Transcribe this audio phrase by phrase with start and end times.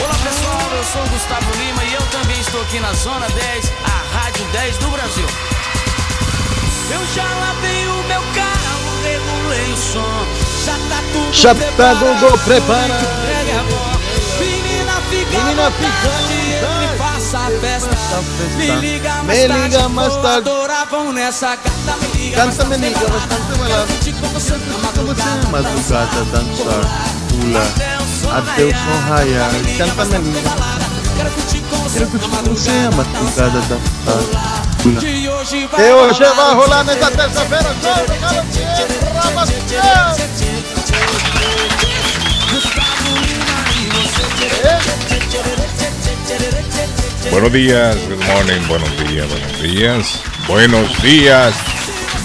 [0.00, 3.72] Olá pessoal, eu sou o Gustavo Lima e eu também estou aqui na Zona 10,
[3.84, 5.26] a Rádio 10 do Brasil.
[6.90, 10.26] Eu já lavei o meu carro, regulei o som,
[10.64, 12.20] já tá tudo Já tá preparado.
[12.20, 13.18] tudo preparado.
[14.38, 17.90] Menina fica Menina fica me faça a festa.
[18.56, 20.48] Me liga mais Me tarde, liga mais tarde.
[20.50, 23.00] adorar, vamos nessa gata, me liga Canta, me liga
[23.86, 26.80] curtir com você na Como se madrugada, madrugada dançar,
[27.28, 27.97] pula,
[28.32, 29.52] até o som até o som raiar.
[29.52, 30.40] Me liga Canta, liga.
[30.48, 30.98] balada.
[31.16, 32.04] Quero curtir com você
[32.70, 35.00] a madrugada dançar, pula.
[35.00, 40.16] Que hoje vai Que hoje vai rolar nessa terça-feira, Guillén, Rabastião.
[47.30, 51.54] Buenos días, good morning, buenos días, buenos días, buenos días.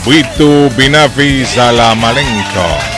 [0.06, 2.93] Vitu Binafi Salamalenco.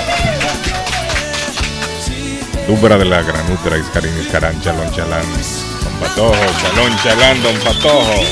[2.67, 5.25] Dubra de la granutra, Iscarín, Iscarán, Chalón, Chalán,
[5.83, 8.23] Don Patojo, Chalón, Chalán, Don Patojo.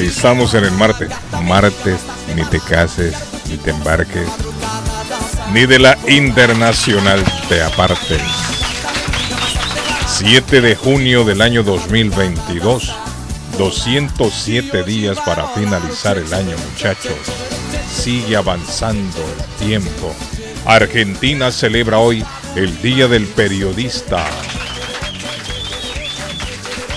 [0.00, 1.10] Estamos en el martes.
[1.42, 2.00] Martes,
[2.34, 3.14] ni te cases,
[3.50, 4.26] ni te embarques,
[5.52, 8.22] ni de la internacional te apartes.
[10.06, 12.94] 7 de junio del año 2022.
[13.58, 17.12] 207 días para finalizar el año, muchachos.
[17.92, 20.14] Sigue avanzando el tiempo.
[20.64, 22.24] Argentina celebra hoy
[22.54, 24.24] el Día del Periodista.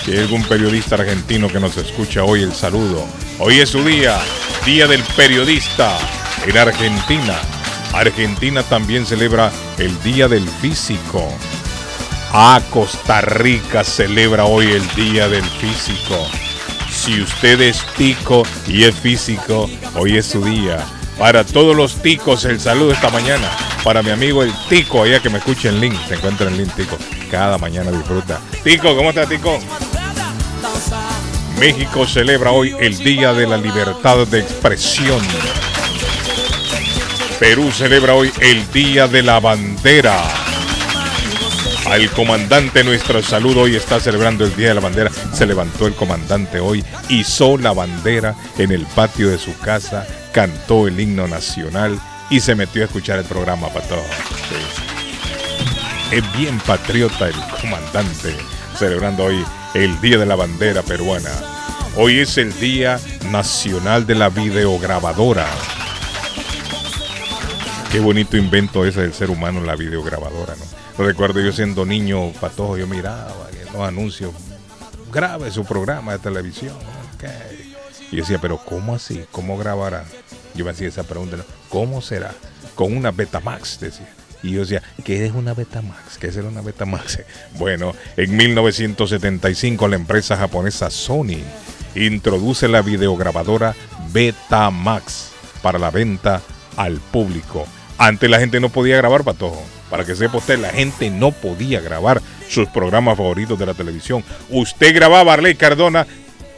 [0.04, 3.04] Si hay algún periodista argentino que nos escucha hoy, el saludo.
[3.40, 4.18] Hoy es su día,
[4.64, 5.98] Día del Periodista
[6.46, 7.40] en Argentina.
[7.92, 11.28] Argentina también celebra el Día del Físico.
[12.32, 16.28] Ah, Costa Rica celebra hoy el Día del Físico.
[16.88, 20.84] Si usted es tico y es físico, hoy es su día.
[21.18, 23.50] Para todos los ticos, el saludo esta mañana.
[23.82, 26.74] Para mi amigo el tico, allá que me escuche en link, se encuentra en link
[26.74, 26.98] tico.
[27.30, 28.40] Cada mañana disfruta.
[28.62, 29.58] Tico, ¿cómo está tico?
[31.58, 35.20] México celebra hoy el Día de la Libertad de Expresión.
[37.40, 40.22] Perú celebra hoy el Día de la Bandera.
[41.86, 45.10] Al comandante nuestro saludo hoy está celebrando el Día de la Bandera.
[45.32, 50.86] Se levantó el comandante hoy, izó la bandera en el patio de su casa, cantó
[50.86, 51.98] el himno nacional
[52.28, 54.04] y se metió a escuchar el programa para todos.
[56.12, 58.36] Es bien patriota el comandante,
[58.78, 59.42] celebrando hoy
[59.72, 61.30] el Día de la Bandera peruana.
[61.96, 65.46] Hoy es el Día Nacional de la Videograbadora.
[67.90, 71.02] Qué bonito invento ese del ser humano, la videograbadora, ¿no?
[71.02, 73.32] Recuerdo yo siendo niño patojo, yo miraba
[73.72, 74.34] los anuncios,
[75.10, 76.76] grabe su programa de televisión.
[78.12, 79.24] Y decía, pero ¿cómo así?
[79.32, 80.04] ¿Cómo grabará?
[80.56, 81.36] Yo me hacía esa pregunta.
[81.68, 82.32] ¿cómo será?
[82.74, 84.08] Con una Betamax, decía.
[84.42, 86.18] Y yo decía, ¿qué es una Betamax?
[86.18, 87.20] ¿Qué será una Betamax?
[87.58, 91.40] Bueno, en 1975 la empresa japonesa Sony
[91.94, 93.74] introduce la videograbadora
[94.12, 95.30] Betamax
[95.62, 96.42] para la venta
[96.76, 97.66] al público.
[97.98, 99.62] Antes la gente no podía grabar, patojo.
[99.90, 104.24] Para que sepa usted, la gente no podía grabar sus programas favoritos de la televisión.
[104.50, 106.06] Usted grababa, Arley Cardona,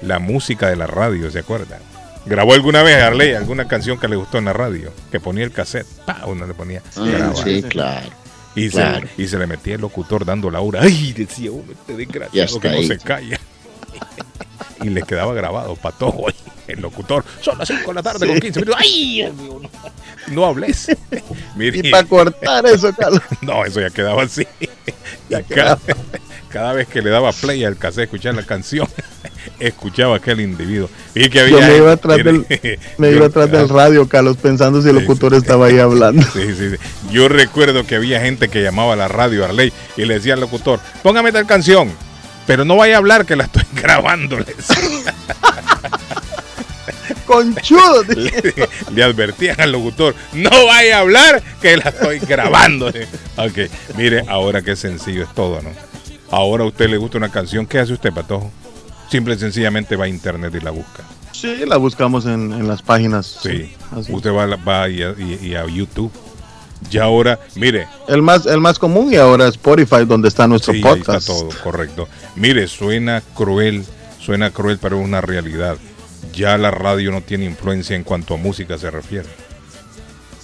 [0.00, 1.78] la música de la radio, ¿se acuerda?
[2.28, 4.92] ¿Grabó alguna vez, Arley, alguna canción que le gustó en la radio?
[5.10, 7.34] Que ponía el cassette, pa, uno le ponía, graba.
[7.34, 8.08] Sí, claro.
[8.54, 9.06] Y, claro.
[9.16, 10.82] se, y se le metía el locutor dando la hora.
[10.82, 11.12] ¡Ay!
[11.12, 13.40] Decía uno, este desgraciado que no se calla.
[14.82, 16.26] y le quedaba grabado, patojo,
[16.68, 17.24] el locutor.
[17.40, 18.80] Son las 5 de la tarde con 15 minutos.
[18.80, 19.32] ¡Ay!
[20.28, 20.88] No, hables.
[21.56, 23.22] Mire, Y para cortar eso, Carlos.
[23.40, 24.46] no, eso ya quedaba así.
[24.60, 25.78] Y cada,
[26.48, 28.86] cada vez que le daba play al cassette, escuchar la canción,
[29.60, 30.88] escuchaba aquel individuo.
[31.14, 32.46] Y que había Yo me iba atrás del,
[32.98, 35.38] me iba atrás del radio, Carlos, pensando si el locutor sí.
[35.38, 36.22] estaba ahí hablando.
[36.32, 36.76] Sí, sí, sí.
[37.10, 40.40] Yo recuerdo que había gente que llamaba a la radio Arley y le decía al
[40.40, 41.90] locutor, póngame tal canción,
[42.46, 44.38] pero no vaya a hablar que la estoy grabando.
[47.28, 48.02] Conchudo.
[48.04, 48.54] Le-
[48.94, 52.90] le advertían al locutor, no vaya a hablar que la estoy grabando.
[53.36, 55.70] Ok, mire, ahora qué sencillo es todo, ¿no?
[56.30, 58.50] Ahora a usted le gusta una canción, ¿qué hace usted, Patojo?
[59.10, 61.04] Simple y sencillamente va a internet y la busca.
[61.32, 63.38] Sí, la buscamos en, en las páginas.
[63.42, 63.72] Sí.
[63.96, 64.12] así.
[64.12, 66.10] Usted va, y, a, y- y a YouTube
[66.90, 67.86] Ya ahora, mire.
[68.08, 71.08] El más, el más común y ahora Spotify, donde está nuestro sí, podcast.
[71.10, 72.08] Ahí está todo, correcto.
[72.34, 73.84] Mire, suena cruel,
[74.20, 75.76] suena cruel, pero es una realidad.
[76.32, 79.28] Ya la radio no tiene influencia en cuanto a música se refiere.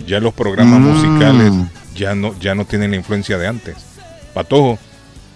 [0.06, 0.82] Ya los programas Mm.
[0.82, 1.52] musicales
[1.94, 3.76] ya no, ya no tienen la influencia de antes.
[4.32, 4.78] Patojo,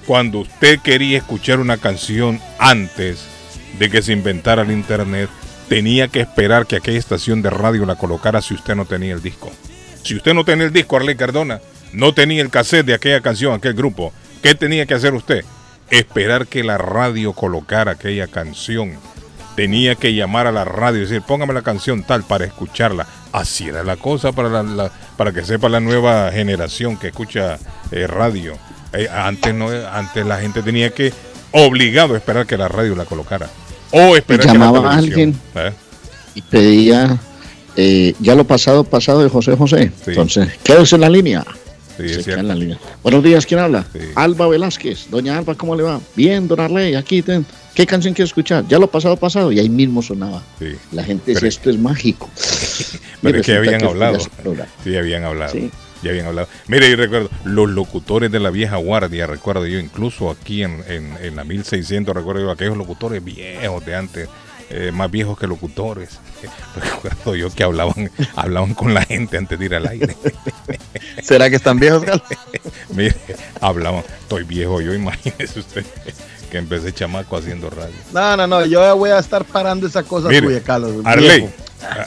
[0.07, 3.21] cuando usted quería escuchar una canción antes
[3.79, 5.29] de que se inventara el internet,
[5.69, 9.23] tenía que esperar que aquella estación de radio la colocara si usted no tenía el
[9.23, 9.53] disco.
[10.03, 11.61] Si usted no tenía el disco, Arley Cardona,
[11.93, 14.13] no tenía el cassette de aquella canción, aquel grupo,
[14.43, 15.45] ¿qué tenía que hacer usted?
[15.91, 18.93] Esperar que la radio colocara aquella canción.
[19.59, 23.09] Tenía que llamar a la radio y decir, póngame la canción tal para escucharla.
[23.33, 27.59] Así era la cosa para, la, la- para que sepa la nueva generación que escucha
[27.91, 28.57] eh, radio.
[28.93, 31.13] Eh, antes, no, antes la gente tenía que,
[31.51, 33.49] obligado a esperar que la radio la colocara.
[33.91, 35.35] O esperar que la llamaba a televisión.
[35.57, 35.73] ¿eh?
[36.37, 37.19] y pedía
[38.21, 39.91] ya lo pasado, pasado de José José.
[40.05, 40.11] Sí.
[40.11, 41.45] Entonces, quédese en la línea.
[41.97, 42.79] Sí, es Se queda en la línea.
[43.03, 43.85] Buenos días, ¿quién habla?
[43.93, 43.99] Sí.
[44.15, 45.11] Alba Velázquez.
[45.11, 45.99] Doña Alba, ¿cómo le va?
[46.15, 47.23] Bien, don Arley, aquí.
[47.23, 47.45] ten.
[47.79, 48.67] ¿Qué canción quiere escuchar?
[48.67, 49.53] Ya lo pasado, pasado.
[49.53, 50.43] Y ahí mismo sonaba.
[50.59, 50.75] Sí.
[50.91, 52.29] La gente decía, esto es mágico.
[53.23, 54.19] Pero es que habían hablado.
[54.83, 55.53] Sí, habían hablado.
[55.53, 55.71] Sí.
[56.03, 56.49] Ya habían hablado.
[56.67, 61.17] Mire, y recuerdo, los locutores de la vieja guardia, recuerdo yo, incluso aquí en, en,
[61.23, 64.29] en la 1600, recuerdo yo, aquellos locutores viejos de antes,
[64.71, 66.19] eh, más viejos que locutores.
[66.75, 70.17] Recuerdo yo que hablaban, hablaban con la gente antes de ir al aire.
[71.23, 72.03] ¿Será que están viejos?
[72.93, 73.15] Mire,
[73.61, 75.87] hablaban, estoy viejo yo, imagínese usted
[76.51, 77.95] que empecé chamaco haciendo radio.
[78.13, 80.93] No, no, no, yo voy a estar parando esa cosa Mire, suya, Carlos.
[81.05, 81.49] Arley,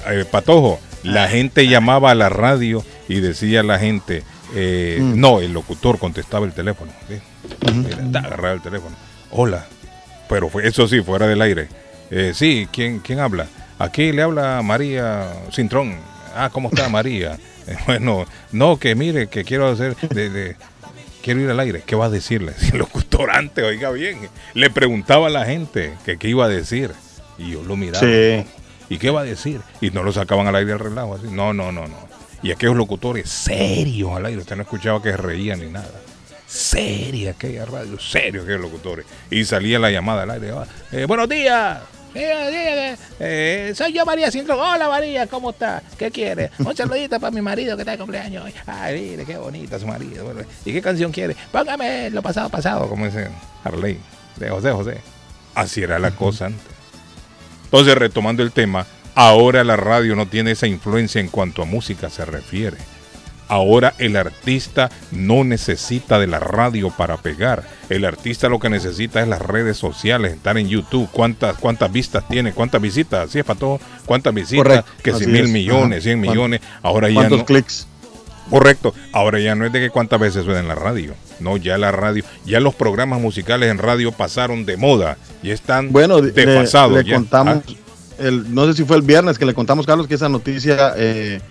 [0.09, 4.23] eh, Patojo, la gente llamaba a la radio y decía a la gente,
[4.55, 5.19] eh, Mm.
[5.19, 6.91] no, el locutor contestaba el teléfono.
[7.07, 7.19] ¿sí?
[7.73, 8.95] Mira, ta, agarraba el teléfono.
[9.31, 9.65] Hola,
[10.27, 11.69] pero fue, eso sí, fuera del aire.
[12.09, 13.47] Eh, sí, ¿quién, ¿quién habla?
[13.79, 15.95] Aquí le habla María Cintrón.
[16.35, 17.37] Ah, ¿cómo está María?
[17.85, 20.55] Bueno, no, que mire, que quiero hacer, de, de-
[21.21, 21.83] quiero ir al aire.
[21.85, 22.53] ¿Qué va a decirle?
[22.59, 24.17] Si el locutor antes, oiga bien,
[24.53, 26.91] le preguntaba a la gente que qué iba a decir.
[27.37, 27.99] Y yo lo miraba.
[27.99, 28.45] Sí.
[28.89, 29.61] ¿Y qué va a decir?
[29.79, 31.27] Y no lo sacaban al aire al relajo así.
[31.29, 31.95] No, no, no, no.
[32.43, 34.41] Y aquellos locutores serios al aire.
[34.41, 35.89] Usted no escuchaba que reían ni nada.
[36.47, 39.05] Seria aquella radio, serio aquellos locutores.
[39.29, 40.51] Y salía la llamada al aire.
[40.51, 41.79] ah, eh, buenos días.
[42.13, 44.59] Eh, soy yo María Cintrón.
[44.59, 45.81] Hola María, ¿cómo está?
[45.97, 46.51] ¿Qué quiere?
[46.59, 48.53] Un saludito para mi marido que está de cumpleaños hoy.
[48.65, 50.33] Ay, mire, qué bonita su marido.
[50.65, 51.35] ¿Y qué canción quiere?
[51.51, 53.29] Póngame lo pasado, pasado, como dice
[53.63, 53.99] Harley,
[54.37, 54.97] de José José.
[55.55, 56.61] Así era la cosa antes.
[57.65, 58.85] Entonces, retomando el tema,
[59.15, 62.77] ahora la radio no tiene esa influencia en cuanto a música se refiere.
[63.51, 67.63] Ahora el artista no necesita de la radio para pegar.
[67.89, 71.09] El artista lo que necesita es las redes sociales, estar en YouTube.
[71.11, 72.53] ¿Cuántas, cuántas vistas tiene?
[72.53, 73.27] ¿Cuántas visitas?
[73.27, 73.81] Así es para todo.
[74.05, 74.63] ¿Cuántas visitas?
[74.65, 75.49] Correcto, Que si mil es.
[75.49, 76.03] millones, Ajá.
[76.03, 76.61] cien ¿Cuán- millones.
[76.81, 77.45] Ahora ya ¿Cuántos no.
[77.45, 77.87] clics?
[78.49, 78.93] Correcto.
[79.11, 81.13] Ahora ya no es de que cuántas veces suena en la radio.
[81.41, 85.91] No, ya la radio, ya los programas musicales en radio pasaron de moda y están
[85.91, 86.93] Bueno, le, desfasados.
[87.03, 87.15] le ya.
[87.15, 87.73] contamos, Ah,
[88.19, 91.41] el, no sé si fue el viernes que le contamos, Carlos, que esa noticia eh,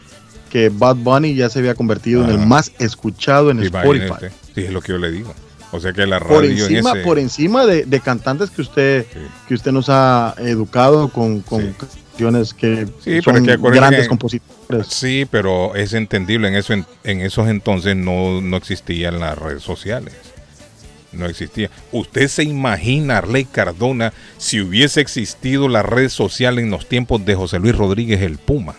[0.51, 4.07] que Bad Bunny ya se había convertido en el más escuchado en imagínate.
[4.27, 4.35] Spotify.
[4.55, 5.33] Sí, es lo que yo le digo.
[5.73, 8.61] O sea que la radio Por en encima, ese- por encima de, de cantantes que
[8.63, 9.19] usted, Sí.
[9.47, 11.73] que usted nos ha educado con, con Sí.
[11.79, 14.89] canciones que Sí, son que grandes compositores.
[14.89, 16.49] Sí, pero es entendible.
[16.49, 20.15] En, eso, en, en esos entonces no, no existían las redes sociales.
[21.13, 21.71] No existía.
[21.93, 27.35] ¿Usted se imagina, Arley Cardona, si hubiese existido la red social en los tiempos de
[27.37, 28.75] José Luis Rodríguez el Puma?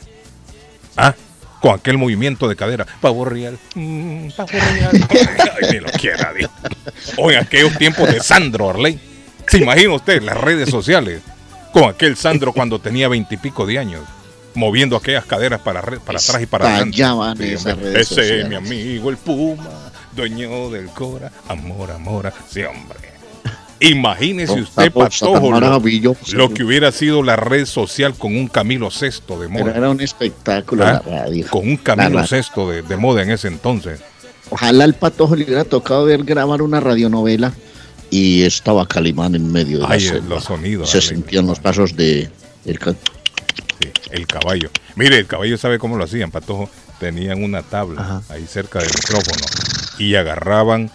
[0.98, 1.16] ¿Ah?
[1.62, 2.86] Con aquel movimiento de cadera.
[3.00, 3.58] Pavo real.
[3.76, 5.08] mm, pavo real.
[5.62, 6.50] Ay, ni lo quiera, Dios.
[7.18, 9.00] O en aquellos tiempos de Sandro Arley.
[9.48, 11.22] ¿Se imagina usted las redes sociales?
[11.72, 14.02] Con aquel Sandro cuando tenía veintipico de años.
[14.56, 16.98] Moviendo aquellas caderas para, re- para atrás y para adelante.
[16.98, 17.92] Sí, esas hombre.
[17.92, 18.50] redes Ese es sociales.
[18.50, 21.32] mi amigo el Puma, dueño del Cora.
[21.48, 22.34] Amor, amor.
[22.50, 23.11] Sí, hombre.
[23.82, 25.52] Imagínese usted, Patojo,
[26.34, 29.76] lo, que hubiera sido la red social con un Camilo VI de Pero moda.
[29.76, 31.02] era un espectáculo ¿Ah?
[31.06, 31.48] la radio.
[31.50, 32.22] Con un Camilo.
[32.22, 34.00] VI de, de moda en ese entonces.
[34.52, 37.54] Ojalá el patojo le hubiera tocado ver grabar una radionovela
[38.10, 40.36] y estaba Calimán en medio de Ay, selva.
[40.36, 40.90] los sonidos.
[40.90, 42.30] Se sentían los pasos de
[42.66, 42.92] el ca-
[43.82, 44.70] Sí, el caballo.
[44.96, 46.70] Mire, el caballo sabe cómo lo hacían, Patojo.
[47.00, 48.22] Tenían una tabla Ajá.
[48.30, 49.44] ahí cerca del micrófono
[49.98, 50.92] y agarraban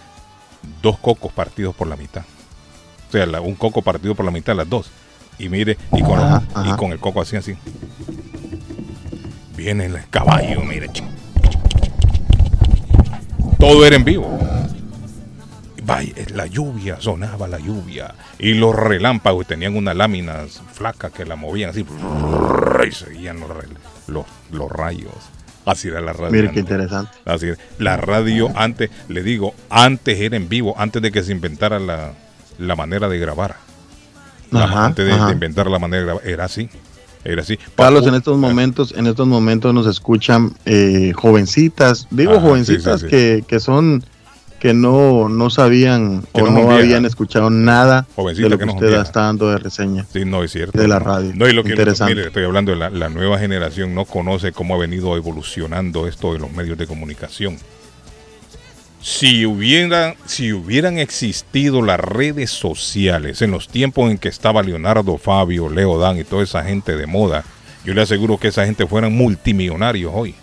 [0.81, 2.21] dos cocos partidos por la mitad.
[3.07, 4.89] O sea, la- un coco partido por la mitad, las dos.
[5.39, 6.77] Y mire, y con, Ajá, y ajá.
[6.77, 7.55] con el coco así, así.
[9.55, 10.89] Viene el caballo, mire.
[13.59, 14.39] Todo era en vivo.
[15.83, 18.13] Vaya, la lluvia, sonaba la lluvia.
[18.39, 21.85] Y los relámpagos tenían unas láminas flacas que la movían así.
[22.87, 23.49] Y seguían los,
[24.07, 25.11] los, los rayos.
[25.65, 26.31] Así era la radio.
[26.31, 27.11] Mire qué interesante.
[27.25, 27.57] Así era.
[27.79, 32.11] La radio antes, le digo, antes era en vivo, antes de que se inventara la,
[32.57, 33.55] la manera de grabar.
[34.51, 36.69] Ajá, antes de, inventar la manera de grabar, era así.
[37.23, 37.57] Era así.
[37.75, 43.01] Carlos, Papu- en estos momentos, en estos momentos nos escuchan eh, jovencitas, digo Ajá, jovencitas
[43.01, 43.09] sí, sí, sí.
[43.09, 44.03] Que, que son
[44.59, 49.21] que no, no sabían Que o no habían escuchado nada de lo que usted está
[49.23, 50.05] dando de reseña.
[50.11, 50.77] Sí, no, es cierto.
[50.77, 51.31] de la radio.
[51.35, 52.15] No, y lo que Interesante.
[52.15, 56.33] mire, estoy hablando de la, la nueva generación, no conoce cómo ha venido evolucionando esto
[56.33, 57.57] de los medios de comunicación.
[59.01, 65.17] Si hubieran, si hubieran existido las redes sociales en los tiempos en que estaba Leonardo
[65.17, 67.45] Fabio, Leo Dan y toda esa gente de moda,
[67.85, 70.35] yo le aseguro que esa gente fueran multimillonarios hoy.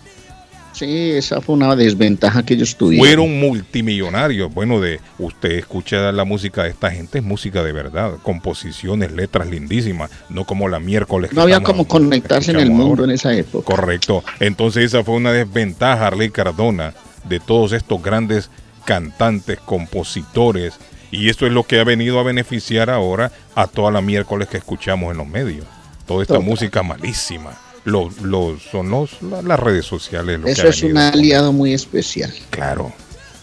[0.75, 3.06] Sí, esa fue una desventaja que ellos tuvieron.
[3.06, 4.52] Fueron multimillonarios.
[4.52, 9.49] Bueno, de usted escucha la música de esta gente, es música de verdad, composiciones, letras
[9.49, 11.30] lindísimas, no como la miércoles.
[11.30, 13.04] que no había como conectarse en el mundo ahora.
[13.04, 13.64] en esa época.
[13.64, 14.25] Correcto.
[14.40, 16.92] Entonces esa fue una desventaja, Arley Cardona,
[17.25, 18.50] de todos estos grandes
[18.85, 20.75] cantantes, compositores.
[21.11, 24.57] Y esto es lo que ha venido a beneficiar ahora a toda la miércoles que
[24.59, 25.66] escuchamos en los medios.
[26.07, 26.49] Toda esta Total.
[26.49, 27.59] música malísima.
[27.85, 30.40] Los, los, son los, la- las redes sociales.
[30.40, 32.33] Lo Eso que ha es un aliado muy especial.
[32.50, 32.93] Claro,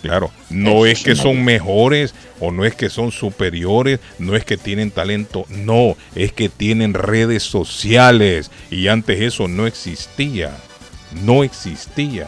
[0.02, 0.32] claro.
[0.50, 4.58] No Eso es que son mejores o no es que son superiores, no es que
[4.58, 10.58] tienen talento, no, es que tienen redes sociales y antes eso no existía,
[11.24, 12.28] no existía.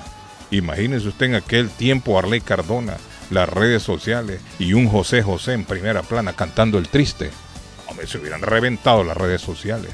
[0.58, 2.98] Imagínese usted en aquel tiempo Arley Cardona,
[3.32, 7.30] las redes sociales y un José José en primera plana cantando el triste.
[7.88, 9.92] Hombre, se hubieran reventado las redes sociales.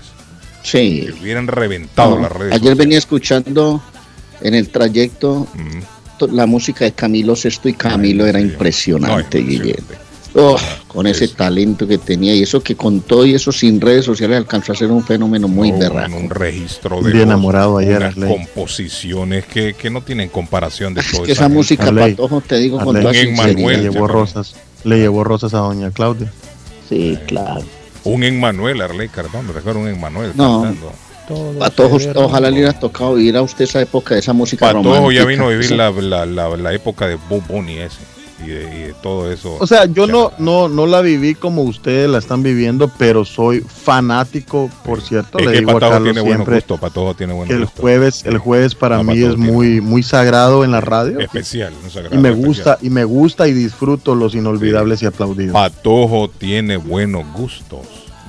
[0.63, 1.04] Sí.
[1.08, 2.78] Se hubieran reventado No, las redes Ayer sociales.
[2.78, 3.82] venía escuchando
[4.42, 6.18] en el trayecto Mm.
[6.18, 9.88] to- la música de Camilo Sesto y Camilo Ay, era impresionante, No, Guillermo.
[10.36, 10.55] Oh,
[10.88, 14.05] con ese es- talento que tenía y eso que con todo y eso sin redes
[14.05, 16.15] sociales alcanzó a ser un fenómeno muy No, berraco.
[16.15, 21.01] Un registro de Bien voz, enamorado ayer, unas composiciones que, que no tienen comparación de
[21.01, 23.01] Es todo que esa música, Arley, Patojo, te digo con Arley.
[23.01, 23.50] toda Un sinceridad.
[23.50, 23.77] Emmanuel.
[23.77, 26.31] le llevó ya, rosas, le llevó rosas a doña Claudia.
[26.88, 27.62] Sí, claro.
[28.03, 30.62] Un Emmanuel Arley Cardón, recuerdo un Emmanuel No.
[30.63, 30.91] cantando.
[31.59, 35.21] Patojo, ojalá le hubiera tocado vivir a usted esa época de esa música Patojo ya
[35.24, 35.25] romántica.
[35.25, 37.98] vino a vivir Esa- la, la, la, la época de Bob Bunny ese
[38.43, 39.58] y de, y de todo eso.
[39.60, 43.62] O sea, yo no, no, no la viví como ustedes la están viviendo, pero soy
[43.62, 45.39] fanático, por cierto.
[45.39, 47.60] es le que digo a Patojo Carlos tiene buen siempre gusto, Patojo tiene buen el
[47.65, 47.81] gusto.
[47.81, 51.19] jueves, el jueves para No, mí es muy, muy sagrado en la radio.
[51.19, 52.48] Especial, sagrado Y me especial.
[52.48, 55.53] gusta, y me gusta y disfruto los inolvidables y aplaudidos.
[55.53, 57.86] Patojo tiene buenos gustos.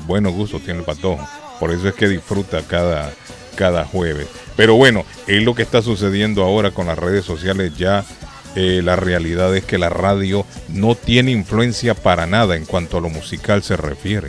[0.07, 1.26] Buenos gustos tiene el Patojo.
[1.59, 3.12] Por eso es que disfruta cada,
[3.55, 4.26] cada jueves.
[4.57, 7.76] Pero bueno, es lo que está sucediendo ahora con las redes sociales.
[7.76, 8.05] Ya
[8.57, 13.00] eh, la realidad es que la radio no tiene influencia para nada en cuanto a
[13.00, 14.28] lo musical se refiere.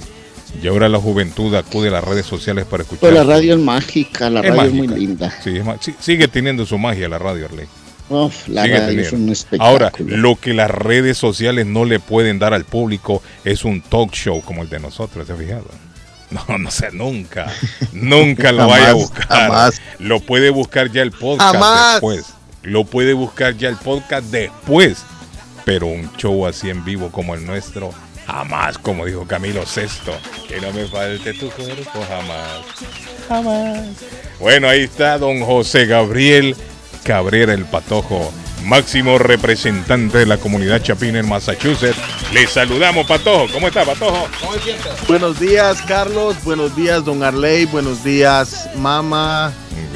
[0.61, 3.09] Y ahora la juventud acude a las redes sociales para escuchar.
[3.09, 5.33] Pero la radio es mágica, la Es radio es muy linda.
[5.43, 7.67] Sí, es ma- sí, sigue teniendo su magia la radio, Arley.
[8.09, 9.69] Uf, la radio es un espectáculo.
[9.69, 14.11] Ahora, lo que las redes sociales no le pueden dar al público es un talk
[14.11, 15.65] show como el de nosotros, ¿se ha fijado?
[16.31, 17.51] No, no sé, nunca.
[17.91, 19.27] Nunca lo vaya a buscar.
[19.27, 19.81] jamás.
[19.99, 21.91] Lo puede buscar ya el podcast Jamás.
[21.95, 22.25] después.
[22.63, 25.03] Lo puede buscar ya el podcast después.
[25.65, 27.91] Pero un show así en vivo como el nuestro,
[28.25, 30.11] jamás, como dijo Camilo Sexto,
[30.47, 32.61] que no me falte tu cuerpo, jamás.
[33.27, 33.87] Jamás.
[34.39, 36.55] Bueno, ahí está don José Gabriel
[37.03, 38.31] Cabrera el Patojo,
[38.63, 41.97] máximo representante de la comunidad chapina en Massachusetts.
[42.33, 43.47] Le saludamos, Patojo.
[43.53, 44.27] ¿Cómo está, Patojo?
[45.07, 46.35] Buenos días, Carlos.
[46.43, 47.65] Buenos días, don Arley.
[47.65, 49.51] Buenos días, mamá,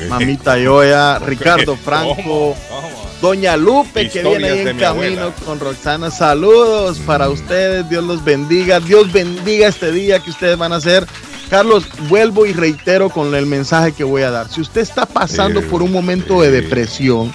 [0.10, 2.56] mamita Yoya, Ricardo Franco, ¿Cómo?
[2.70, 3.06] ¿Cómo?
[3.22, 5.32] doña Lupe, que viene ahí en mi camino abuela.
[5.46, 6.12] con Roxana.
[6.12, 7.32] Saludos para Mm.
[7.32, 7.90] ustedes.
[7.90, 8.80] Dios los bendiga.
[8.80, 11.06] Dios bendiga este día que ustedes van a hacer.
[11.50, 14.50] Carlos, vuelvo y reitero con el mensaje que voy a dar.
[14.50, 17.32] Si usted está pasando por un momento de depresión,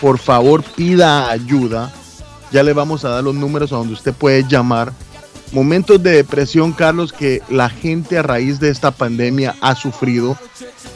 [0.00, 1.92] por favor pida ayuda.
[2.52, 4.92] Ya le vamos a dar los números a donde usted puede llamar.
[5.52, 10.36] Momentos de depresión, Carlos, que la gente a raíz de esta pandemia ha sufrido.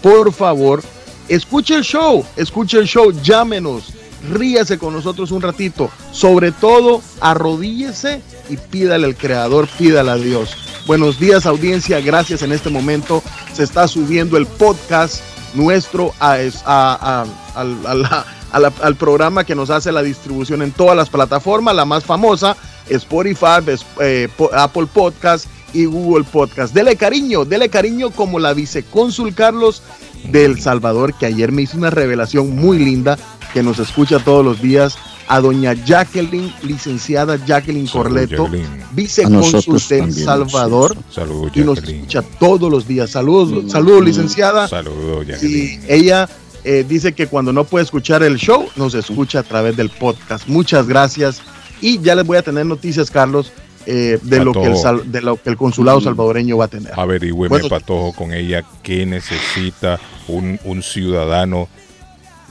[0.02, 0.82] Por favor,
[1.28, 3.92] escuche el show, escuche el show, llámenos,
[4.32, 5.90] ríase con nosotros un ratito.
[6.12, 10.56] Sobre todo, arrodíllese y pídale al Creador, pídale a Dios.
[10.86, 12.00] Buenos días, audiencia.
[12.00, 13.22] Gracias en este momento.
[13.52, 15.20] Se está subiendo el podcast
[15.54, 17.24] nuestro a, a-
[17.54, 21.08] a- a la- a la- al programa que nos hace la distribución en todas las
[21.10, 21.74] plataformas.
[21.74, 22.56] La más famosa,
[22.88, 26.72] Spotify, es- eh, Apple Podcast y Google Podcast.
[26.74, 29.82] Dele cariño, dele cariño como la vicecónsul Carlos
[30.30, 33.18] del Salvador, que ayer me hizo una revelación muy linda,
[33.52, 34.96] que nos escucha todos los días,
[35.30, 38.48] a doña Jacqueline, licenciada Jacqueline Corleto,
[38.92, 42.00] vicecónsul del Salvador, Saludos, y nos Jacqueline.
[42.00, 43.10] escucha todos los días.
[43.10, 44.68] Saludos, saludos, licenciada.
[44.68, 45.80] Saludos, Y Jacqueline.
[45.88, 46.28] ella
[46.70, 50.46] eh, dice que cuando no puede escuchar el show, nos escucha a través del podcast.
[50.48, 51.40] Muchas gracias.
[51.80, 53.52] Y ya les voy a tener noticias, Carlos,
[53.86, 54.82] eh, de, lo que el, Patojo.
[54.82, 56.92] sal- de lo que el consulado salvadoreño va a tener.
[56.94, 57.68] Averigüeme, Bueno.
[57.70, 61.68] Patojo, con ella qué necesita un, un ciudadano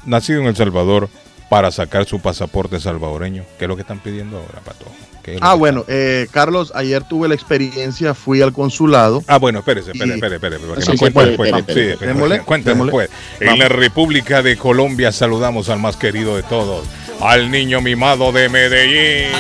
[0.06, 1.10] nacido en El Salvador
[1.50, 3.44] para sacar su pasaporte salvadoreño.
[3.60, 4.96] ¿Qué es lo que están pidiendo ahora, Patojo?
[5.28, 9.22] ¿Qué es lo Ah, que bueno, eh, Carlos, ayer tuve la experiencia, fui al consulado.
[9.28, 13.10] Ah, bueno, espérese, espere, para que Sí, cuente después.
[13.10, 13.10] después.
[13.42, 16.86] En la República de Colombia saludamos al más querido de todos,
[17.20, 19.32] al niño mimado de Medellín.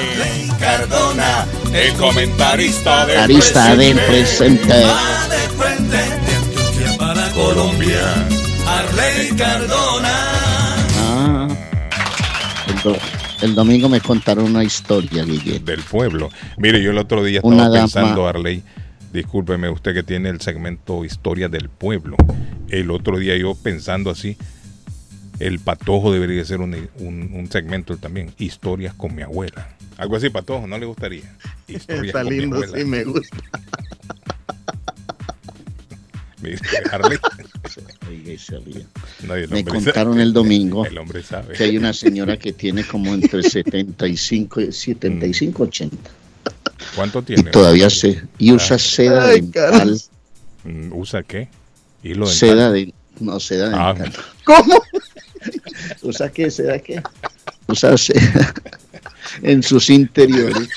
[0.59, 4.73] Cardona, el comentarista del Arista del presente.
[7.33, 8.27] Colombia.
[10.99, 11.47] Ah.
[12.67, 12.97] El, do-
[13.41, 15.59] el domingo me contaron una historia, Guille.
[15.59, 16.29] del pueblo.
[16.57, 18.63] Mire, yo el otro día estaba Una dama- pensando, Arley,
[19.13, 22.17] discúlpeme usted que tiene el segmento Historia del Pueblo.
[22.69, 24.37] El otro día yo pensando así,
[25.39, 29.69] el patojo debería ser un, un- un segmento también, Historias con mi abuela.
[29.97, 31.23] Algo así, patojo, ¿no le gustaría?
[31.67, 32.77] Historias Está con mi lindo, abuela.
[32.77, 33.37] sí, me gusta.
[36.51, 37.17] Mire, Arley,
[38.09, 38.85] Oiga, y se ríe.
[39.23, 40.23] no, el Me contaron sabe.
[40.23, 41.53] el domingo El hombre sabe.
[41.55, 45.97] que hay una señora que tiene como entre 75 y 75, 80.
[46.95, 47.51] ¿Cuánto Y tiene?
[47.51, 49.99] todavía se y usa seda Ay, dental.
[50.63, 51.49] Mm, ¿Usa qué?
[52.03, 52.35] Hilo dental.
[52.49, 54.23] seda de no seda Ah, dental.
[54.43, 54.81] ¿Cómo?
[56.01, 56.49] ¿Usa qué?
[56.51, 57.01] ¿Seda qué?
[57.67, 58.53] Usa seda
[59.41, 60.69] en sus interiores.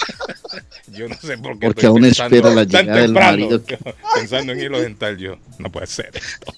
[0.89, 1.67] Yo no sé por qué.
[1.67, 3.63] Porque estoy aún pensando espera la llegada del marido.
[4.17, 5.39] Pensando en hilo dental, yo.
[5.59, 6.53] No puede ser esto.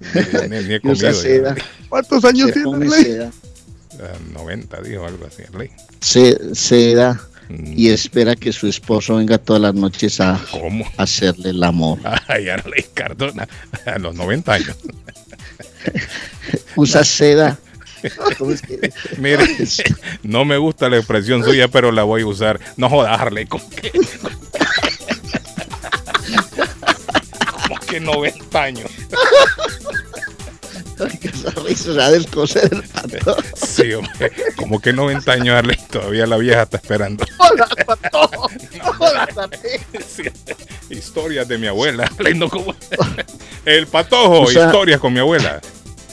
[0.48, 1.54] Ni, he comido.
[1.88, 3.02] ¿Cuántos años se tiene Ley?
[3.04, 3.32] seda,
[4.00, 5.42] Ah, 90, dijo algo así.
[5.56, 5.70] Ley.
[6.00, 10.84] se- seda Mm, y espera que su esposo venga todas las noches a ¿Cómo?
[10.96, 12.00] hacerle el amor.
[12.26, 13.46] Ay, Arley Cardona,
[13.84, 14.76] a los 90 años.
[16.74, 17.56] Usa seda.
[18.38, 18.92] ¿Cómo es que?
[19.18, 19.46] Mire,
[20.22, 22.60] no me gusta la expresión suya, pero la voy a usar.
[22.76, 23.92] No jodas, Arley, ¿con qué?
[27.68, 28.90] ¿Cómo que 90 años?
[30.98, 33.36] Ay, que esa risa descoser el pato.
[33.54, 34.32] Sí, hombre.
[34.56, 37.24] Como que 90 años, Arley, todavía la vieja está esperando.
[37.38, 38.30] Hola, pato.
[38.98, 39.28] Hola.
[40.06, 40.22] Sí,
[40.88, 42.10] Historias de mi abuela.
[42.18, 42.74] Leyendo como-
[43.66, 45.60] El patojo, Usa- historias con mi abuela.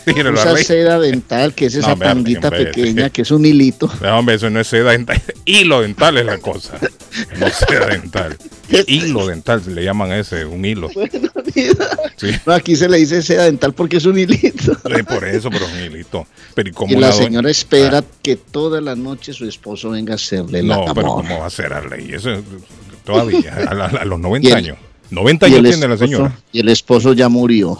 [0.34, 0.64] Usa Arley.
[0.64, 3.92] seda dental, que es esa No, hombre, hombre, pequeña, que es un hilito.
[4.02, 5.22] No, hombre, eso no es seda dental.
[5.46, 6.78] Hilo dental es la cosa.
[7.40, 8.38] No seda dental.
[8.88, 10.90] Hilo dental, le llaman a ese, un hilo.
[12.18, 14.74] Sí, No, aquí se le dice seda dental porque es un hilito.
[14.76, 16.26] sí, por eso, pero es un hilito.
[16.56, 20.60] Pero ¿y la doña- señora espera que toda la noche su esposo venga a hacerle
[20.60, 21.08] el No, pero.
[21.08, 22.14] ¿cómo va a ser Arley?
[22.14, 22.42] Eso es-
[23.04, 24.78] todavía, a, la- a los 90 Y el- años.
[25.12, 26.38] 90 Y años tiene la señora.
[26.52, 27.80] Y el esposo ya murió.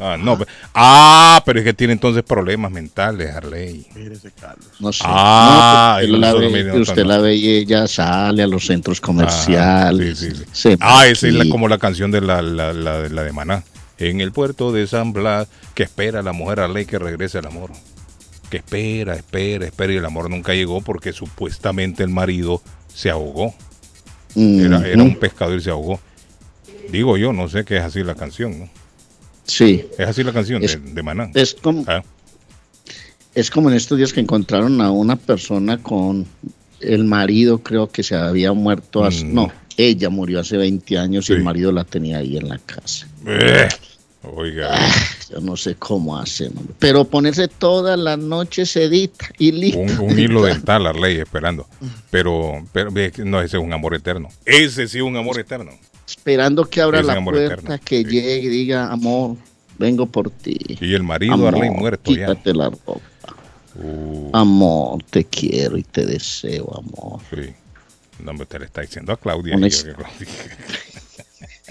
[0.00, 3.86] Ah, no, pe- ah, pero es que tiene entonces problemas mentales, Arley.
[3.94, 4.66] Mírese, Carlos.
[4.80, 5.04] No sé.
[5.06, 7.08] Ah, No, usted la ve, mire, usted no.
[7.10, 10.18] la ve y ella sale a los centros comerciales.
[10.18, 10.44] sí, sí, sí.
[10.52, 13.62] se Ah, esa es la- como la canción de la, la, la, la de Maná.
[13.98, 17.46] En el puerto de San Blas, que espera la mujer a ley que regrese al
[17.46, 17.70] amor.
[18.48, 23.54] Que espera, espera, espera, y el amor nunca llegó porque supuestamente el marido se ahogó.
[24.34, 26.00] Era, era un pescador y se ahogó.
[26.90, 28.68] Digo yo, no sé qué es así la canción, ¿no?
[29.50, 29.84] Sí.
[29.98, 31.30] Es así la canción Es- de, de Maná.
[31.34, 32.02] Es como, Ah,
[33.34, 36.26] es como en estos días que encontraron a una persona con
[36.80, 39.04] el marido, creo que se había muerto.
[39.04, 39.34] hace- Mm.
[39.34, 43.06] No, ella murió hace 20 años y el marido la tenía ahí en la casa.
[43.26, 43.68] eh,
[44.22, 44.76] oiga,
[45.30, 49.78] Yo no sé cómo hacen, pero ponerse toda la noche sedita y listo.
[49.78, 51.66] un, un hilo dental, Arley, esperando.
[52.10, 52.90] Pero, pero
[53.24, 54.28] no, ese es un amor eterno.
[54.44, 55.70] Ese sí es un amor eterno.
[56.10, 58.04] Esperando que abra la puerta, eterno, que sí.
[58.04, 59.36] llegue y diga, amor,
[59.78, 60.58] vengo por ti.
[60.80, 62.26] Y el marido, Amor, Arley, muerto ya.
[62.26, 62.94] quítate la ropa.
[63.76, 67.20] Uh, Amor, te quiero y te deseo, amor.
[67.30, 67.52] sí.
[68.22, 69.54] No, hombre, usted le está diciendo a Claudia.
[69.62, 70.28] Ex- oiga, Claudia.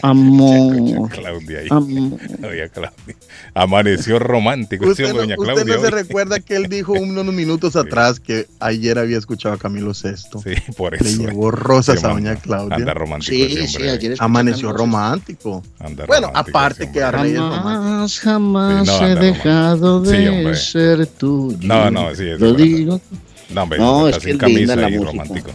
[0.02, 1.68] Amor, Claudia ahí.
[1.70, 2.20] amor.
[2.44, 3.16] Oiga, Claudia.
[3.54, 5.76] Amaneció romántico Usted, no, doña usted Claudia.
[5.76, 9.94] no se recuerda que él dijo unos minutos atrás que ayer había escuchado a Camilo
[9.94, 10.40] Sesto.
[10.42, 11.22] Sí, por Le eso.
[11.22, 12.76] llevó rosas Sí, a doña Claudia.
[12.78, 13.92] Anda romántico Sí, ese sí, hombre.
[13.92, 15.64] ayer Amaneció romántico.
[15.80, 17.20] Anda Bueno, romántico aparte que hombre.
[17.20, 17.64] Arley es romántico.
[17.64, 20.56] Jamás, jamás Sí, no, he dejado Sí, de hombre.
[20.56, 21.58] ser tuyo.
[21.62, 23.02] No, no, sí, es Lo digo.
[23.50, 25.12] No, hombre, No, está es que sin es linda camisa la y música.
[25.12, 25.52] romántico.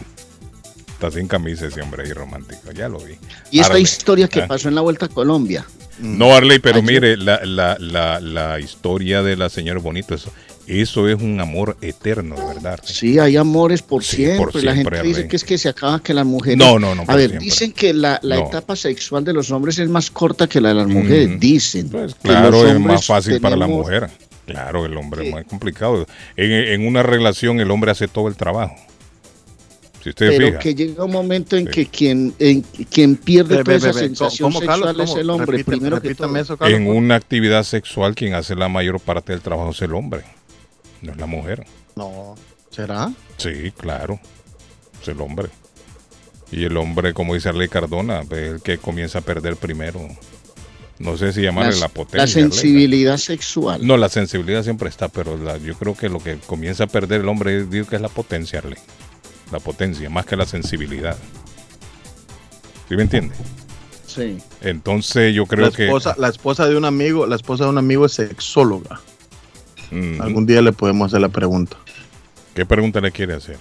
[0.95, 2.71] Está sin camisa ese hombre ahí romántico.
[2.73, 3.15] Ya lo vi.
[3.51, 3.83] Y esta Arley.
[3.83, 4.47] historia que Ah.
[4.47, 5.65] pasó en la Vuelta a Colombia.
[5.99, 10.31] No, Arley, pero Ayer- mire, la, la, la, la historia de la señora Bonito, eso,
[10.67, 12.73] eso es un amor eterno, de verdad.
[12.73, 12.93] Arley.
[12.93, 14.51] Sí, hay amores por Sí, siempre.
[14.53, 16.57] por la siempre, gente dice que es que se acaba que las mujeres.
[16.57, 17.45] No, no, no, A ver, siempre.
[17.45, 18.47] dicen que la, la No.
[18.47, 21.29] etapa sexual de los hombres es más corta que la de las mujeres.
[21.29, 21.39] Mm.
[21.39, 21.89] Dicen.
[21.89, 24.09] Pues claro, es más fácil para la mujer.
[24.45, 25.27] Claro, el hombre Sí.
[25.27, 26.05] es más complicado.
[26.37, 28.75] En, en una relación el hombre hace todo el trabajo.
[30.05, 30.59] Si usted Pero fija.
[30.59, 31.71] que llega un momento en Sí.
[31.71, 36.13] que quien, en- quien pierde toda esa sensación sexual es el hombre, Repite- primero que
[36.13, 36.27] todo.
[36.27, 36.77] repítame eso, Carlos.
[36.79, 40.21] En una actividad sexual quien hace la mayor parte del trabajo es el hombre,
[41.01, 41.65] no es la mujer.
[41.95, 42.35] No,
[42.69, 43.11] ¿será?
[43.37, 44.19] Sí, claro,
[45.01, 45.47] es el hombre.
[46.51, 50.07] Y el hombre, como dice Arley Cardona, es el que comienza a perder primero.
[50.99, 52.17] No sé si llamarle la potencia.
[52.17, 52.33] la Arley.
[52.43, 53.83] sensibilidad sexual.
[53.87, 57.21] No, la sensibilidad siempre está, pero la- yo creo que lo que comienza a perder
[57.21, 58.77] el hombre digo que es la potencia, Arley.
[59.51, 61.17] La potencia, más que la sensibilidad.
[62.89, 63.35] ¿Sí me entiende?
[64.07, 64.37] Sí.
[64.61, 66.21] Entonces yo creo La esposa, que...
[66.21, 69.01] la esposa de un amigo, la esposa de un amigo es sexóloga.
[69.91, 71.77] Mm, Algún día le podemos hacer la pregunta.
[72.53, 73.57] ¿Qué pregunta le quiere hacer?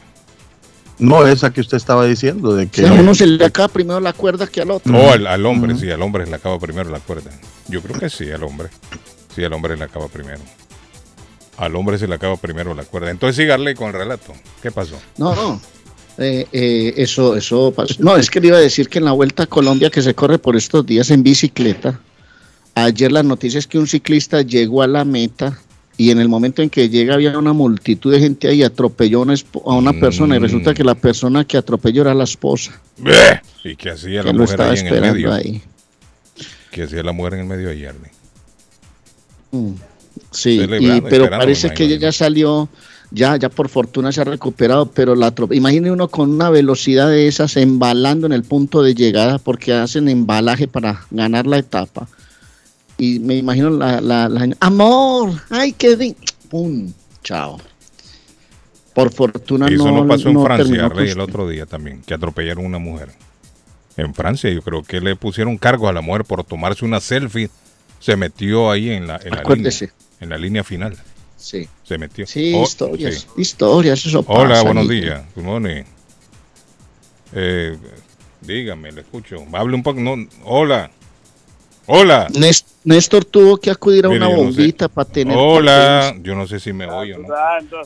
[0.99, 3.99] No esa que usted estaba diciendo de que Si a uno se le acaba primero
[3.99, 4.97] la cuerda que al otro.
[4.97, 7.33] O al, al hombre, sí, al hombre le acaba primero la cuerda.
[7.69, 8.69] Yo creo que sí, al hombre.
[9.35, 10.41] Sí, al hombre le acaba primero.
[11.57, 13.11] Al hombre se le acaba primero la cuerda.
[13.11, 14.33] Entonces sígale con el relato.
[14.63, 14.97] ¿Qué pasó?
[15.17, 15.61] No, no.
[16.19, 17.95] Eh, eh, eso, eso pasó.
[17.99, 20.15] No, es que le iba a decir que en la Vuelta a Colombia que se
[20.15, 21.99] corre por estos días en bicicleta,
[22.75, 25.59] ayer la noticia es que un ciclista llegó a la meta
[25.97, 29.23] y en el momento en que llega había una multitud de gente ahí atropelló a
[29.23, 32.81] una, esp- a una persona y resulta que la persona que atropelló era la esposa,
[32.99, 33.41] ¡Bleh!
[33.65, 35.33] ¿Y qué hacía que la mujer ahí en el medio?
[35.33, 35.63] ahí.
[36.71, 37.95] ¿Qué hacía la mujer en el medio ayer?
[39.53, 39.73] Mm,
[40.31, 42.69] Sí, y, pero parece que ella ya salió,
[43.11, 47.29] ya, ya por fortuna se ha recuperado, pero la imagine uno con una velocidad de
[47.29, 52.09] esas embalando en el punto de llegada, porque hacen embalaje para ganar la etapa.
[52.99, 56.17] Y me imagino la, la, la- amor, ay, qué di-".
[56.49, 57.61] pum, chao.
[58.95, 62.15] Por fortuna Eso no, no pasó en no Francia, con- el otro día también, que
[62.15, 63.11] atropellaron a una mujer.
[63.97, 67.51] En Francia yo creo que le pusieron cargo a la mujer por tomarse una selfie.
[68.01, 69.73] Se metió ahí en la, en la, línea,
[70.21, 70.97] en la línea final.
[71.45, 72.27] Sí, Se metió.
[72.27, 73.27] sí, Oh, historias, sí.
[73.43, 75.03] historias, eso Hola, pasa, buenos niño.
[75.03, 75.23] días.
[75.37, 75.83] Good morning.
[77.35, 77.77] Eh,
[78.41, 79.37] dígame, le escucho.
[79.53, 80.01] Hable un poco.
[80.01, 80.91] No, hola.
[81.87, 82.29] Hola.
[82.85, 84.57] Néstor tuvo que acudir a Mire, una yo no sé.
[84.57, 86.15] bombita para tener Hola.
[86.23, 87.29] Yo no sé si me oye o no.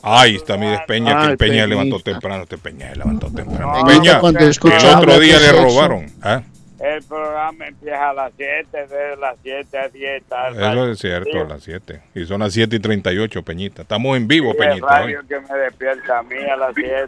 [0.03, 2.43] Ahí está mi despeña, que el Peña levantó temprano.
[2.43, 3.83] Este Peña se levantó temprano.
[3.85, 4.51] Peña, cuando el
[4.95, 6.05] otro día le robaron.
[6.21, 6.43] ¿ah?
[6.79, 10.23] El programa empieza a las 7, desde las 7 a 10.
[10.55, 12.01] Eso es cierto, a las 7.
[12.15, 13.81] Y son las 7 y 38, Peñita.
[13.81, 14.85] Estamos en vivo, el Peñita.
[14.85, 15.13] hoy.
[15.13, 17.05] radio que me despierta a mí a las 7.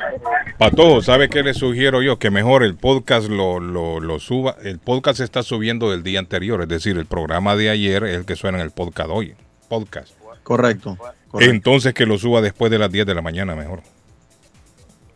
[0.57, 2.19] Patojo, ¿sabe qué le sugiero yo?
[2.19, 4.57] Que mejor el podcast lo, lo, lo suba.
[4.61, 8.15] El podcast se está subiendo del día anterior, es decir, el programa de ayer es
[8.17, 9.35] el que suena en el podcast hoy.
[9.69, 10.13] Podcast.
[10.43, 10.97] correcto.
[10.97, 11.39] correcto.
[11.39, 13.81] Entonces que lo suba después de las 10 de la mañana mejor.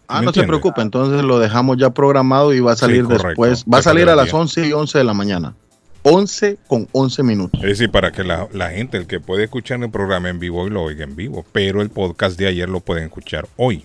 [0.08, 3.65] Ah, ¿me no se preocupe, entonces lo dejamos ya programado y va a salir después.
[3.72, 4.34] Va a salir a las las 10.
[4.36, 5.56] 11 y 11 de la mañana.
[6.04, 7.60] 11 con 11 minutos.
[7.63, 10.62] Es decir, para que la, la gente, el que puede escuchar el programa en vivo
[10.62, 13.84] hoy lo oiga en vivo, pero el podcast de ayer lo pueden escuchar hoy.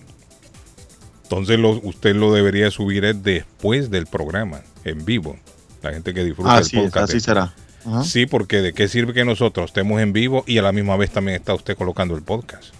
[1.23, 5.37] Entonces lo, usted lo debería subir es después del programa, en vivo.
[5.81, 7.09] La gente que disfruta Así el es, podcast.
[7.09, 7.53] así será.
[7.85, 8.03] Ajá.
[8.03, 11.09] Sí, porque de qué sirve que nosotros estemos en vivo y a la misma vez
[11.09, 12.75] también está usted colocando el podcast.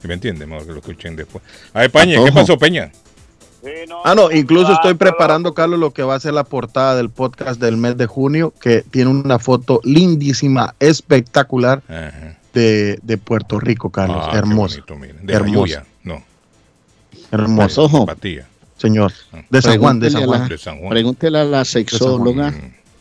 [0.00, 0.46] ¿Sí ¿Me entiende?
[0.46, 1.44] Mejor que lo escuchen después.
[1.74, 2.90] A ver, Paña, ¿qué pasó, Peña?
[4.04, 7.10] Ah, no, incluso estoy Ah, preparando, Carlos, lo que va a ser la portada del
[7.10, 11.82] podcast del mes de junio, que tiene una foto lindísima, espectacular
[12.54, 14.24] de, de Puerto Rico, Carlos.
[14.30, 15.14] Ah, bonito, mire.
[15.22, 15.50] De Hermosa.
[15.50, 16.22] Jayuya, no.
[18.06, 18.46] Patía.
[18.78, 19.12] señor.
[19.50, 20.48] De San Juan, de San Juan.
[20.48, 20.90] De San Juan.
[20.90, 22.54] Pregúntele a la sexóloga,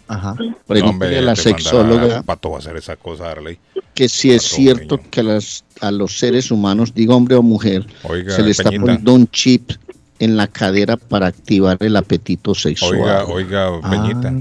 [0.10, 0.36] Ajá.
[0.68, 3.58] pregúntele a la sexóloga mandará Pato a hacer esas cosas, Arley.
[3.94, 7.42] que si es Pato, cierto que a, las, a los seres humanos, diga hombre o
[7.44, 8.82] mujer, Oiga, se le está Peñita.
[8.82, 9.72] poniendo un chip
[10.20, 12.96] en la cadera para activar el apetito sexual.
[13.00, 13.90] Oiga, oiga, Ah.
[13.90, 14.34] Peñita.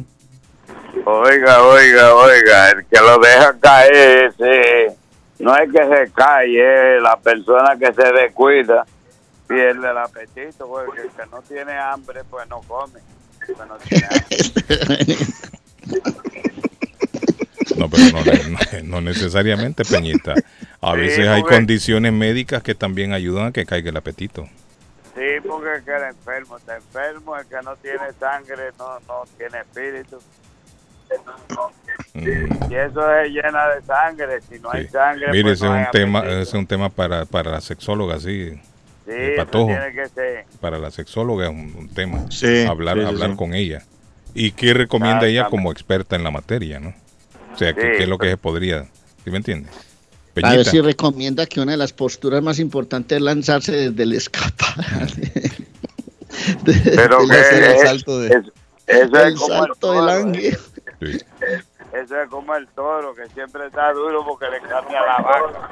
[1.04, 4.96] Oiga, oiga, oiga, el que lo deja caer, ese,
[5.38, 8.84] no es que se cae, es la persona que se descuida
[9.46, 13.00] pierde el apetito, porque el que no tiene hambre, pues no come.
[17.76, 20.34] No pero no, no- no necesariamente, Peñita.
[20.80, 24.48] A Sí, veces hay porque- condiciones médicas que también ayudan a que caiga el apetito.
[25.14, 29.24] Sí, porque el que era enfermo está enfermo, el que no tiene sangre no, no
[29.36, 30.20] tiene espíritu.
[32.14, 34.90] Mm, Y eso se llena de sangre, si no hay sí.
[34.92, 35.28] sangre...
[35.30, 37.60] Mire, pues ese no es hay un tema, ese es un tema para, para la
[37.60, 38.60] sexóloga, sí.
[39.08, 39.66] Sí, el patojo.
[39.66, 40.44] tiene que ser.
[40.60, 42.30] Para la sexóloga es un, un tema.
[42.30, 43.36] Sí, hablar sí, hablar sí.
[43.36, 43.82] con ella.
[44.34, 46.94] ¿Y qué recomienda ella como experta en la materia, no?
[47.54, 48.84] O sea, ¿qué, qué es lo que pero- se podría...
[49.24, 49.68] ¿Sí me entiende?
[50.42, 54.12] A ver si recomienda que una de las posturas más importantes es lanzarse desde el
[54.12, 55.32] escaparate.
[56.64, 58.34] De- Pero de que hacer el es- salto de- es-
[58.86, 60.58] eso el es como el salto del toro, ángel.
[61.00, 61.18] Sí.
[61.92, 65.70] Eso es como el toro, que siempre está duro porque le cambia la vaca.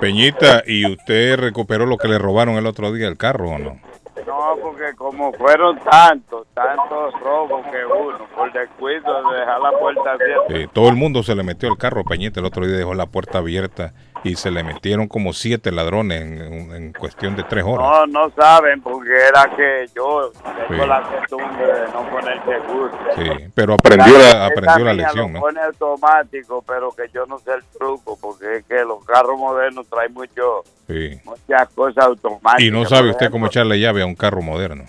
[0.00, 3.80] Peñita, ¿y usted recuperó lo que le robaron el otro día el carro o no?
[4.26, 10.12] No, porque como fueron tantos, tantos robos que uno, por descuido de dejar la puerta
[10.12, 10.72] abierta.
[10.72, 13.38] Todo el mundo se le metió el carro, Peñita, el otro día dejó la puerta
[13.38, 17.86] abierta y se le metieron como siete ladrones en, en cuestión de tres horas.
[17.86, 20.30] No, no saben porque era que yo
[20.68, 20.88] tengo Sí.
[20.88, 22.90] la costumbre de no poner seguro.
[23.16, 25.40] Sí, pero aprendió la, aprendió la lección, ¿no?
[25.40, 29.86] pone automático, pero que yo no sé el truco, porque es que los carros modernos
[29.88, 31.18] traen mucho, Sí.
[31.24, 32.60] muchas cosas automáticas.
[32.62, 34.84] Y no sabe usted cómo echarle llave a un carro moderno.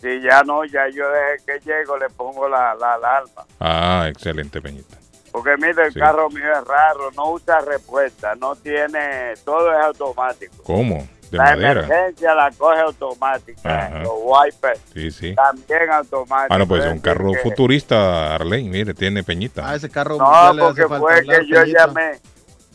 [0.00, 3.42] Si ya no, ya yo desde que llego le pongo la, la alarma.
[3.58, 4.98] Ah, excelente, Peñita.
[5.34, 5.98] Porque mire, el Sí.
[5.98, 10.62] carro mío es raro, no usa respuesta, no tiene, todo es automático.
[10.62, 11.08] ¿Cómo?
[11.28, 11.70] De la madera.
[11.86, 13.98] emergencia la coge automática, Ajá.
[14.04, 15.34] los wipers Sí, sí.
[15.34, 16.54] también automáticos.
[16.54, 18.62] Ah, no, pues es un carro que- futurista, Arley.
[18.68, 19.68] Mire, tiene Peñita.
[19.68, 21.64] Ah, ese carro No, porque fue que yo Peñita.
[21.86, 22.12] llamé,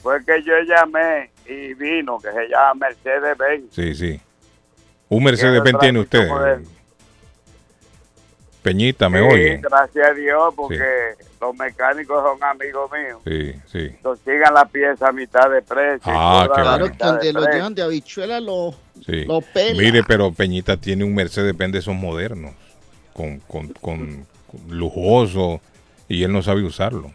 [0.03, 3.73] fue que yo llamé y vino, que se llama Mercedes-Benz.
[3.73, 4.19] Sí, sí.
[5.07, 6.27] Un Mercedes-Benz Tiene tiene usted.
[6.27, 6.69] moderno.
[8.61, 9.57] Peñita, ¿me Sí, oye?
[9.61, 13.19] Gracias a Dios, porque los mecánicos son amigos míos.
[13.25, 13.95] Sí, sí.
[14.01, 16.01] Consigan la pieza a mitad de precio.
[16.05, 16.95] Ah, qué Claro, bueno.
[16.99, 18.73] donde de lo llevan de habichuela lo,
[19.05, 19.23] Sí.
[19.25, 19.81] lo pela.
[19.81, 22.53] Mire, pero Peñita tiene un Mercedes-Benz de esos modernos,
[23.13, 25.61] con, con, con, con lujoso,
[26.09, 27.11] y él no sabe usarlo.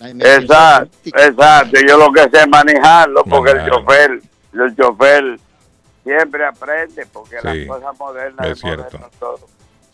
[0.00, 1.78] Exacto, exacto.
[1.86, 4.20] Yo lo que sé es manejarlo, porque el chofer,
[4.54, 5.38] el chofer
[6.02, 8.82] siempre aprende, porque Sí, las cosas modernas es es cierto.
[8.84, 9.40] moderno todo.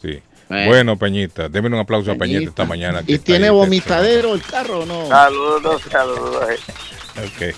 [0.00, 0.22] Sí.
[0.48, 0.66] Bueno.
[0.70, 2.50] Bueno, Peñita, déme un aplauso a Peñita Peñita.
[2.50, 3.02] esta mañana.
[3.06, 5.06] ¿Y tiene ahí, vomitadero el carro o no?
[5.08, 6.44] Saludos, saludos.
[7.18, 7.54] Ok.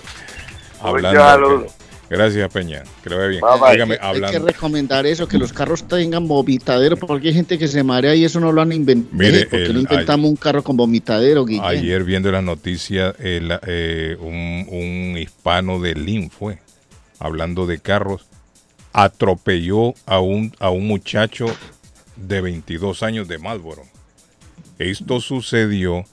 [0.83, 1.67] Mucho Hablando.
[2.09, 2.83] Gracias, Peña.
[3.05, 3.41] Que lo ve bien.
[3.41, 3.71] Bye, bye.
[3.73, 4.47] Dígame, hay, que, hay hablando.
[4.47, 8.25] que recomendar eso, que los carros tengan vomitadero, porque hay gente que se marea y
[8.25, 9.17] eso no lo han inventado.
[9.17, 11.65] Mire, ¿Por qué el- no inventamos un carro con vomitadero, Guillén?
[11.65, 16.59] Ayer viendo las noticias, el, eh, un, un hispano de Lin fue,
[17.21, 18.27] hablando de carros,
[18.93, 21.47] atropelló a un, a un muchacho
[22.21, 23.83] de 22 años de Marlboro.
[24.79, 26.05] Esto sucedió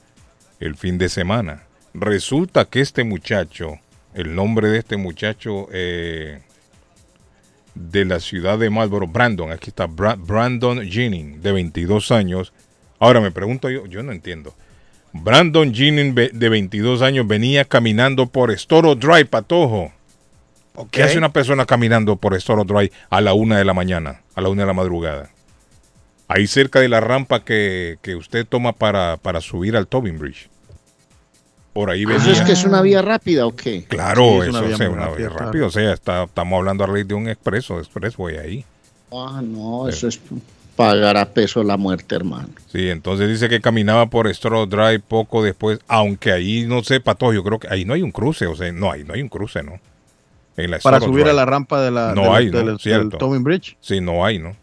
[0.60, 1.64] el fin de semana.
[1.94, 3.78] Resulta que este muchacho,
[4.14, 6.40] el nombre de este muchacho eh,
[7.74, 12.52] de la ciudad de Marlboro, Brandon, aquí está Bra- Brandon Jennings, de 22 años.
[12.98, 14.54] Ahora me pregunto yo, yo no entiendo.
[15.12, 19.92] Brandon Jennings, de 22 años, venía caminando por Storo Drive, Patojo.
[20.90, 24.40] ¿Qué hace una persona caminando por Storo Drive a la una de la mañana, a
[24.40, 25.30] la una de la madrugada?
[26.28, 30.48] Ahí cerca de la rampa que, que usted toma para, para subir al Tobin Bridge.
[31.72, 32.20] Por ahí venía.
[32.22, 33.84] ¿Eso es que es una vía rápida o qué?
[33.84, 35.44] Claro, Sí, es eso una vía o sea, rápida, vía claro.
[35.46, 35.66] rápido.
[35.66, 38.64] O sea, está- estamos hablando a raíz de un expreso, expressway ahí.
[39.12, 40.20] Ah, no, eso es
[40.76, 42.48] pagar a peso la muerte, hermano.
[42.70, 47.32] Sí, entonces dice que caminaba por Storo Drive poco después, aunque ahí no sé, Pato,
[47.32, 49.28] yo creo que ahí no hay un cruce, o sea, no hay, no hay un
[49.28, 49.80] cruce, ¿no?
[50.56, 52.58] En la Para subir a la rampa de la, No del- hay, ¿no?
[52.58, 53.16] del, del Cierto.
[53.18, 53.76] Tobin Bridge.
[53.80, 54.56] Sí, no hay, ¿no?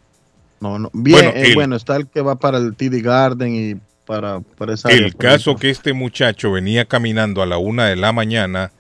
[0.59, 0.89] No, no.
[0.93, 4.39] Bien, Bueno, eh, el- bueno, está el que va para el TD Garden y para,
[4.39, 8.71] para esa El caso que este muchacho venía caminando a la una de la mañana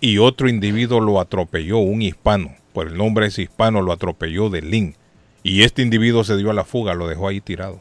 [0.00, 4.50] y otro individuo lo atropelló, un hispano, por el nombre de ese hispano lo atropelló
[4.50, 4.94] de Lin.
[5.42, 7.80] Y este individuo se dio a la fuga, lo dejó ahí tirado.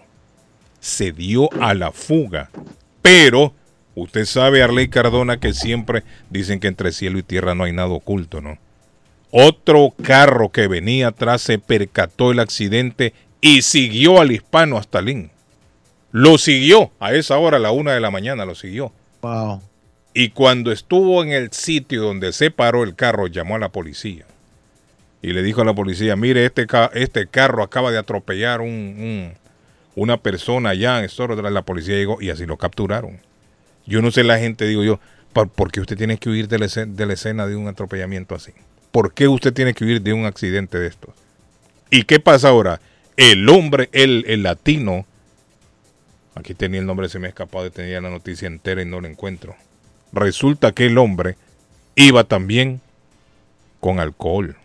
[0.80, 2.50] Se dio a la fuga.
[3.02, 3.54] Pero
[3.96, 7.90] usted sabe, Arley Cardona, que siempre dicen que entre cielo y tierra no hay nada
[7.90, 8.58] oculto, ¿no?
[9.32, 13.14] Otro carro que venía atrás se percató el accidente
[13.48, 15.30] y siguió al hispano hasta Lin.
[16.12, 18.92] Lo siguió a esa hora, a la una de la mañana, lo siguió.
[19.22, 19.62] Wow.
[20.16, 24.26] Y cuando estuvo en el sitio donde se paró el carro, llamó a la policía.
[25.22, 28.68] Y le dijo a la policía, mire, este, ca- este carro acaba de atropellar un,
[28.70, 29.34] un-
[29.96, 31.52] una persona allá en Storo Drive".
[31.52, 33.20] La policía llegó y así lo capturaron.
[33.86, 35.00] Yo no sé la gente, digo yo,
[35.34, 37.68] ¿por, por qué usted tiene que huir de la, escena, de la escena de un
[37.68, 38.54] atropellamiento así?
[38.92, 41.14] ¿Por qué usted tiene que huir de un accidente de estos?
[41.92, 42.80] ¿Y qué pasa ahora?
[43.18, 45.06] El hombre, el, el latino,
[46.36, 49.08] aquí tenía el nombre, se me ha escapado tener la noticia entera y no lo
[49.08, 49.56] encuentro.
[50.12, 51.38] Resulta que el hombre
[51.96, 52.82] iba también
[53.80, 54.56] con alcohol.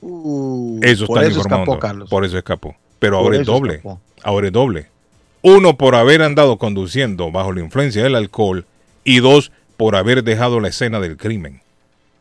[0.00, 1.74] Uh, Eso está informado.
[1.74, 2.06] escapó.
[2.06, 2.76] Por eso escapó.
[2.98, 3.74] Pero ahora es doble.
[3.76, 4.00] escapó.
[4.22, 4.86] Ahora es doble.
[5.42, 8.66] Uno, por haber andado conduciendo bajo la influencia del alcohol.
[9.04, 11.62] Y dos, por haber dejado la escena del crimen.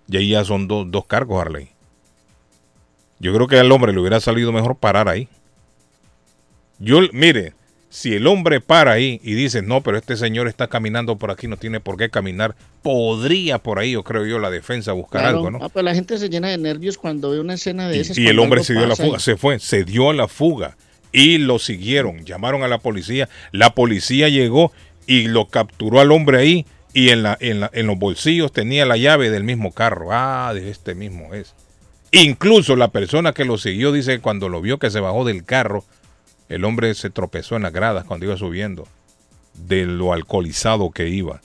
[0.08, 1.70] Y ahí ya son dos- dos cargos, Harley.
[3.20, 5.28] Yo creo que al hombre le hubiera salido mejor parar ahí.
[6.80, 7.54] Yo, mire,
[7.90, 11.48] si el hombre para ahí y dice, no, pero este señor está caminando por aquí,
[11.48, 15.38] no tiene por qué caminar, podría por ahí, yo creo yo, la defensa buscar Claro.
[15.38, 15.60] algo, ¿no?
[15.62, 18.18] Ah, pero la gente se llena de nervios cuando ve una escena de Y- esas.
[18.18, 20.14] Y, el cuando hombre se dio a la fuga, y- se fue, se dio a
[20.14, 20.76] la fuga
[21.14, 24.74] y lo siguieron, llamaron a la policía, la policía llegó
[25.08, 28.86] y lo capturó al hombre ahí y en, la, en, la- en los bolsillos tenía
[28.86, 30.10] la llave del mismo carro.
[30.12, 31.54] Ah, de este mismo es.
[32.22, 35.44] Incluso la persona que lo siguió dice que cuando lo vio que se bajó del
[35.44, 35.84] carro,
[36.48, 38.88] el hombre se tropezó en las gradas cuando iba subiendo,
[39.54, 41.42] de lo alcoholizado que iba.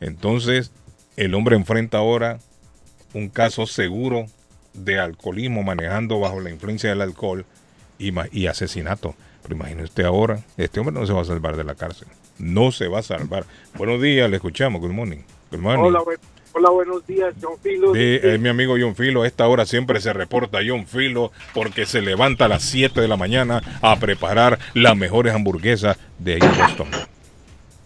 [0.00, 0.72] Entonces,
[1.16, 2.38] el hombre enfrenta ahora
[3.12, 4.26] un caso seguro
[4.72, 7.44] de alcoholismo manejando bajo la influencia del alcohol
[7.98, 9.14] y, y asesinato.
[9.42, 12.08] Pero imagine usted ahora, este hombre no se va a salvar de la cárcel.
[12.38, 13.44] No se va a salvar.
[13.76, 14.80] Buenos días, le escuchamos.
[14.80, 15.22] Good morning.
[15.50, 15.84] Good morning.
[15.84, 16.00] Hola,
[16.54, 17.94] hola, buenos días, John Filo.
[17.94, 19.22] Sí, es mi amigo John Filo.
[19.22, 23.08] A esta hora siempre se reporta John Filo porque se levanta a las 7 de
[23.08, 26.88] la mañana a preparar las mejores hamburguesas de ahí en Boston.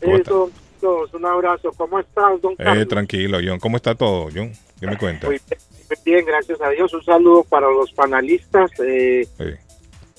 [0.02, 0.30] ¿Cómo está?
[0.30, 0.50] Eso,
[0.80, 1.72] todos, un abrazo.
[1.76, 2.88] ¿Cómo estás, don Eh, Carlos?
[2.88, 3.58] tranquilo, John.
[3.58, 4.52] ¿Cómo está todo, John?
[4.78, 5.26] ¿Qué me cuenta?
[5.26, 6.92] Muy bien, muy bien, gracias a Dios.
[6.94, 8.70] Un saludo para los panelistas.
[8.86, 9.44] Eh, Sí.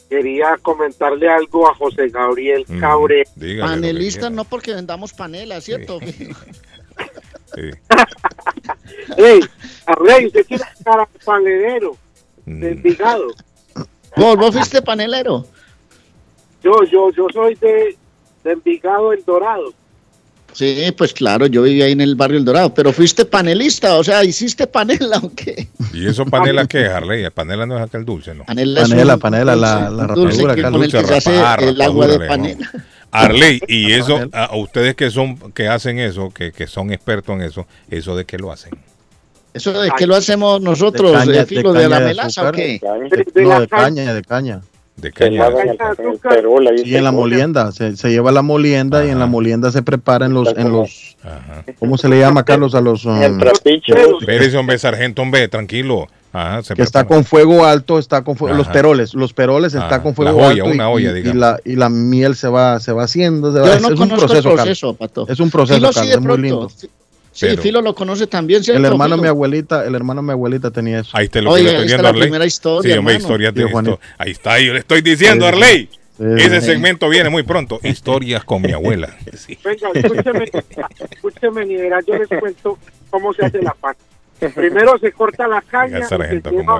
[0.09, 3.23] quería comentarle algo a José Gabriel Mm, Cabre.
[3.35, 4.29] dígale quiera.
[4.31, 5.99] no porque vendamos panela, ¿cierto?
[5.99, 6.29] Sí.
[9.17, 9.39] ¡Ey!
[9.85, 11.95] Arley, usted quiere estar panelero
[12.45, 13.27] de Mm, Envigado.
[14.17, 15.45] ¿Vos, vos fuiste panelero?
[16.63, 17.95] Yo, yo, yo soy de,
[18.43, 19.73] de Envigado, El Dorado.
[20.51, 24.03] Sí, pues claro, yo vivía ahí en el barrio El Dorado, pero fuiste panelista, o
[24.03, 25.67] sea, hiciste panela o qué?
[25.93, 27.23] ¿Y eso panela qué es, Harley?
[27.23, 28.45] El panela no es aquel dulce, ¿no?
[28.45, 31.81] Panela, Panela, un panela, la- la rapadura, que el dulce que se hace rapada, el
[31.81, 32.71] agua de panela.
[33.11, 37.41] Arley, y eso, a ustedes que son, que hacen eso, que, que son expertos en
[37.41, 38.71] eso, ¿eso de qué lo hacen?
[39.53, 42.49] ¿Eso de qué lo hacemos nosotros, De caña- de filo de, caña la de melaza
[42.49, 42.79] o qué?
[43.33, 44.61] De, No, de caña, de caña.
[44.95, 45.49] De caña.
[45.49, 46.43] caña de azúcar.
[46.85, 50.25] Y en la molienda, se, se lleva la molienda y en la molienda se prepara
[50.27, 51.63] en los, en los, Ajá.
[51.79, 52.75] ¿cómo se le llama, Carlos?
[52.75, 56.07] A los, um, Espérese, hombre, sargento, hombre, tranquilo.
[56.31, 60.01] Ajá, se que está con fuego alto, está con fuego, los peroles, los peroles está
[60.03, 61.35] con la fuego olla, alto y- una olla, y, y digamos.
[61.39, 63.99] la, y la miel se va, se va haciendo, se va- Yo es, no es
[63.99, 64.55] un proceso, el Carlos.
[64.55, 65.25] proceso, Pato.
[65.27, 66.69] Es un proceso, sí es muy lindo.
[67.31, 68.61] Sí, Pero- Filo lo conoce también.
[68.67, 71.11] El hermano de mi abuelita, el hermano de mi abuelita tenía eso.
[71.13, 72.21] Ahí está lo Oye, que le ahí estoy está diciendo, la Arley.
[72.21, 73.23] primera historia, Sí, hombre, hermano.
[73.29, 73.93] historias de Sí, Juanito.
[73.93, 74.05] esto.
[74.17, 75.51] Ahí está, yo le estoy diciendo, Sí.
[75.53, 75.89] Arley.
[76.17, 76.65] Sí, Ese sí.
[76.67, 77.79] segmento viene muy pronto.
[77.81, 79.15] Historias con mi abuela.
[79.37, 79.57] Sí.
[79.63, 79.89] Venga,
[81.11, 81.67] escúcheme,
[82.05, 82.77] yo les cuento
[83.09, 83.75] cómo se hace la.
[84.55, 85.99] Primero se corta la caña.
[86.01, 86.77] Se sargento, lleva-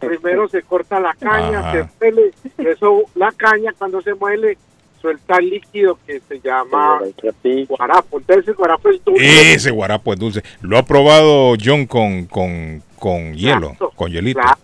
[0.00, 1.72] primero se corta la caña, Ajá.
[1.72, 4.58] se muele, y eso, la caña cuando se muele
[5.00, 7.00] suelta el líquido que se llama
[7.68, 8.18] guarapo.
[8.18, 9.52] Entonces el guarapo es dulce.
[9.54, 10.42] Ese guarapo es dulce.
[10.60, 14.40] Lo ha probado John con, con, con hielo, Claro, con hielito.
[14.40, 14.58] claro.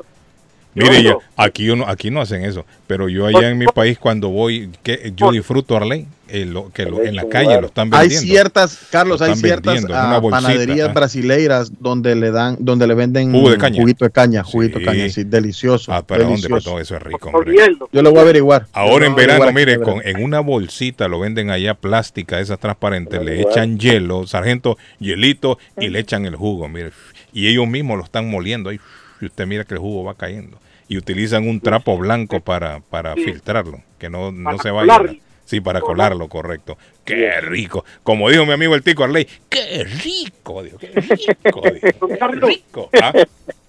[0.74, 1.18] Mire, Yo ya, no.
[1.36, 5.12] aquí, uno, aquí no hacen eso, pero yo allá en mi país cuando voy, que
[5.16, 8.26] yo disfruto Arley, eh, lo- que lo- en la calle lo están Hay vendiendo.
[8.26, 10.92] ciertas, Carlos, Lo hay ciertas ah, bolsita, panaderías ah.
[10.92, 13.80] brasileiras donde le dan, donde le venden Jugo de caña.
[13.80, 14.84] juguito de caña, juguito Sí.
[14.84, 15.92] de caña, sí, delicioso.
[15.92, 16.36] Ah, pero ¿dónde?
[16.42, 16.70] delicioso.
[16.70, 17.54] Todo eso es rico, hombre.
[17.92, 18.66] Yo le voy a averiguar.
[18.72, 23.42] Ahora en verano, mire, con, en una bolsita lo venden allá plástica, esas transparentes, le
[23.42, 26.90] echan hielo, sargento, hielito y le echan el jugo, mire.
[27.32, 28.80] Y ellos mismos lo están moliendo ahí.
[29.20, 30.58] Y usted mira que el jugo va cayendo.
[30.88, 33.24] Y utilizan un trapo blanco para, para Sí.
[33.24, 34.96] filtrarlo, que no, no Para se vaya.
[34.98, 35.18] colarlo.
[35.46, 36.78] Sí, para colarlo, correcto.
[37.04, 37.84] Qué rico.
[38.02, 42.90] Como dijo mi amigo el Tico Arley, qué rico, dijo, qué rico, dijo, qué rico.
[43.02, 43.12] Ah,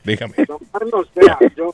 [0.03, 0.35] Dígame.
[0.47, 1.73] Don Carlos, vea, yo,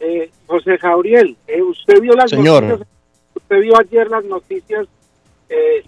[0.00, 2.62] eh, José Gabriel, eh, usted vio las Señor.
[2.64, 2.88] noticias,
[3.34, 4.86] usted vio ayer las noticias
[5.48, 5.84] eh,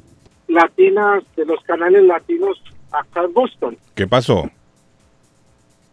[0.46, 3.76] latinas de los canales latinos acá en Boston.
[3.94, 4.50] ¿Qué pasó?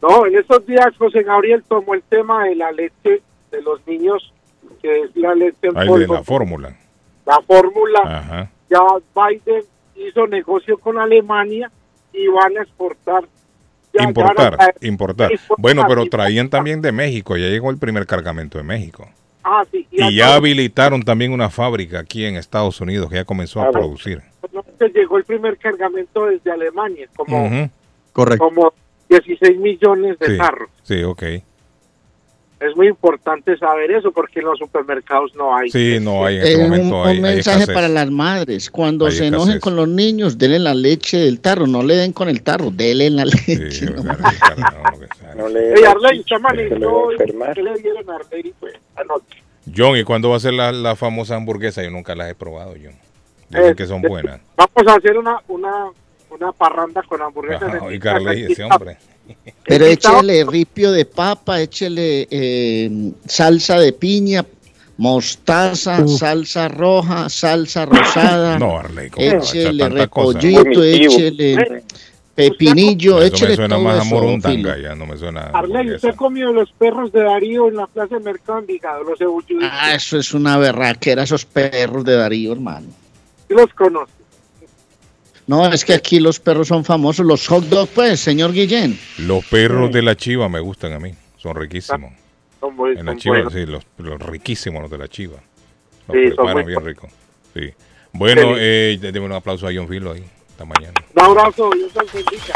[0.08, 4.34] No, en estos días José Gabriel tomó el tema de la leche de los niños,
[4.82, 6.78] que es la leche en Ahí de polvo, la fórmula.
[7.26, 8.00] la fórmula.
[8.04, 8.52] Ajá.
[8.70, 8.80] Ya
[9.15, 9.63] Biden
[9.96, 11.72] hizo negocio con Alemania
[12.13, 13.24] y van a exportar.
[13.94, 15.32] Ya- ya van a Importar, importar.
[15.58, 17.38] Bueno, pero traían también de México.
[17.38, 19.08] Ya llegó el primer cargamento de México.
[19.44, 23.62] Ah, sí, Y ya habilitaron también una fábrica aquí en Estados Unidos que ya comenzó
[23.62, 24.22] a producir.
[24.52, 27.70] no, que llegó el primer cargamento desde Alemania, como.
[28.12, 28.44] Correcto.
[28.46, 28.74] como
[29.10, 30.70] 16 millones de Sí, carros.
[30.84, 31.24] sí, ok.
[32.58, 35.70] Es muy importante saber eso porque en los supermercados no hay.
[35.70, 37.02] Sí, no hay en este Eh, un, momento.
[37.02, 38.72] un hay, hay mensaje para las madres.
[38.72, 39.34] Cuando Hay se escasez.
[39.44, 41.68] enojen con los niños, denle la leche del tarro.
[41.68, 43.86] No le den con el tarro, denle la Sí, leche.
[43.88, 44.02] no.
[44.02, 45.76] Ricardo, Ricardo, no, que sea.
[45.76, 47.08] Ey, Arley, amaneció,
[47.54, 49.43] ¿qué le dieron a Arley pues, anoche?
[49.76, 51.84] John, ¿y cuándo va a ser la, la famosa hamburguesa?
[51.84, 52.95] Yo nunca las he probado, John.
[53.49, 54.39] Dicen Eh, que son eh, buenas.
[54.56, 55.88] Vamos a hacer una, una,
[56.40, 57.64] una parranda con hamburguesas.
[57.64, 58.54] Ajá, en y mi Carley, casa.
[58.54, 58.98] ese hombre.
[59.66, 64.46] Pero échele ripio de papa, échele eh, salsa de piña,
[64.98, 68.60] mostaza, salsa roja, salsa rosada.
[68.60, 71.84] No, Arley, ¿cómo va a echar échele repollito, échele
[72.36, 74.78] pepinillo, Eso me échele suena todo más eso, morondanga, Filo.
[74.90, 75.42] ya no me suena.
[75.54, 79.64] Arley, usted comió los perros de Darío en la plaza de Mercado Envigado, los ebulluditos.
[79.72, 82.88] Ah, eso es una berraquera, esos perros de Darío, hermano.
[83.48, 84.12] Sí los conoce.
[85.48, 88.98] No, es que aquí los perros son famosos, los hot dogs, pues, señor Guillén.
[89.20, 92.14] Los perros de la chiva me gustan a mí, son riquísimos.
[92.60, 93.54] Son muy, En la son chiva, buenos.
[93.54, 95.38] sí, los, los riquísimos los de la chiva.
[96.08, 96.84] Los Sí, son muy bien buenos.
[96.84, 97.08] rico.
[97.54, 97.74] Sí.
[98.14, 98.60] Bueno, Sí.
[98.60, 100.93] eh, démosle un aplauso a John Filo ahí, esta mañana.
[101.16, 102.54] Un abrazo y un salchicha.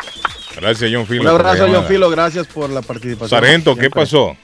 [0.59, 1.21] Gracias, John Filo.
[1.21, 1.85] Un abrazo, John.
[1.85, 3.29] Filo, gracias por la participación.
[3.29, 4.01] Sargento, ¿qué Siempre.
[4.01, 4.35] pasó?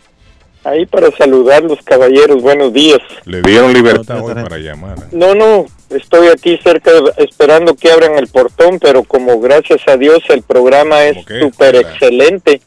[0.64, 3.00] Ahí para saludar los caballeros, buenos días.
[3.26, 4.98] Le dieron libertad hoy para llamar.
[5.12, 10.24] No, no, estoy aquí cerca esperando que abran el portón, pero como gracias a Dios
[10.30, 12.62] el programa es súper excelente,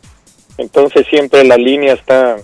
[0.56, 2.36] entonces siempre la línea está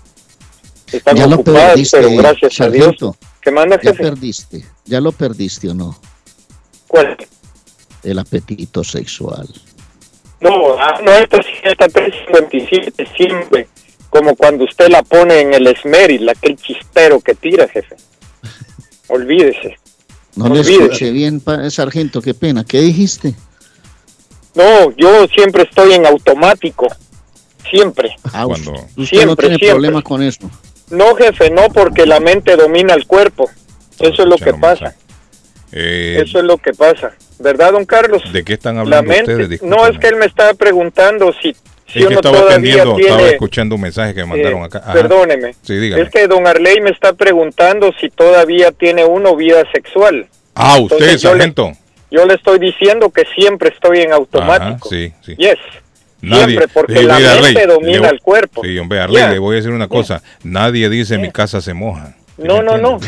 [0.93, 2.97] están Ya lo ocupadas, perdiste, pero gracias a Dios.
[3.41, 4.03] ¿Qué manda Ya jefe?
[4.03, 4.65] perdiste.
[4.85, 5.99] Ya lo perdiste o no.
[6.87, 7.17] ¿Cuál?
[8.03, 9.49] El apetito sexual.
[10.41, 13.67] No, ah, no, esta sí está 357 siempre,
[14.11, 17.97] como cuando usted la pone en el esmeril, aquel chispero que tira, jefe.
[19.09, 19.79] Olvídese.
[20.37, 22.65] No le escuché bien, pa- sargento, qué pena.
[22.65, 23.35] ¿Qué dijiste?
[24.55, 26.87] No, yo siempre estoy en automático,
[27.71, 28.17] siempre.
[28.33, 29.71] Ah, Cuando- usted no Siempre, tiene siempre.
[29.71, 30.51] problema con eso.
[30.91, 33.51] No, jefe, no, porque la mente domina el cuerpo.
[33.99, 34.95] Eso es lo que pasa.
[35.73, 37.13] Eh, Eso es lo que pasa.
[37.41, 38.23] ¿Verdad, don Carlos?
[38.33, 39.35] ¿De qué están La hablando mente.
[39.35, 39.63] ustedes?
[39.63, 41.57] No, es que él me estaba preguntando si,
[41.87, 43.11] si Es que estaba atendiendo, tiene...
[43.11, 44.79] estaba escuchando un mensaje que me mandaron eh, acá.
[44.79, 44.93] Ajá.
[44.95, 45.55] Perdóneme.
[45.63, 46.03] Sí, dígame.
[46.03, 50.27] Es que don Arley me está preguntando si todavía tiene uno vida sexual.
[50.55, 51.73] Ah, usted, Entonces, yo le- sargento.
[52.11, 54.89] Yo le estoy diciendo que siempre estoy en Ajá, automático.
[54.89, 55.35] sí, sí.
[55.37, 55.57] Yes.
[56.21, 58.63] Nadie, Siempre, porque eh, la mente Arley, domina le- el cuerpo.
[58.65, 59.31] Sí, hombre, Arley, Ya.
[59.31, 60.23] le voy a decir una cosa.
[60.43, 62.15] Nadie dice mi casa se moja.
[62.37, 62.99] ¿Sí No, no, no.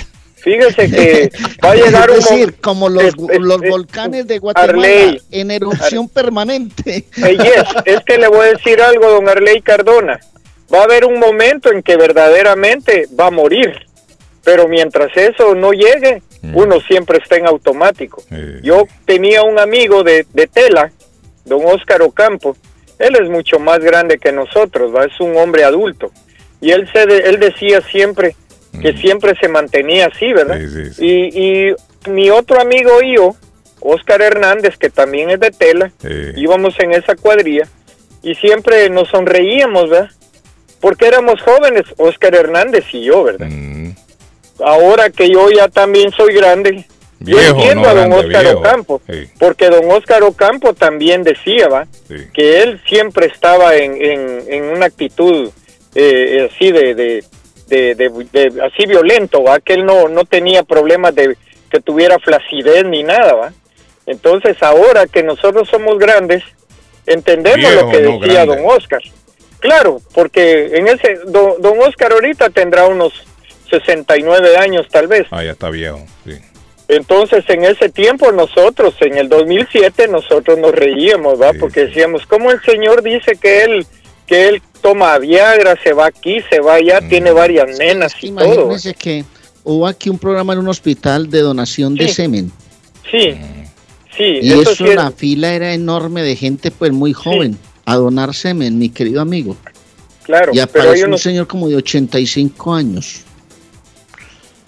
[0.47, 1.31] Fíjese que
[1.65, 4.39] va a llegar un es decir, mo- como los, es- es- los es- volcanes de
[4.39, 5.21] Guatemala Arley.
[5.33, 7.05] en erupción permanente.
[7.17, 10.21] Eh, yes, es que le voy a decir algo, don Arley Cardona.
[10.73, 13.75] Va a haber un momento en que verdaderamente va a morir.
[14.45, 16.57] Pero mientras eso no llegue, Mm.
[16.57, 18.23] uno siempre está en automático.
[18.63, 20.93] Yo tenía un amigo de, de Tela,
[21.45, 22.57] don Óscar Ocampo.
[23.01, 25.05] Él es mucho más grande que nosotros, ¿va?
[25.07, 26.13] es un hombre adulto.
[26.61, 28.37] Y él, se de- él decía siempre
[28.81, 28.97] que Mm.
[28.99, 30.59] siempre se mantenía así, ¿verdad?
[30.61, 31.07] Sí, sí, sí.
[31.07, 31.75] Y, y
[32.11, 33.35] mi otro amigo y yo,
[33.81, 37.69] Óscar Hernández, que también es de Tela, eh, íbamos en esa cuadrilla
[38.23, 40.11] y siempre nos sonreíamos, ¿verdad?
[40.81, 43.49] Porque éramos jóvenes, Óscar Hernández y yo, ¿verdad?
[43.51, 43.91] mm,
[44.65, 46.85] Ahora que yo ya también soy grande,
[47.21, 48.59] yo entiendo no a don grande, viejo.
[48.61, 51.87] Ocampo, Sí, porque don Óscar Ocampo también decía, ¿va?
[52.09, 52.15] sí.
[52.33, 55.51] Que él siempre estaba en, en, en una actitud
[55.95, 57.25] eh, así de, de,
[57.67, 59.61] de, de- de- así violento, ¿va?
[59.61, 61.37] Que él no, no tenía problemas de
[61.71, 63.53] que tuviera flacidez ni nada, ¿va?
[64.07, 66.43] Entonces ahora que nosotros somos grandes,
[67.07, 68.57] entendemos Viejo, lo que no decía grande.
[68.63, 69.03] don Óscar.
[69.59, 73.25] Claro, porque en ese, don, don Óscar ahorita tendrá unos
[73.71, 75.27] 69 años tal vez.
[75.31, 76.01] Ah, ya está viejo.
[76.25, 76.33] Sí.
[76.89, 81.51] Entonces, en ese tiempo nosotros, en el 2007, nosotros nos reíamos, ¿va?
[81.53, 83.87] Sí, Porque decíamos, ¿cómo el Señor dice que él
[84.27, 87.09] que él toma Viagra, se va aquí, se va allá, Mm.
[87.09, 88.45] tiene varias nenas y todo?
[88.55, 89.25] Imagínense que
[89.65, 92.53] hubo aquí un programa en un hospital de donación de semen.
[93.11, 93.35] Sí,
[94.17, 97.57] sí, Y eso eso, sí es- la fila era enorme de gente pues muy joven
[97.85, 99.57] a donar semen, mi querido amigo.
[100.25, 103.21] claro, Y pero hay apareció un unos, señor como de 85 años.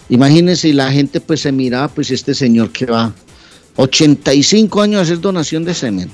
[0.09, 3.13] Imagínense, y la gente pues se miraba, pues este señor que va
[3.75, 6.09] 85 años a hacer donación de semen.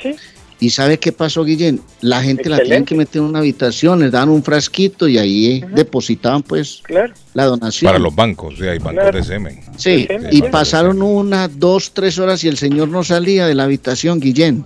[0.00, 0.14] sí,
[0.62, 1.80] ¿Y sabe qué pasó, Guillén?
[2.02, 5.46] La gente la tenían que meter en una habitación, les daban un frasquito y ahí
[5.56, 7.88] eh, depositaban pues claro, la donación.
[7.88, 9.18] Para los bancos, sí, hay bancos Claro.
[9.18, 9.60] de semen.
[9.76, 10.42] Sí, Sí, y sí.
[10.52, 14.64] pasaron una, dos, tres horas y el señor no salía de la habitación, Guillén.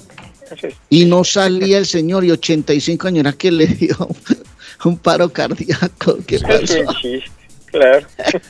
[0.91, 3.97] Y no salía el señor y 85 años, era que le dio
[4.85, 6.19] un paro cardíaco.
[6.27, 6.59] ¿Qué Es pasó?
[6.59, 7.31] un chiste,
[7.79, 8.07] claro.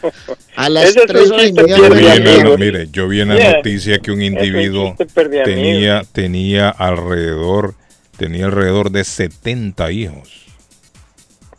[0.57, 3.57] A las Ese tres y media la- mire, yo vi en la Yeah.
[3.57, 4.97] noticia que un individuo
[5.45, 7.75] tenía, tenía alrededor,
[8.17, 10.45] tenía alrededor de 70 hijos.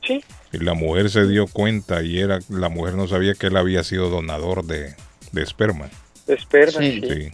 [0.05, 3.57] Sí, Y la mujer se dio cuenta y era, la mujer no sabía que él
[3.57, 4.95] había sido donador de,
[5.31, 5.89] de esperma.
[6.27, 7.01] espera, Sí.
[7.01, 7.31] sí, Sí.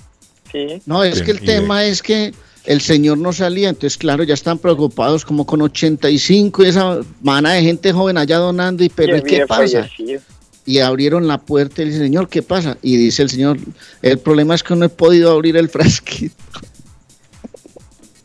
[0.52, 0.82] sí.
[0.86, 2.32] No, es que el y de- tema es que
[2.66, 7.53] el señor no salía, entonces claro, ya están preocupados como con 85 y esa mana
[7.53, 9.84] de gente joven allá donando y pero Y ¿y qué pasa?
[9.84, 10.22] fallecido.
[10.66, 12.78] Y abrieron la puerta y dice, señor, ¿qué pasa?
[12.82, 13.57] Y dice el señor,
[14.01, 16.36] el problema es que no he podido abrir el frasquito.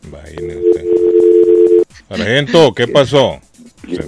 [0.05, 0.85] Imagine usted.
[2.07, 3.39] Sargento, ¿qué pasó?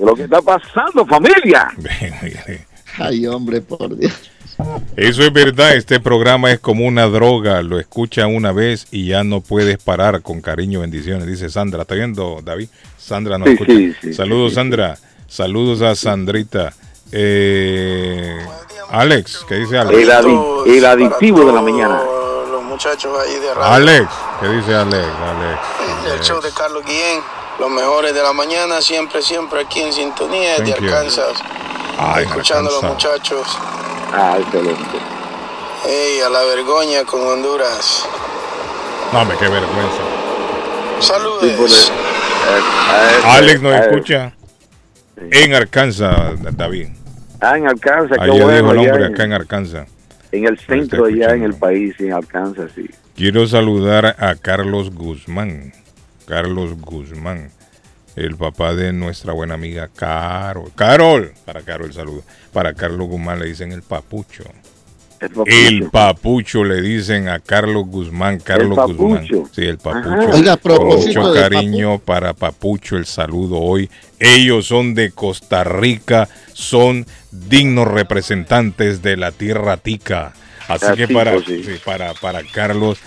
[0.01, 1.67] Lo que está pasando, familia.
[2.97, 4.13] Ay, hombre, por Dios.
[4.95, 9.23] Eso es verdad, este programa es como una droga, lo escucha una vez y ya
[9.23, 11.81] no puedes parar con cariño, bendiciones, dice Sandra.
[11.83, 12.67] ¿Está viendo, David?
[12.97, 13.71] Sandra nos Sí, escucha.
[13.73, 14.55] sí, sí, Saludos, sí, sí.
[14.55, 14.97] Sandra.
[15.27, 16.73] Saludos a Sandrita.
[17.11, 18.37] Eh,
[18.89, 19.97] Alex, ¿qué dice Alex?
[19.97, 22.01] El, adi- el adictivo de la mañana.
[22.51, 23.63] Los muchachos ahí de radio.
[23.73, 24.07] Alex,
[24.41, 25.05] ¿qué dice Alex?
[25.05, 26.13] Alex.
[26.13, 27.19] El show de Carlos Guillén,
[27.59, 30.87] los mejores de la mañana, siempre, siempre aquí en sintonía de Thank you.
[30.87, 31.41] Arkansas.
[31.97, 33.47] Ay, escuchando a los muchachos.
[34.13, 34.97] Ah, excelente.
[35.87, 38.07] Ey, a la vergoña con Honduras.
[39.13, 40.01] No, me qué vergüenza.
[40.99, 41.91] Saludes.
[43.25, 44.33] Alex nos escucha
[45.17, 46.89] en Arkansas, David.
[47.39, 48.71] Ah, en Arkansas, qué dijo bueno.
[48.71, 49.87] el allá hombre en, acá en Arkansas.
[50.31, 52.89] en el centro, allá en el país, en Arkansas, sí.
[53.15, 55.73] Quiero saludar a Carlos Guzmán.
[56.27, 57.51] Carlos Guzmán,
[58.15, 60.71] el papá de nuestra buena amiga Carol.
[60.75, 62.23] Carol, para Carol el saludo.
[62.51, 64.43] Para Carlos Guzmán le dicen el papucho.
[65.45, 69.27] El papucho le dicen a Carlos Guzmán, Carlos Guzmán.
[69.51, 70.31] Sí, el papucho.
[70.31, 73.89] Oiga, mucho cariño para Papucho el saludo hoy.
[74.19, 80.33] Ellos son de Costa Rica, son dignos representantes de la tierra tica.
[80.67, 81.63] Así que para, sí.
[81.63, 82.97] sí, para, para Carlos,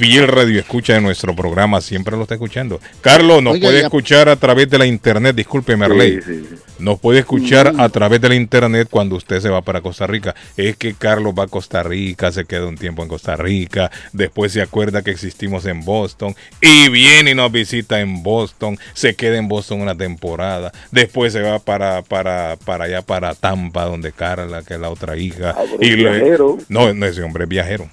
[0.00, 2.80] fiel radio escucha de nuestro programa, siempre lo está escuchando.
[3.02, 6.16] Carlos, nos Oiga, puede escuchar a través de la internet, disculpe, Merley.
[6.16, 6.54] Sí, sí, sí.
[6.78, 7.80] Nos puede escuchar Mm.
[7.80, 10.34] a través de la internet cuando usted se va para Costa Rica.
[10.56, 14.52] Es que Carlos va a Costa Rica, se queda un tiempo en Costa Rica, después
[14.52, 19.36] se acuerda que existimos en Boston y viene y nos visita en Boston, se queda
[19.36, 24.62] en Boston una temporada, después se va para, para, para allá, para Tampa, donde Carla,
[24.62, 25.54] que es la otra hija.
[25.58, 26.56] Ah, y le- viajero.
[26.70, 27.90] no, no, ese hombre es viajero.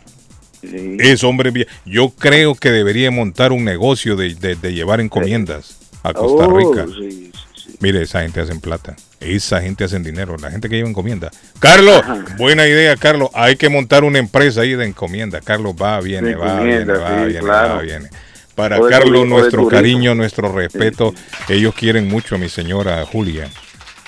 [0.61, 0.97] Sí.
[0.99, 5.77] Es hombre via- Yo creo que debería montar un negocio de, de- de llevar encomiendas
[6.03, 6.85] a Costa Oh, Rica.
[6.97, 7.31] sí,
[7.79, 8.95] Mire, esa gente hacen plata.
[9.19, 10.35] Esa gente hacen dinero.
[10.37, 11.29] La gente que lleva encomienda.
[11.59, 12.01] Carlos,
[12.37, 13.29] buena idea, Carlos.
[13.35, 15.41] Hay que montar una empresa ahí de encomienda.
[15.41, 17.75] Carlos va, viene, va, viene, va, viene, claro.
[17.75, 18.09] va, viene.
[18.55, 21.13] Para Carlos, nuestro cariño, nuestro respeto.
[21.49, 23.47] Ellos quieren mucho a mi señora Julia.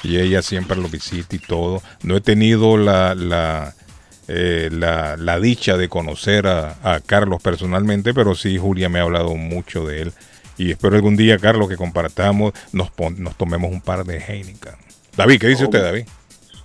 [0.02, 1.84] Y ella siempre lo visita y todo.
[2.02, 3.76] No he tenido la, la,
[4.32, 9.04] eh, la, la dicha de conocer a, a Carlos personalmente, pero sí, Julia me ha
[9.04, 10.14] hablado mucho de él.
[10.58, 14.74] Y espero algún día, Carlos, que compartamos, nos, pon- nos tomemos un par de Heineken.
[15.18, 16.04] David, ¿qué dice usted, David?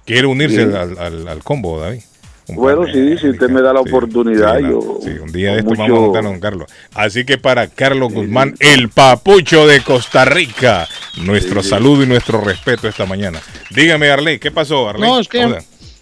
[0.05, 0.77] ¿Quiere unirse Sí.
[0.77, 2.03] al, al- al combo, David?
[2.47, 4.99] Un Bueno, sí, si usted me da la oportunidad, sí, yo.
[5.03, 6.71] sí, un día de esto vamos a montarnos con Carlos.
[6.93, 10.87] Así que para Carlos Guzmán, el papucho de Costa Rica,
[11.23, 11.71] nuestro Sí, sí.
[11.71, 13.41] saludo y nuestro respeto esta mañana.
[13.71, 15.09] Dígame, Arley, ¿qué pasó, Arley?
[15.09, 15.39] No, es que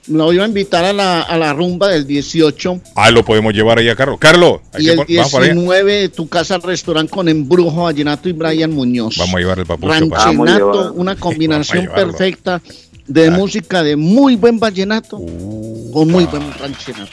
[0.08, 3.78] Lo iba a invitar a la, a la rumba del 18 Ah, lo podemos llevar
[3.78, 4.16] allá, Carlos.
[4.18, 5.54] Carlos, hay y que el pon- vamos para allá.
[5.54, 9.16] 19 tu casa restaurante con Embrujo, Vallenato y Brian Muñoz.
[9.16, 12.60] Vamos a llevar el papucho a Ranchenato, una combinación a perfecta
[13.06, 17.10] de música de muy buen vallenato Uh, con muy buen ranchenato.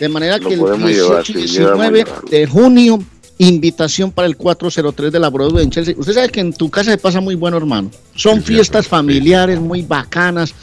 [0.00, 2.98] De manera que el podemos 18 llevar, y sí, 19 llevamos de junio,
[3.38, 5.94] invitación para el 403 de la Broadway en Chelsea.
[5.96, 7.90] Usted sabe que en tu casa se pasa muy bueno, hermano.
[8.14, 8.90] Son Sí, fiestas sí.
[8.90, 10.54] familiares muy bacanas.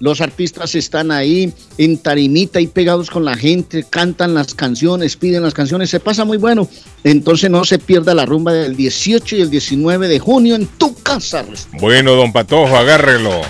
[0.00, 5.42] Los artistas están ahí en tarimita y pegados con la gente, cantan las canciones, piden
[5.42, 6.68] las canciones, se pasa muy bueno.
[7.04, 10.94] Entonces no se pierda la rumba del 18 y el 19 de junio en tu
[10.94, 11.44] casa.
[11.80, 13.40] Bueno, don Patojo, agárrelo.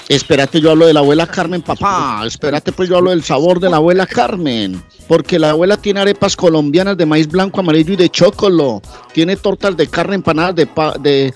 [0.10, 2.24] Espérate, yo hablo de la abuela Carmen, papá.
[2.26, 4.84] Espérate, pues yo hablo del sabor de la abuela Carmen.
[5.08, 8.82] Porque la abuela tiene arepas colombianas de maíz blanco, amarillo y de chocolo.
[9.14, 11.34] Tiene tortas de carne, empanadas de, pa- de,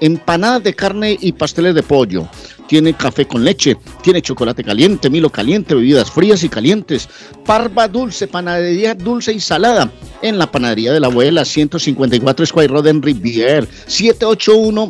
[0.00, 2.26] empanadas de carne y pasteles de pollo.
[2.66, 7.08] Tiene café con leche, tiene chocolate caliente, milo caliente, bebidas frías y calientes.
[7.46, 9.90] Parva dulce, panadería dulce y salada.
[10.20, 14.88] En la panadería de la abuela, 154 Square Road en Rivier, 781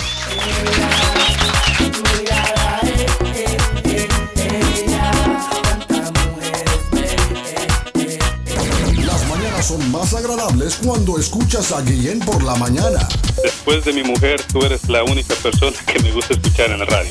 [9.05, 13.09] Las mañanas son más agradables cuando escuchas a Guillén por la mañana.
[13.43, 16.85] Después de mi mujer, tú eres la única persona que me gusta escuchar en la
[16.87, 17.11] radio.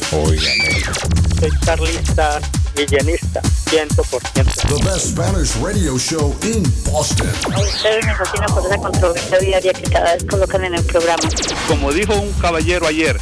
[1.46, 2.42] Soy carlista,
[2.76, 3.40] villanista,
[3.70, 4.46] 100%.
[4.68, 7.30] The best Spanish radio show in Boston.
[7.54, 11.22] A ustedes me fascina por esa controversia diaria que cada vez colocan en el programa.
[11.68, 13.20] Como dijo un caballero ayer,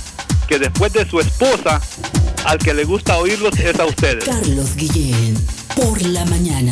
[0.47, 1.81] que después de su esposa,
[2.45, 4.23] al que le gusta oírlos es a ustedes.
[4.23, 5.35] Carlos Guillén,
[5.75, 6.71] por la mañana.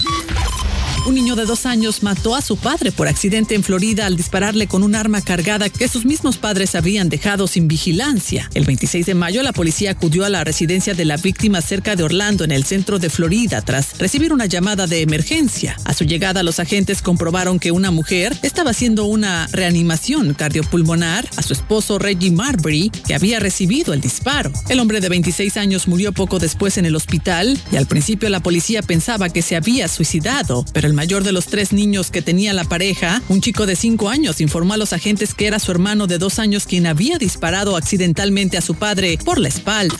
[1.05, 4.67] Un niño de dos años mató a su padre por accidente en Florida al dispararle
[4.67, 8.49] con un arma cargada que sus mismos padres habían dejado sin vigilancia.
[8.53, 12.03] El 26 de mayo la policía acudió a la residencia de la víctima cerca de
[12.03, 15.75] Orlando en el centro de Florida tras recibir una llamada de emergencia.
[15.83, 21.41] A su llegada los agentes comprobaron que una mujer estaba haciendo una reanimación cardiopulmonar a
[21.41, 24.53] su esposo Reggie Marbury que había recibido el disparo.
[24.69, 28.39] El hombre de 26 años murió poco después en el hospital y al principio la
[28.39, 32.63] policía pensaba que se había suicidado, pero mayor de los tres niños que tenía la
[32.63, 36.17] pareja, un chico de 5 años, informó a los agentes que era su hermano de
[36.17, 39.95] dos años quien había disparado accidentalmente a su padre por la espalda.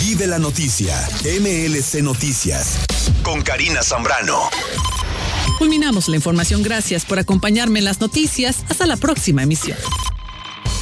[0.00, 0.96] Vive la noticia.
[1.24, 2.80] MLC Noticias.
[3.22, 4.50] Con Karina Zambrano.
[5.58, 6.62] Culminamos la información.
[6.62, 8.64] Gracias por acompañarme en las noticias.
[8.68, 9.78] Hasta la próxima emisión.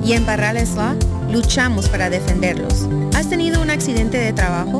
[0.06, 0.96] Y en Barrales Law
[1.32, 2.88] luchamos para defenderlos.
[3.14, 4.80] ¿Has tenido un accidente de trabajo?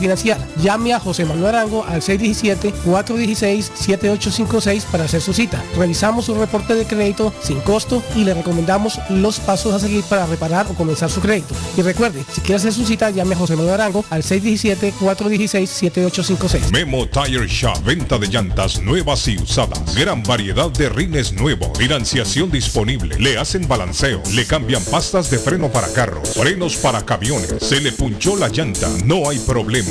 [0.01, 0.37] financiar.
[0.61, 5.63] Llame a José Manuel Arango al 617-416-7856 para hacer su cita.
[5.77, 10.25] Revisamos su reporte de crédito sin costo y le recomendamos los pasos a seguir para
[10.25, 11.55] reparar o comenzar su crédito.
[11.77, 16.71] Y recuerde, si quiere hacer su cita, llame a José Manuel Arango al 617-416-7856.
[16.71, 19.95] Memo Tire Shop, venta de llantas nuevas y usadas.
[19.95, 23.19] Gran variedad de rines nuevos, financiación disponible.
[23.19, 27.53] Le hacen balanceo, le cambian pastas de freno para carros, frenos para camiones.
[27.61, 29.90] Se le punchó la llanta, no hay problema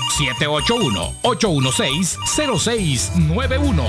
[1.23, 3.85] 781-816-0691.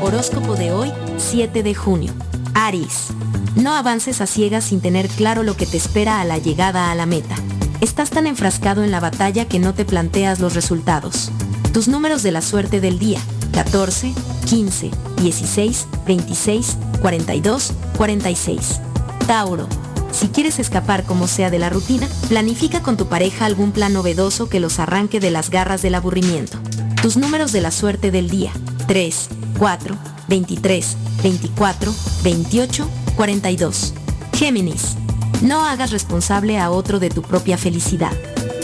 [0.00, 2.14] Horóscopo de hoy, 7 de junio.
[2.54, 3.12] Aries.
[3.56, 6.94] No avances a ciegas sin tener claro lo que te espera a la llegada a
[6.94, 7.34] la meta.
[7.80, 11.30] Estás tan enfrascado en la batalla que no te planteas los resultados.
[11.72, 13.20] Tus números de la suerte del día.
[13.52, 14.12] 14,
[14.46, 14.90] 15,
[15.20, 18.80] 16, 26, 42, 46.
[19.26, 19.66] Tauro.
[20.12, 24.48] Si quieres escapar como sea de la rutina, planifica con tu pareja algún plan novedoso
[24.48, 26.58] que los arranque de las garras del aburrimiento.
[27.02, 28.52] Tus números de la suerte del día.
[28.86, 29.28] 3,
[29.58, 29.96] 4,
[30.28, 32.88] 23, 24, 28,
[33.20, 33.92] 42.
[34.32, 34.96] Géminis.
[35.42, 38.12] No hagas responsable a otro de tu propia felicidad.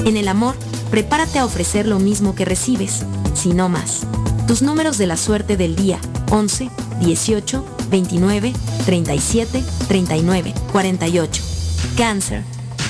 [0.06, 0.56] En el amor,
[0.90, 3.04] prepárate a ofrecer lo mismo que recibes,
[3.34, 4.06] si no más.
[4.46, 5.98] Tus números de la suerte del día.
[6.30, 6.70] 11,
[7.02, 8.54] 18, 29,
[8.86, 11.42] 37, 39, 48.
[11.98, 12.42] Cáncer.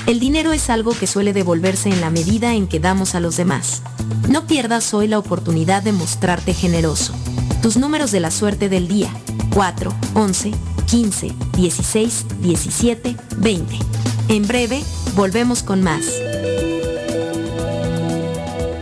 [0.05, 3.35] El dinero es algo que suele devolverse en la medida en que damos a los
[3.35, 3.81] demás.
[4.29, 7.13] No pierdas hoy la oportunidad de mostrarte generoso.
[7.61, 9.11] Tus números de la suerte del día.
[9.53, 10.53] 4, 11,
[10.87, 13.79] 15, 16, 17, 20.
[14.29, 14.81] En breve,
[15.15, 16.05] volvemos con más.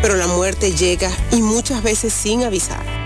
[0.00, 3.05] pero la muerte llega y muchas veces sin avisar.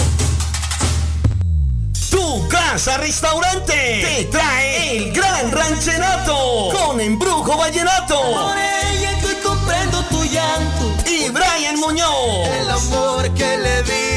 [2.11, 8.20] Tu casa restaurante te trae el gran ranchenato con embrujo vallenato.
[8.20, 10.95] Por ella estoy comprendo tu llanto.
[11.07, 12.47] Y Brian Muñoz.
[12.61, 14.10] El amor que le di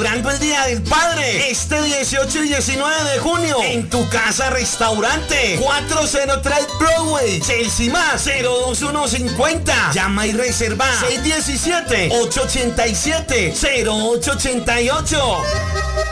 [0.00, 1.50] Celebrando el Día del Padre.
[1.50, 9.92] Este 18 y 19 de junio en tu casa restaurante 403 Broadway Chelsea más 02150
[9.92, 13.52] llama y reserva 617 887
[13.86, 16.09] 0888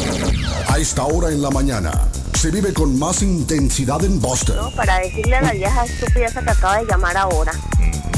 [0.68, 1.92] A esta hora en la mañana
[2.34, 4.74] se vive con más intensidad en Boston.
[4.76, 7.52] Para decirle a la vieja estúpida esa que acaba de llamar ahora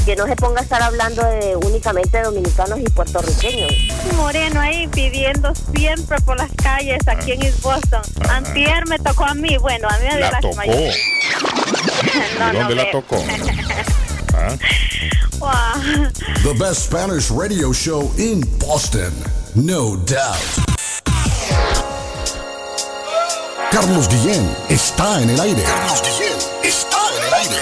[0.06, 3.70] que no se ponga a estar hablando de únicamente dominicanos y puertorriqueños.
[4.16, 8.00] Moreno ahí pidiendo siempre por las calles aquí en East Boston.
[8.30, 10.62] Antier me tocó a mí, bueno, a mí me dio La tocó.
[10.72, 10.94] ¿De
[12.58, 13.22] dónde la tocó?
[14.38, 15.74] Wow.
[16.46, 19.12] The best Spanish radio show in Boston.
[19.56, 20.38] No doubt.
[23.72, 25.62] Carlos Guillén está en el aire.
[25.62, 27.56] Carlos Guillén está en el aire.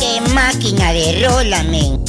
[0.00, 2.07] Qué máquina de rola, men.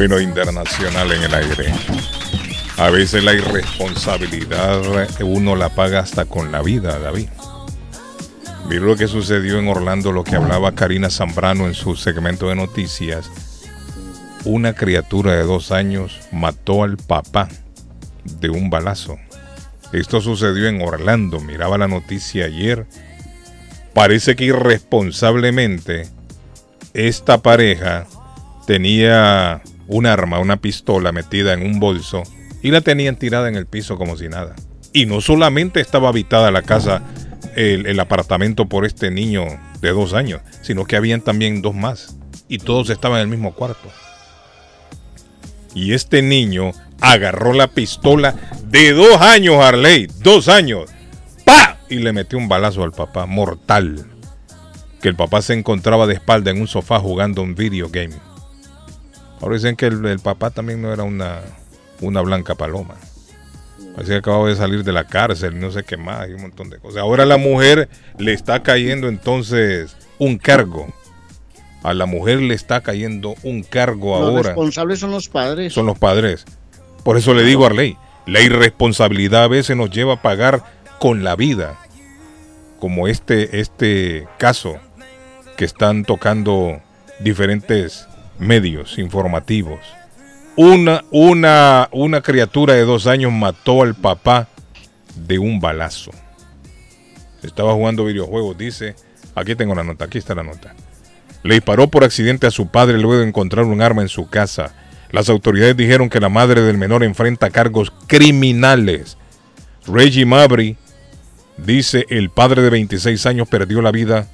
[0.00, 1.74] Bueno, internacional en el aire.
[2.78, 4.80] A veces la irresponsabilidad
[5.20, 7.28] uno la paga hasta con la vida, David.
[8.66, 12.54] Mira lo que sucedió en Orlando, lo que hablaba Karina Zambrano en su segmento de
[12.54, 13.30] noticias.
[14.46, 17.50] Una criatura de dos años mató al papá
[18.24, 19.18] de un balazo.
[19.92, 21.40] Esto sucedió en Orlando.
[21.40, 22.86] Miraba la noticia ayer.
[23.92, 26.08] Parece que irresponsablemente
[26.94, 28.06] esta pareja
[28.66, 29.60] tenía
[29.90, 32.22] un arma, una pistola metida en un bolso
[32.62, 34.54] y la tenían tirada en el piso como si nada.
[34.92, 37.02] Y no solamente estaba habitada la casa,
[37.56, 39.44] el, apartamento por este niño
[39.80, 42.16] de dos años, sino que habían también dos más
[42.48, 43.88] y todos estaban en el mismo cuarto.
[45.74, 46.70] Y este niño
[47.00, 48.34] agarró la pistola
[48.64, 50.88] de dos años, Harley, dos años,
[51.44, 51.78] ¡pa!
[51.88, 54.06] Y le metió un balazo al papá, mortal.
[55.00, 58.29] Que el papá se encontraba de espalda en un sofá jugando un video game.
[59.40, 61.40] Ahora dicen que el, el papá también no era una,
[62.00, 62.94] una blanca paloma.
[63.94, 66.70] Parece que acababa de salir de la cárcel, no sé qué más, y un montón
[66.70, 67.00] de cosas.
[67.02, 67.88] Ahora a la mujer
[68.18, 70.88] le está cayendo entonces un cargo.
[71.82, 74.42] A la mujer le está cayendo un cargo Los ahora.
[74.42, 75.72] responsables son los padres.
[75.72, 76.44] Son los padres.
[77.04, 80.62] Por eso le digo a Arley, la irresponsabilidad a veces nos lleva a pagar
[80.98, 81.78] con la vida.
[82.78, 84.76] Como este, este caso
[85.56, 86.80] que están tocando
[87.18, 88.06] diferentes
[88.40, 89.80] medios informativos.
[90.56, 94.48] Una, una, una criatura de dos años mató al papá
[95.14, 96.10] de un balazo.
[97.42, 98.96] Estaba jugando videojuegos, dice.
[99.34, 100.74] Aquí tengo la nota, aquí está la nota.
[101.42, 104.74] Le disparó por accidente a su padre luego de encontrar un arma en su casa.
[105.10, 109.16] Las autoridades dijeron que la madre del menor enfrenta cargos criminales.
[109.86, 110.76] Reggie Mabry
[111.56, 114.28] dice el padre de 26 años perdió la vida.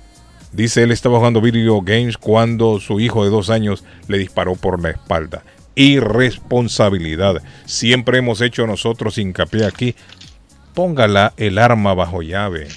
[0.53, 4.81] Dice él estaba jugando video games cuando su hijo de dos años le disparó por
[4.81, 5.43] la espalda.
[5.75, 7.43] Irresponsabilidad.
[7.67, 9.95] Siempre hemos hecho nosotros hincapié aquí.
[10.75, 12.69] Póngala el arma bajo llave.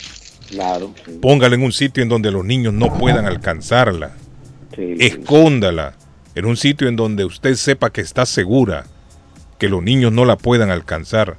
[0.49, 0.93] Claro.
[1.05, 1.19] sí.
[1.21, 4.11] Póngala en un sitio en donde los niños no puedan alcanzarla.
[4.75, 4.95] Sí.
[4.99, 5.93] Escóndala
[6.35, 8.85] en un sitio en donde usted sepa que está segura
[9.57, 11.37] que los niños no la puedan alcanzar.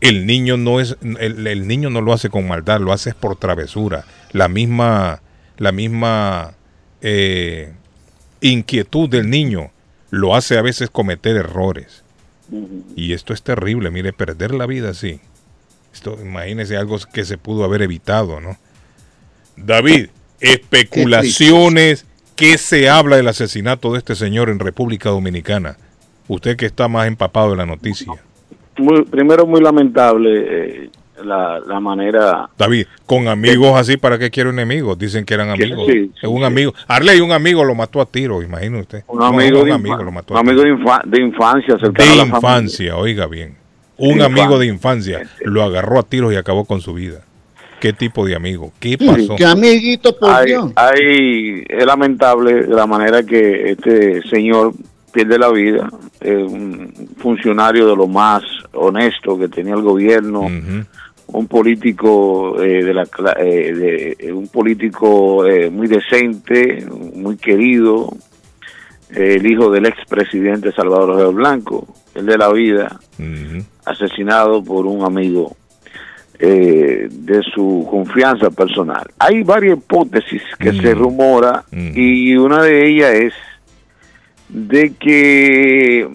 [0.00, 3.36] El niño no es el, el niño no lo hace con maldad, lo hace por
[3.36, 4.04] travesura.
[4.32, 5.22] La misma
[5.58, 6.54] la misma
[7.00, 7.72] eh,
[8.40, 9.70] inquietud del niño
[10.10, 12.02] lo hace a veces cometer errores.
[12.94, 15.20] Y esto es terrible, mire, perder la vida así.
[15.92, 18.56] Esto, imagínese algo que se pudo haber evitado, ¿no?
[19.56, 25.76] David, especulaciones, ¿qué se habla del asesinato de este señor en República Dominicana?
[26.28, 28.12] Usted que está más empapado de la noticia.
[28.78, 30.90] Muy, primero, muy lamentable eh,
[31.24, 32.48] la, la manera.
[32.58, 34.98] David, con amigos así, ¿para qué quiere enemigos?
[34.98, 35.86] Dicen que eran amigos.
[35.90, 36.74] sí, Es un amigo.
[36.88, 39.04] Arley, un amigo lo mató a tiro, imagine usted.
[39.08, 41.94] Un No, amigo, un de, amigo lo mató un amigo de, infa- de infancia, cercano
[41.94, 42.36] De a la familia.
[42.36, 43.56] infancia, oiga bien.
[43.98, 47.20] Un De amigo de infancia lo agarró a tiros y acabó con su vida.
[47.80, 48.72] ¿Qué tipo de amigo?
[48.80, 49.36] ¿Qué pasó?
[49.36, 50.72] Qué amiguito, por Hay, Dios.
[50.76, 54.72] hay- es lamentable la manera que este señor
[55.12, 55.88] pierde la vida.
[56.20, 58.42] Es un funcionario de lo más
[58.72, 60.46] honesto que tenía el gobierno.
[61.28, 63.02] Un político eh, de la
[63.38, 68.10] eh, de- eh, un político eh, muy decente, muy querido,
[69.10, 73.00] eh, el hijo del expresidente Salvador Ojeda Blanco, el de la vida,
[73.84, 75.56] asesinado por un amigo
[76.38, 79.06] eh, de su confianza personal.
[79.18, 81.64] Hay varias hipótesis que se rumora
[81.96, 83.32] y una de ellas es
[84.48, 86.08] de que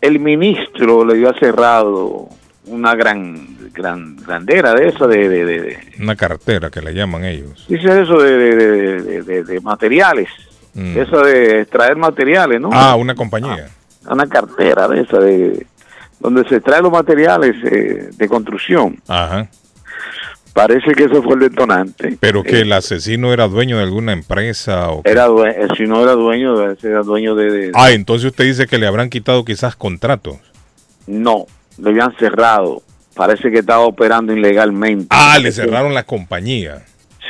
[0.00, 2.28] el ministro le había cerrado
[2.66, 7.24] una gran gran grandera de esa de, de, de- de- Una cartera que le llaman
[7.24, 7.64] ellos.
[7.68, 10.28] dice eso de, de- materiales
[10.74, 10.96] Mm.
[10.98, 12.70] esa de extraer materiales, ¿no?
[12.72, 13.68] Ah, una compañía.
[14.08, 15.66] Una cartera de esa, de
[16.18, 18.98] donde se extraen los materiales eh, de construcción.
[19.06, 19.48] Ajá.
[20.54, 22.16] Parece que ese fue el detonante.
[22.20, 26.02] Pero que Eh, el asesino era dueño de alguna empresa o era eh, si no
[26.02, 29.76] era dueño, era dueño de, de- Ah, entonces usted dice que le habrán quitado quizás
[29.76, 30.36] contratos.
[31.06, 31.46] no,
[31.78, 32.82] le habían cerrado.
[33.14, 35.06] Parece que estaba operando ilegalmente.
[35.10, 36.82] Ah, le cerraron la compañía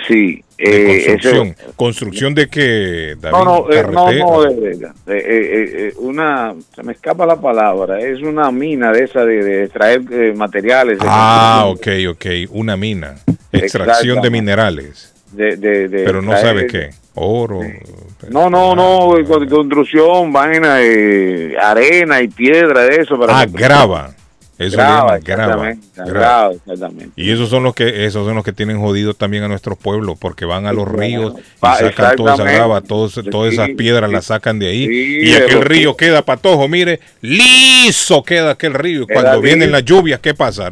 [0.09, 0.65] Sí, de
[1.03, 1.47] eh, construcción.
[1.49, 3.37] ese- ¿Construcción de qué, David?
[3.37, 4.79] No, no, eh, no, no, eh,
[5.09, 9.65] eh, eh, una, se me escapa la palabra, es una mina de esa de, de
[9.65, 10.03] extraer
[10.37, 10.99] materiales.
[10.99, 12.27] de Ah, ok, ok.
[12.51, 13.17] Una mina.
[13.53, 15.13] Extracción de minerales.
[15.33, 16.91] De, de, de Pero no sabe qué.
[17.15, 17.61] Oro.
[18.31, 20.77] No, no, no, con- construcción, vaina,
[21.61, 23.19] arena y piedra de eso.
[23.19, 24.15] Para Ah, grava.
[24.59, 25.71] Eso le Grava, llaman grava.
[25.71, 26.53] exactamente, Grava.
[26.53, 27.11] exactamente.
[27.17, 30.19] Y esos son los que esos son los que tienen jodidos también a nuestros pueblos
[30.21, 34.15] porque van a los ríos y sacan toda esa grava, todos, todas esas piedras sí.
[34.15, 38.75] las sacan de ahí Sí, y aquel los- río queda patojo, mire, liso queda aquel
[38.75, 39.07] río.
[39.07, 39.73] Queda Cuando vienen liso.
[39.73, 40.69] las lluvias, ¿qué pasa?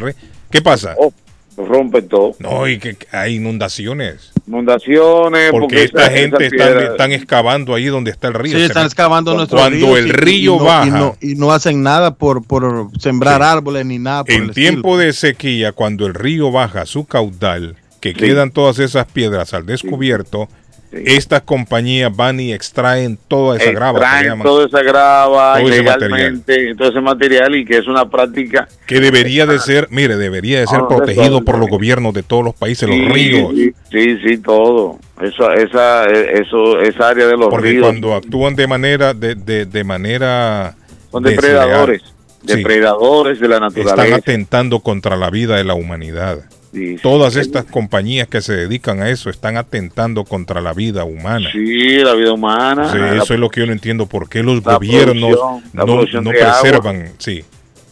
[0.51, 0.95] ¿Qué pasa?
[0.99, 1.13] Oh,
[1.57, 2.35] rompe todo.
[2.39, 4.33] No, y que hay inundaciones.
[4.51, 5.51] Inundaciones.
[5.53, 8.57] Porque esta esa- gente esa están, excavando ahí donde está el río.
[8.57, 10.87] Sí, están excavando nuestros Cuando ríos el y- río y no- baja.
[10.87, 14.51] Y no, y no hacen nada por, por sembrar árboles ni nada por En el
[14.53, 18.17] tiempo de sequía, cuando el río baja su caudal, que Sí.
[18.17, 20.49] quedan todas esas piedras al descubierto,
[20.93, 23.99] estas compañías van y extraen toda esa grava.
[24.01, 28.69] extraen toda esa grava Todo ese ilegalmente, todo ese material y que es una práctica
[28.87, 32.23] que debería de ser, mire, debería de ser Ah, no, protegido por los gobiernos de
[32.25, 33.53] todos los países, Sí, los ríos.
[33.55, 34.99] Sí, sí, sí, todo.
[35.21, 39.67] Eso, esa, eso, esa área de los Porque ríos cuando actúan de manera, de, de,
[39.67, 40.75] de manera
[41.13, 42.03] son depredadores,
[42.43, 44.17] depredadores de la están naturaleza.
[44.17, 46.39] atentando contra la vida de la humanidad.
[46.73, 47.03] Sí, sí.
[47.03, 51.49] Todas estas compañías que se dedican a eso están atentando contra la vida humana.
[51.51, 52.93] Sí, la vida humana.
[52.93, 54.07] Sí, la- eso es lo que yo no entiendo.
[54.07, 55.37] ¿Por qué los gobiernos
[55.73, 56.05] no, no agua.
[56.31, 57.13] preservan?
[57.19, 57.45] Sí.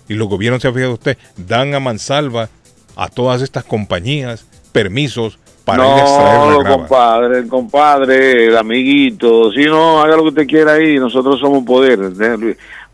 [0.09, 2.49] Y los gobiernos, se ha fijado usted, dan a mansalva
[2.97, 8.57] a todas estas compañías permisos para ir a extraer la no, compadre, el compadre, el
[8.57, 11.99] amiguito, si no, haga lo que usted quiera ahí, nosotros somos poder.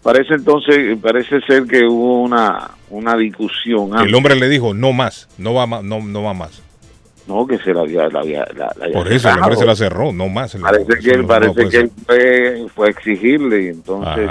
[0.05, 3.89] Parece entonces, parece ser que hubo una, una discusión.
[3.95, 4.15] El antes.
[4.15, 6.63] hombre le dijo, no más, no va más, no, no va más.
[7.27, 9.65] No, que se la había, la había- la- la había Por eso el hombre se
[9.65, 10.55] la cerró, no más.
[10.55, 14.29] la- Parece que él, no- parece no que él fue, fue a exigirle y entonces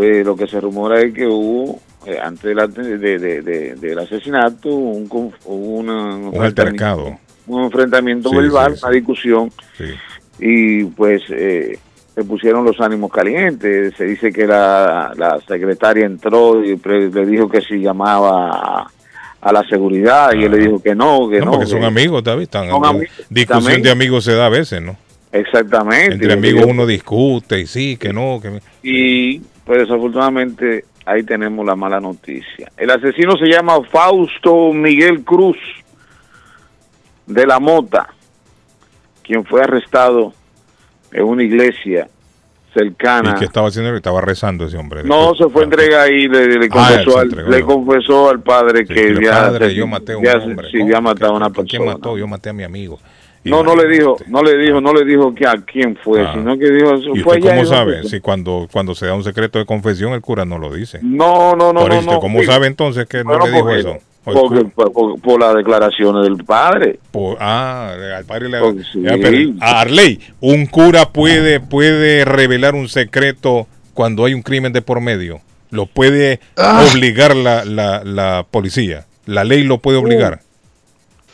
[0.00, 4.70] eh, lo que se rumora es que hubo eh, antes de, de- de- del asesinato
[4.70, 5.06] un,
[5.44, 7.18] una- un, Un altercado.
[7.46, 9.52] un enfrentamiento Sí, verbal, sí, una discusión
[10.38, 11.78] y pues eh,
[12.14, 13.94] se pusieron los ánimos calientes.
[13.96, 18.90] Se dice que la, la secretaria entró y le dijo que si llamaba a,
[19.40, 21.50] a la seguridad y él le dijo que no, que No, no.
[21.52, 22.42] porque que- son amigos, David.
[22.42, 23.82] están- Son amigos, discusión también.
[23.82, 24.96] de amigos se da a veces, ¿no?
[25.32, 26.14] Exactamente.
[26.14, 31.76] Entre amigos uno discute y sí, que no, que Y pues desafortunadamente ahí tenemos la
[31.76, 32.70] mala noticia.
[32.76, 35.56] El asesino se llama Fausto Miguel Cruz
[37.26, 38.08] de la Mota,
[39.22, 40.32] quien fue arrestado
[41.12, 42.08] en una iglesia
[42.74, 43.32] cercana.
[43.36, 43.94] ¿Y qué estaba haciendo?
[43.96, 45.02] Estaba rezando ese hombre.
[45.04, 46.68] No, se fue a entregar y le, le Ah,
[47.02, 50.24] confesó, se al, le confesó al padre Sí, que ya, padre, yo maté a un
[50.24, 50.68] ya- hombre.
[50.70, 51.92] sí, ya matado a una ¿Quién persona.
[51.94, 52.16] mató?
[52.16, 52.98] Yo maté a mi amigo.
[53.42, 56.32] No, no le dijo, no le dijo, no le dijo que a quién fue, Ah.
[56.34, 58.04] sino que dijo eso ¿Y fue usted allá cómo sabe?
[58.04, 61.00] Si cuando, cuando se da un secreto de confesión, el cura no lo dice.
[61.02, 62.20] No, no, no, Por no, no.
[62.20, 62.46] ¿Cómo Sí.
[62.46, 63.96] sabe entonces que no Bueno, le dijo porque- eso?
[64.24, 66.98] Porque, por, por- por las declaraciones del padre.
[67.10, 69.02] Por- ah, al padre le Porque sí.
[69.60, 75.00] A Arley, un cura puede, puede revelar un secreto cuando hay un crimen de por
[75.00, 75.40] medio.
[75.70, 76.84] Lo puede Ah.
[76.90, 79.06] obligar la, la, la policía.
[79.26, 80.40] La ley lo puede obligar.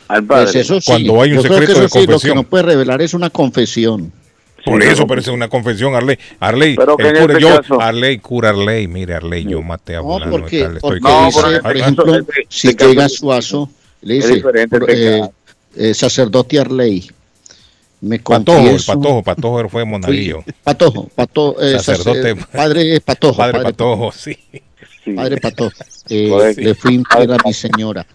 [0.07, 0.85] Al Pues eso sí.
[0.89, 2.31] Cuando hay un Yo creo que secreto de eso sí, Lo confesión.
[2.31, 4.13] que no puede revelar es una confesión.
[4.71, 6.17] Por eso parece una confesión, Arley.
[6.39, 9.95] Arley, Pero que el cura, este yo, caso- Arley, cura Arley, mire Arley, yo maté
[9.95, 13.69] a No, porque, tal, estoy porque con- dice, por ejemplo, este si llega Suazo,
[14.01, 15.29] le es dice, por- este eh,
[15.75, 17.09] eh, sacerdote Arley,
[18.01, 20.43] me Patojo, el confieso- patojo, patojo fue monaguillo.
[20.63, 22.35] Patojo, Patojo, eh, Sacerdote.
[22.35, 24.37] sacer- padre Patojo, Padre Patojo, sí.
[25.15, 25.71] Padre Patojo,
[26.09, 26.61] eh, Correcto.
[26.61, 28.05] le fui infiel a mi señora.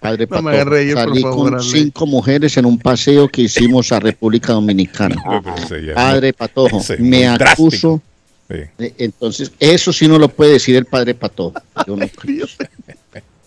[0.00, 4.00] Padre No reír, por salí favor, con cinco mujeres en un paseo que hicimos a
[4.00, 5.16] República Dominicana.
[5.94, 8.00] Padre Patojo, ese me acuso.
[8.48, 8.92] Sí.
[8.98, 11.54] Entonces, eso sí no lo puede decir el Padre Patojo.
[11.86, 12.46] Yo no creo.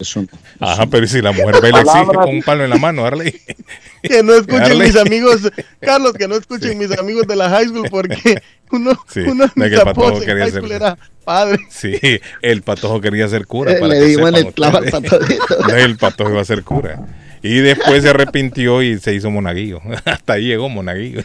[0.02, 0.28] Eso no.
[0.60, 2.78] Ajá, pero ¿y si la mujer ve y le exige con un palo en la
[2.78, 3.40] mano, Arley.
[4.02, 4.88] Que no escuchen Arley.
[4.88, 5.42] mis amigos,
[5.80, 8.42] Carlos, que no escuchen mis amigos de la high school porque
[8.72, 11.60] uno, Sí, uno de mis el patojo apodos en high ser- school era padre.
[11.70, 12.00] Sí,
[12.42, 13.74] el patojo quería ser cura.
[13.74, 15.68] Eh, para le dimos en el clavo al patojito.
[15.76, 17.00] El patojo iba a ser cura.
[17.44, 19.82] Y después se arrepintió y se hizo monaguillo.
[20.06, 21.22] Hasta ahí llegó monaguillo.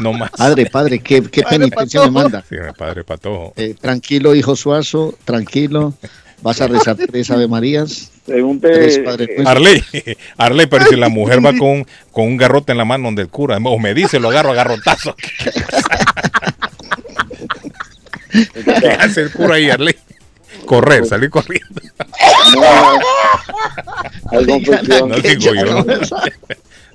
[0.00, 0.30] No más.
[0.30, 2.44] Padre, padre, ¿qué, qué penitencia me manda?
[2.48, 3.54] Sí, padre patojo.
[3.56, 5.94] Eh, tranquilo, hijo Suazo, tranquilo.
[6.42, 8.10] Vas a rezar tres Ave Marías.
[8.30, 9.56] Según Tres te, Padre eh, Nuestros.
[9.56, 9.82] Arley,
[10.36, 13.28] Arley, pero si la mujer va con, con un garrote en la mano donde el
[13.28, 15.14] cura, o me dice, lo agarro a garrotazo.
[18.80, 19.94] ¿Qué hace el cura ahí, Arley?
[20.64, 21.80] Correr, salir corriendo.
[24.46, 25.08] confusión.
[25.08, 25.84] No digo yo.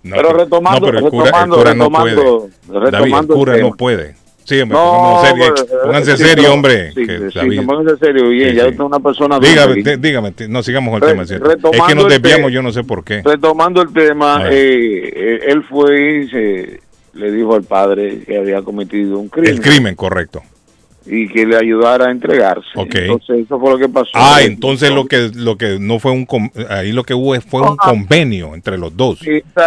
[0.04, 2.16] No, Pero retomando- no, pero el cura, el retomando- cura no retomando- puede.
[2.16, 4.16] David, el retomando el cura no puede.
[4.46, 6.92] Sí, hombre, No, pónganse serio, pues, pónganse sí, serio, hombre.
[6.94, 10.48] sí, que sí, pónganse serio, bien, ya usted es una persona Dígame, te- dígame, te-
[10.48, 11.24] no sigamos el Re- tema.
[11.24, 13.24] Es que nos desviamos, yo no sé por qué.
[13.26, 16.80] Retomando el tema, eh, eh, él fue y se-
[17.16, 20.44] le dijo al padre que había cometido un crimen El crimen, correcto.
[21.08, 22.68] y que le ayudara a entregarse.
[22.76, 22.94] Ok.
[22.96, 24.10] Entonces, eso fue lo que pasó.
[24.14, 27.62] Ah, entonces lo que lo que no fue un con- ahí lo que hubo fue
[27.62, 29.20] un convenio entre los dos.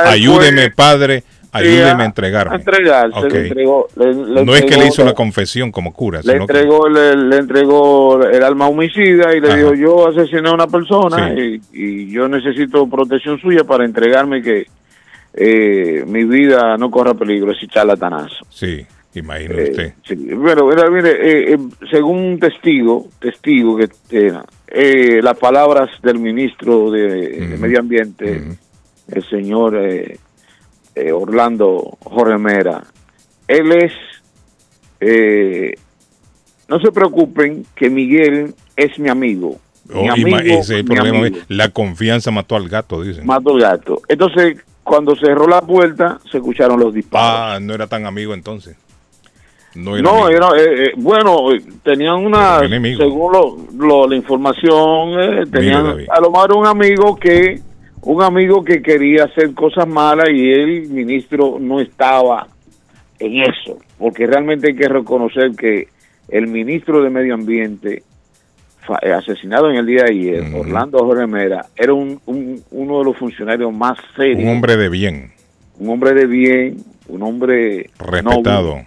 [0.06, 1.22] Ayúdeme, padre,
[1.52, 2.54] ayúdeme a- entregarme.
[2.54, 3.32] a entregarse, Ok.
[3.32, 6.42] le entregó, le- le no es que le hizo la- confesión como cura, le sino
[6.42, 9.56] entregó le, le entregó el alma homicida y le Ajá.
[9.56, 11.60] dijo yo asesiné a una persona Sí.
[11.72, 14.66] y, y yo necesito protección suya para entregarme que
[15.34, 18.84] eh, mi vida no corra peligro ese charlatanazo sí,
[19.14, 19.92] imagine Eh, usted.
[20.04, 20.14] sí.
[20.34, 21.58] Bueno, mira, mire, eh, eh,
[21.90, 24.32] según un testigo, testigo que eh,
[24.68, 27.06] eh, las palabras del ministro de,
[27.46, 28.42] de Medio Ambiente,
[29.10, 29.76] el señor
[31.00, 32.82] eh, Orlando Jorge Mera,
[33.46, 33.92] él es,
[35.00, 35.74] eh,
[36.68, 39.58] no se preocupen que Miguel es mi amigo.
[39.94, 41.18] Oh, mi amigo, ese mi problema.
[41.18, 41.38] amigo.
[41.48, 43.24] La confianza mató al gato, dicen.
[43.26, 44.02] Mato el gato.
[44.08, 47.56] Entonces, cuando cerró la puerta, se escucharon los disparos.
[47.56, 48.76] Ah, no era tan amigo entonces.
[49.74, 51.36] No era No, era, eh, eh, bueno,
[51.84, 57.60] tenían una, según lo, lo- la información, eh, tenían a lo mejor un amigo que,
[58.02, 62.46] un amigo que quería hacer cosas malas y el ministro no estaba
[63.18, 65.88] en eso, porque realmente hay que reconocer que
[66.28, 68.02] el ministro de Medio Ambiente,
[69.02, 73.04] eh, asesinado en el día de ayer, Orlando Jorge Mera, era un, un- uno de
[73.04, 75.32] los funcionarios más serios, Un hombre de bien,
[75.78, 76.76] un hombre de bien,
[77.08, 78.86] un hombre respetado, noble,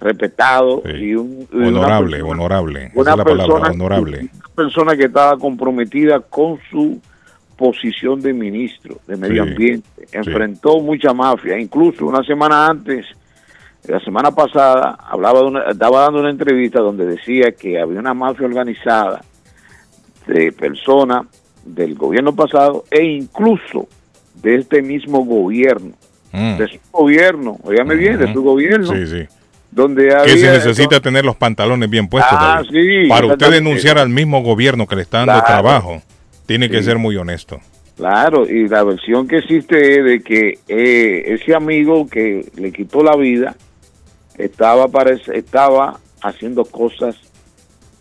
[0.00, 2.84] respetado y, un, y una honorable, persona- honorable.
[2.86, 4.18] Esa una es la palabra, persona, honorable.
[4.20, 7.00] una persona que estaba comprometida con su
[7.62, 9.88] posición de ministro de Medio Sí, Ambiente.
[10.10, 13.06] Enfrentó mucha mafia, incluso una semana antes,
[13.86, 18.14] la semana pasada, hablaba de una- estaba dando una entrevista donde decía que había una
[18.14, 19.20] mafia organizada
[20.26, 21.22] de personas
[21.64, 23.86] del gobierno pasado e incluso
[24.42, 25.92] de este mismo gobierno,
[26.32, 26.56] Mm.
[26.58, 29.22] de su gobierno, oígame bien, de su gobierno, Sí, sí.
[29.70, 30.24] donde había...
[30.34, 32.36] Que se necesita tener los pantalones bien puestos.
[32.40, 35.46] Ah, sí, Para usted denunciar al mismo gobierno que le está dando Claro.
[35.46, 36.02] trabajo,
[36.46, 37.60] tiene que ser muy honesto.
[37.96, 43.02] Claro, y la versión que existe es de que eh, ese amigo que le quitó
[43.02, 43.54] la vida
[44.38, 47.16] estaba, parece, estaba haciendo cosas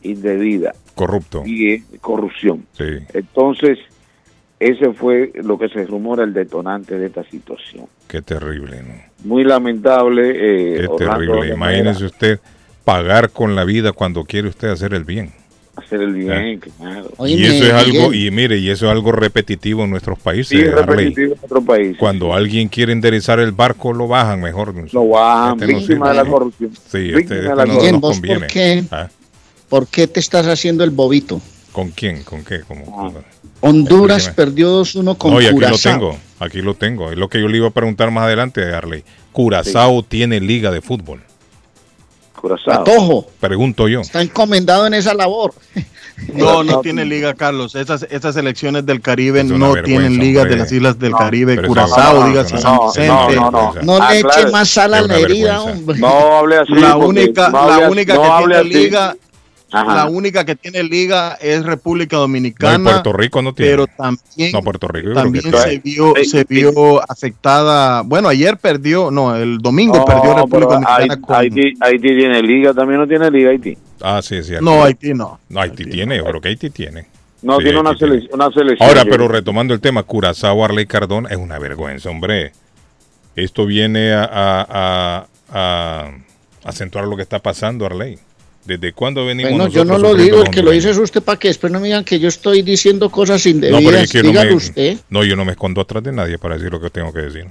[0.01, 1.43] indebidas Corrupto.
[1.45, 2.65] y eh, corrupción.
[2.73, 2.85] Sí.
[3.13, 3.79] Entonces,
[4.59, 7.87] ese fue lo que se rumora el detonante de esta situación.
[8.07, 8.93] Qué terrible, ¿no?
[9.27, 10.29] Muy lamentable.
[10.29, 11.53] Eh, Qué Orlando terrible.
[11.53, 12.39] Imagínese usted
[12.85, 15.31] pagar con la vida cuando quiere usted hacer el bien.
[15.75, 17.09] Hacer el bien, claro.
[17.25, 20.49] y eso es algo, y mire, y eso es algo repetitivo en nuestros países.
[20.49, 21.97] Sí, es repetitivo en otro país.
[21.97, 24.73] Cuando alguien quiere enderezar el barco, lo bajan mejor.
[24.93, 26.71] Lo bajan, Este no víctima de la corrupción.
[26.91, 28.39] Sí, Víctima este, de este la no Guillén, nos ¿vos conviene.
[28.41, 28.83] por qué?
[28.91, 29.09] Ah,
[29.69, 31.39] ¿Por qué te estás haciendo el bobito?
[31.71, 32.23] ¿Con quién?
[32.23, 32.59] ¿Con qué?
[32.67, 33.13] ¿Cómo?
[33.61, 34.35] Honduras Explíqueme.
[34.47, 37.11] perdió 2-1 con No, y aquí lo tengo, aquí lo tengo.
[37.11, 39.03] Es lo que yo le iba a preguntar más adelante, Harley.
[39.31, 41.21] Curazao tiene liga de fútbol.
[42.41, 42.83] Curazao.
[42.83, 44.01] Patojo, Pregunto yo.
[44.01, 45.53] está encomendado en esa labor.
[46.35, 47.73] No, no tiene liga, Carlos.
[47.73, 50.55] Esas, esas selecciones del Caribe no tienen ligas hombre.
[50.55, 51.65] de las islas del No, Caribe.
[51.65, 53.35] Curazao, dígase no, San no, Vicente.
[53.37, 53.73] no, no.
[53.81, 54.39] No Ah, le claro.
[54.41, 55.97] eche más sal a la herida, hombre.
[55.97, 56.73] No hable así.
[56.75, 58.69] La única, no la única no que tiene así.
[58.69, 59.15] liga,
[59.71, 59.95] Ajá.
[59.95, 62.83] la única que tiene liga es República No, y Dominicana.
[62.91, 63.71] Puerto Rico no tiene.
[63.71, 65.13] pero también, no, Puerto Rico.
[65.13, 66.45] también que se vio, Sí, se sí.
[66.49, 68.01] vio afectada.
[68.03, 71.35] Bueno, ayer perdió, no, el domingo No, perdió República Dominicana Haití, con.
[71.35, 73.77] Haití, Haití tiene liga, también no tiene liga Haití.
[74.01, 74.65] Ah, sí, cierto.
[74.65, 75.39] No, Haití no.
[75.49, 77.05] No, Haití tiene, yo creo que Haití tiene.
[77.41, 78.27] No, Sí, tiene una, tiene.
[78.33, 78.87] una selección.
[78.87, 82.51] Ahora, pero retomando el tema, Curazao, Arley Cardón, es una vergüenza, hombre.
[83.35, 86.11] Esto viene a, a- a- a
[86.63, 88.19] acentuar lo que está pasando, Arley.
[88.65, 91.39] ¿Desde cuándo venimos Bueno, yo no lo digo, el que lo dice es usted para
[91.39, 94.03] que después no me digan que yo estoy diciendo cosas No, pero indebidas.
[94.03, 94.97] es que no, me- usted.
[95.09, 97.45] no, yo no me escondo atrás de nadie para decir lo que tengo que decir.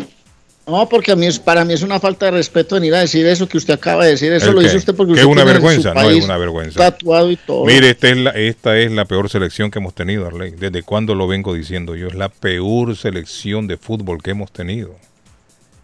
[0.68, 3.26] No, porque a mí es, para mí es una falta de respeto venir a decir
[3.26, 4.32] eso que usted acaba de decir.
[4.32, 6.10] Eso ¿El lo dice usted porque Que usted es una tiene en su vergüenza, no
[6.10, 6.78] es una vergüenza.
[6.78, 7.64] Tatuado y todo.
[7.64, 10.52] Mire, esta es, la, esta es la peor selección que hemos tenido, Arley.
[10.52, 12.06] ¿Desde cuándo lo vengo diciendo yo?
[12.06, 14.94] Es la peor selección de fútbol que hemos tenido.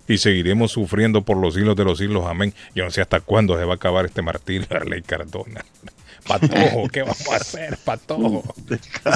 [0.08, 2.24] Y seguiremos sufriendo por los siglos de los siglos.
[2.26, 2.54] Amén.
[2.74, 5.64] Yo no sé hasta cuándo se va a acabar este martirio, Arley Cardona.
[6.26, 8.42] Patojo, ¿qué vamos a hacer, Patojo?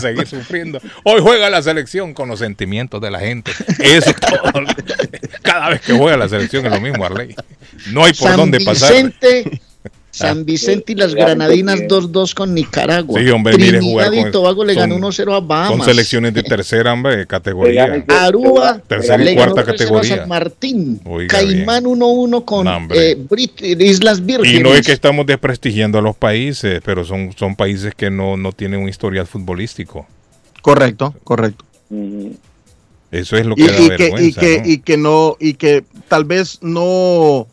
[0.00, 0.80] Seguir sufriendo.
[1.02, 3.50] Hoy juega la selección con los sentimientos de la gente.
[3.80, 4.52] Eso es todo.
[5.42, 7.34] Cada vez que juega la selección es lo mismo, Arley.
[7.88, 8.92] No hay por San dónde pasar.
[8.92, 9.60] Vicente,
[10.12, 13.20] San Vicente y las Granadinas 2-2 con Nicaragua.
[13.20, 15.68] Sí, hombre, mire Trinidad jugar y con- Tobago le ganó son- 1-0 a Bahamas.
[15.76, 18.04] Son selecciones de tercera hombre, categoría.
[18.08, 20.16] Aruba Tercera y le ganó cuarta 3-0 a categoría.
[20.16, 21.00] San Martín.
[21.04, 24.60] Oiga Caimán 1-1 con eh, Brit- Islas Vírgenes.
[24.60, 28.36] Y no es que estamos desprestigiando a los países, pero son, son países que no,
[28.36, 30.06] no tienen un historial futbolístico.
[30.60, 31.64] Correcto, correcto.
[33.10, 34.22] Eso es lo que y, da y que, vergüenza.
[34.24, 34.64] y, que, ¿no?
[34.66, 37.46] y que no y que tal vez no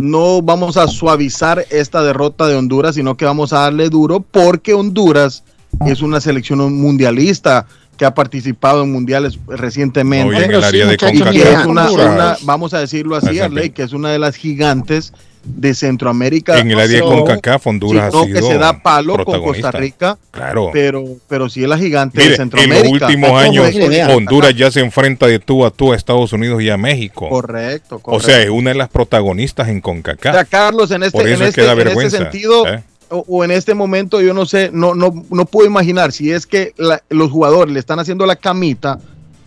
[0.00, 4.74] no vamos a suavizar esta derrota de Honduras sino que vamos a darle duro porque
[4.74, 5.44] Honduras
[5.86, 7.66] es una selección mundialista
[7.96, 10.44] que ha participado en mundiales recientemente.
[10.44, 13.38] En el área de y que CONCACAF, es una, vamos a decirlo así.
[13.38, 15.12] Arley, que es una de las gigantes
[15.42, 19.24] de Centroamérica En el área de CONCACAF, Honduras sino ha sido que se da palo
[19.24, 19.42] con.
[19.42, 20.70] Costa Rica Claro.
[20.72, 23.70] pero pero sí es la gigante Mire, de en Centroamérica los últimos años.
[24.14, 27.28] Honduras ya se enfrenta de tú a tú a Estados Unidos y a México.
[27.28, 28.26] correcto, O correcto.
[28.26, 30.34] sea, es una de las protagonistas en O CONCACAF.
[30.34, 32.82] sea, Carlos, en este, eso en es este, en este sentido, ¿eh?
[33.08, 36.46] o, o en este momento, yo no sé, no, no, no puedo imaginar si es
[36.46, 38.98] que la- los jugadores le están haciendo la camita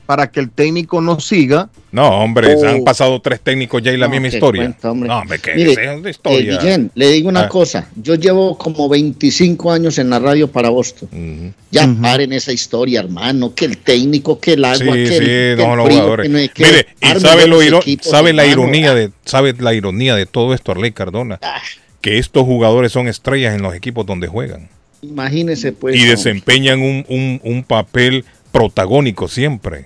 [0.06, 1.70] para que el técnico no siga.
[1.92, 4.64] No, hombre, han pasado tres técnicos ya y la No, misma historia.
[4.64, 5.08] cuenta, hombre.
[5.08, 6.54] No, hombre, que Mire, es una historia.
[6.54, 7.50] eh, Guillén, le digo una Ah.
[7.50, 7.88] cosa.
[7.96, 11.54] Yo llevo como 25 años en la radio para Boston.
[11.72, 13.54] Ya paren esa historia, hermano.
[13.56, 15.98] Que el técnico, que el agua, Sí, que sí, el, que no, el los frío,
[16.00, 16.24] jugadores.
[16.28, 18.62] que no que- Mire, y sabe, lo los iro- equipos, sabe la hermano.
[18.64, 21.62] ironía de, sabe la ironía de todo esto, Arley Cardona, Ah.
[22.02, 24.68] que estos jugadores son estrellas en los equipos donde juegan
[25.02, 25.96] Imagínese, pues.
[25.96, 29.86] y desempeñan un, un- un papel protagónico siempre.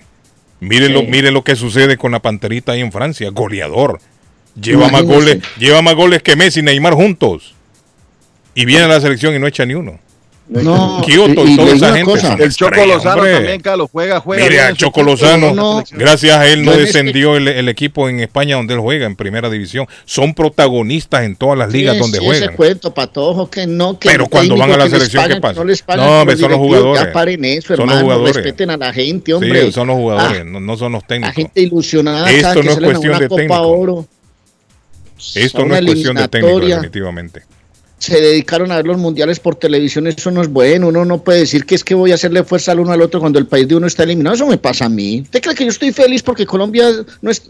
[0.60, 1.06] Mire, lo, Sí.
[1.08, 4.00] mire lo que sucede con la Panterita ahí en Francia, goleador.
[4.60, 7.54] Lleva más, goles, lleva más goles que Messi y Neymar juntos.
[8.54, 10.00] Y viene a la selección y no echa ni uno.
[10.50, 12.10] No, Kioto y, y- y toda le digo esa una gente.
[12.10, 12.28] cosa.
[12.28, 13.32] son El Choco Lozano hombre.
[13.34, 14.42] también, Carlos, juega, juega.
[14.44, 15.84] Mire bien a en su Choco Lozano, no, no.
[15.92, 19.50] gracias a él no descendió el, el equipo en España donde él juega, en primera
[19.50, 19.86] división.
[20.06, 22.48] Son protagonistas en todas las ligas Sí, donde sí, juegan.
[22.48, 25.60] Ese cuento, patojo, que no, que Pero cuando van a la selección, ¿qué pasa?
[25.60, 27.02] No, les pagan No, por hombre, los son los jugadores.
[27.04, 28.36] Ya paren eso, Son los jugadores.
[28.36, 29.66] Respeten a la gente, hombre.
[29.66, 31.34] Sí, son los jugadores, Ah, no, no son los la técnicos.
[31.34, 34.06] gente ilusionada Esto no es cuestión de técnico.
[35.34, 37.42] Esto no una es cuestión de técnico, definitivamente.
[37.98, 41.40] Se dedicaron a ver los mundiales por televisión, eso no es bueno, uno no puede
[41.40, 43.66] decir que es que voy a hacerle fuerza al uno al otro cuando el país
[43.66, 45.20] de uno está eliminado, eso me pasa a mí.
[45.22, 46.88] ¿Usted cree que yo estoy feliz porque Colombia
[47.20, 47.42] no es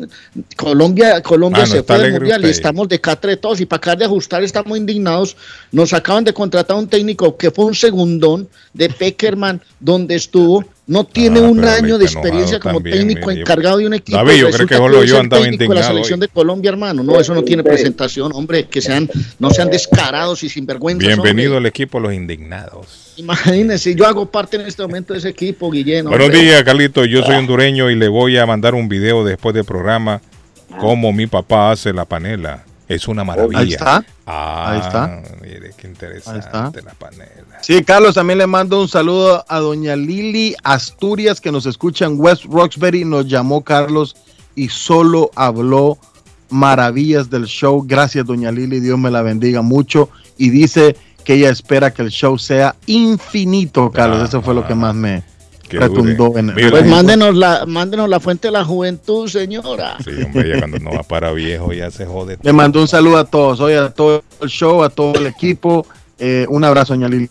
[0.56, 3.78] Colombia Colombia Ah, no se fue del mundial y estamos de catre todos y para
[3.78, 5.36] acabar de ajustar estamos indignados.
[5.72, 11.04] Nos acaban de contratar un técnico que fue un segundón de Peckerman donde estuvo no
[11.04, 14.18] tiene Ah, un año de experiencia como también, técnico yo- encargado de un equipo.
[14.18, 14.74] David, yo creo que
[15.06, 16.26] yo andaba técnico de la indignado selección hoy.
[16.26, 17.02] de Colombia, hermano.
[17.04, 19.08] No, eso no tiene presentación, hombre, que sean
[19.38, 21.06] no sean descarados y sinvergüenzas.
[21.06, 21.58] Bienvenido hombre.
[21.58, 23.12] al equipo Los Indignados.
[23.16, 26.06] Imagínense, yo hago parte en este momento de ese equipo, Guillén.
[26.06, 26.40] Buenos hombre.
[26.42, 27.04] días, Carlito.
[27.04, 30.20] Yo soy hondureño y le voy a mandar un video después del programa
[30.80, 32.64] cómo mi papá hace la panela.
[32.88, 33.58] Es una maravilla.
[33.60, 34.04] Ahí está.
[34.24, 35.22] Ah, Ahí está.
[35.78, 37.58] Qué interesante la panela.
[37.62, 42.20] Sí, Carlos, también le mando un saludo a doña Lili Asturias, que nos escucha en
[42.20, 43.04] West Roxbury.
[43.04, 44.16] Nos llamó Carlos
[44.56, 45.96] y solo habló
[46.50, 47.84] maravillas del show.
[47.86, 48.80] Gracias, doña Lili.
[48.80, 50.10] Dios me la bendiga mucho.
[50.36, 54.28] Y dice que ella espera que el show sea infinito, Carlos.
[54.28, 55.22] Eso fue lo que más me
[55.68, 56.40] Dure.
[56.40, 59.96] en Mire, Pues mándenos la, mándenos la fuente de la juventud, señora.
[60.04, 62.38] Sí, hombre, ya cuando no va para viejo ya se jode.
[62.42, 65.86] Le mando un saludo a todos, hoy a todo el show, a todo el equipo.
[66.18, 67.30] Eh, un abrazo, doña Lili.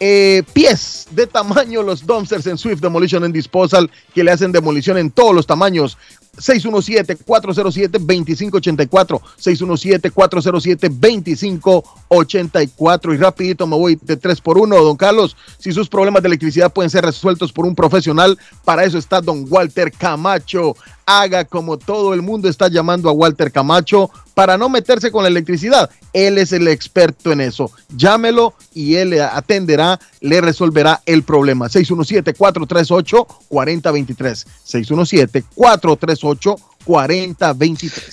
[0.00, 4.98] eh, pies de tamaño los dumpsters en Swift Demolition and Disposal, que le hacen demolición
[4.98, 5.96] en todos los tamaños.
[6.36, 9.20] 617-407-2584.
[9.40, 11.84] 617-407-2584.
[12.22, 15.36] Y rapidito me voy de 3 por 1 don Carlos.
[15.58, 19.46] Si sus problemas de electricidad pueden ser resueltos por un profesional, para eso está don
[19.48, 20.76] Walter Camacho.
[21.06, 25.28] Haga como todo el mundo está llamando a Walter Camacho para no meterse con la
[25.28, 25.90] electricidad.
[26.12, 27.70] Él es el experto en eso.
[27.94, 31.68] Llámelo y él le atenderá, le resolverá el problema.
[31.68, 34.46] 617-438-4023.
[34.66, 36.58] 617-438-4023.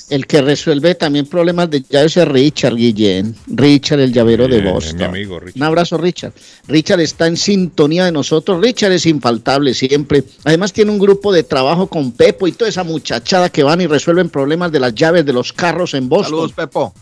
[0.09, 3.35] El que resuelve también problemas de llaves es Richard Guillén.
[3.47, 4.97] Richard, el llavero de Boston.
[4.97, 5.57] mi amigo Richard.
[5.57, 6.33] Un abrazo, Richard.
[6.67, 8.61] Richard está en sintonía de nosotros.
[8.61, 10.23] Richard es infaltable siempre.
[10.43, 13.87] Además, tiene un grupo de trabajo con Pepo y toda esa muchachada que van y
[13.87, 16.31] resuelven problemas de las llaves de los carros en Boston.
[16.31, 16.93] Saludos, Pepo.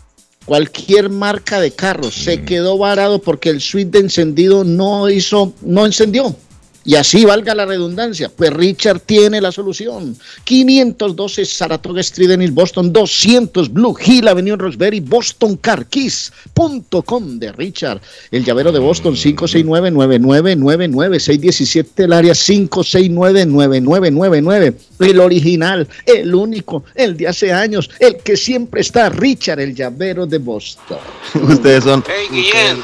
[0.44, 5.86] Cualquier marca de carros se quedó varado porque el switch de encendido no hizo, no
[5.86, 6.34] encendió.
[6.82, 10.16] Y así valga la redundancia, pues Richard tiene la solución.
[10.44, 17.52] 512 Saratoga Street en Boston, 200 Blue Hill Avenue en Roxbury, Boston Car Keys.com de
[17.52, 18.00] Richard.
[18.30, 24.74] El llavero de Boston, 569-9999, 617 el área 569-9999.
[25.00, 30.26] El original, el único, el de hace años, el que siempre está, Richard, el llavero
[30.26, 30.96] de Boston.
[31.42, 32.02] Ustedes son.
[32.06, 32.78] Hey, Guillén,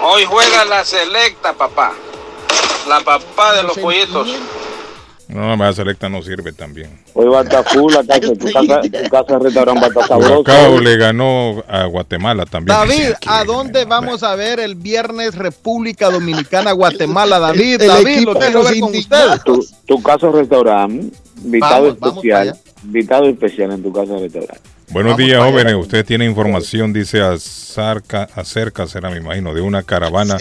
[0.00, 1.92] hoy juega la selecta, papá.
[2.88, 4.28] La papá de los pollitos.
[5.28, 7.00] No, la selecta no sirve también.
[7.14, 9.88] Hoy va a estar full la casa, tu casa, tu casa de restaurante va a
[9.88, 10.34] estar sabrosa.
[10.36, 12.78] Curacao le ganó a Guatemala también.
[12.78, 17.40] David, ¿a dónde vamos a ver el viernes República Dominicana, Guatemala?
[17.40, 19.40] David, El David, lo quiero ver con usted.
[19.44, 24.75] Tu, tu casa restaurante, invitado Vamos, vamos para especial, invitado especial en tu casa restaurante.
[24.90, 25.74] Buenos Vamos días, jóvenes.
[25.74, 30.36] Usted tiene información, dice acerca, acerca, será, me imagino, de una caravana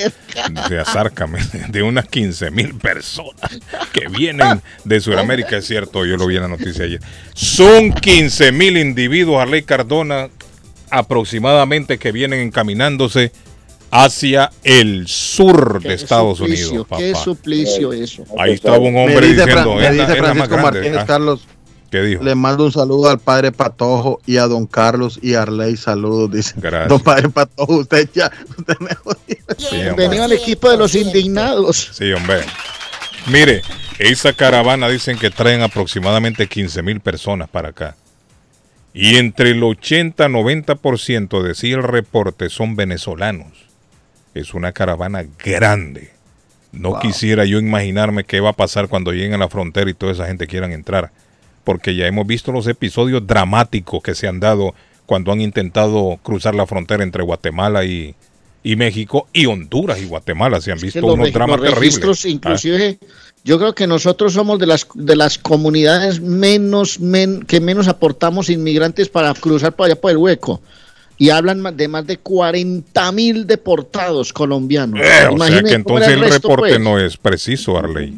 [0.69, 1.39] de acércame,
[1.69, 3.59] de unas 15 mil personas
[3.91, 5.57] que vienen de Sudamérica.
[5.57, 6.99] Es cierto, yo lo vi en la noticia ayer.
[7.34, 10.30] Son 15 mil individuos, Arley Cardona,
[10.91, 13.31] aproximadamente que vienen encaminándose
[13.89, 16.88] hacia el sur de Estados suplicio, Unidos.
[16.97, 18.23] Qué suplicio eso.
[18.38, 20.63] Ahí estaba un hombre me dice, diciendo, Fran- me "Es la- dice Francisco grande".
[20.80, 21.47] Martínez, Ah, Carlos.
[21.95, 22.23] ¿Qué dijo?
[22.26, 25.77] Le mando un saludo al padre Patojo y a don Carlos y a Arley.
[25.77, 26.53] Saludos, dice.
[26.57, 26.89] Gracias.
[26.89, 28.30] Don padre Patojo, usted ya.
[28.57, 28.89] Usted me
[29.57, 29.77] Sí.
[29.77, 31.91] Bienvenido al equipo de los indignados.
[31.93, 32.41] Sí, hombre.
[33.27, 33.61] Mire,
[33.97, 37.95] esa caravana dicen que traen aproximadamente 15 mil personas para acá.
[38.93, 43.53] Y entre el 80-90% decía el reporte son venezolanos.
[44.34, 46.11] Es una caravana grande.
[46.73, 46.99] No Wow.
[46.99, 50.27] quisiera yo imaginarme qué va a pasar cuando lleguen a la frontera y toda esa
[50.27, 51.11] gente quieran entrar.
[51.66, 54.74] Porque ya hemos visto los episodios dramáticos que se han dado
[55.06, 58.16] cuando han intentado cruzar la frontera entre Guatemala y,
[58.64, 60.62] y México y Honduras y Guatemala.
[60.62, 62.26] Se han visto unos dramas terribles.
[62.26, 62.30] Ah.
[62.30, 63.00] inclusive,
[63.44, 68.50] yo creo que nosotros somos de las de las comunidades menos men- que menos aportamos
[68.50, 70.62] inmigrantes para cruzar por allá por el hueco.
[71.18, 75.00] Y hablan de más de 40 mil deportados colombianos.
[75.00, 76.80] Eh, o sea que entonces el resto, reporte pues.
[76.82, 78.14] no es preciso, Arley.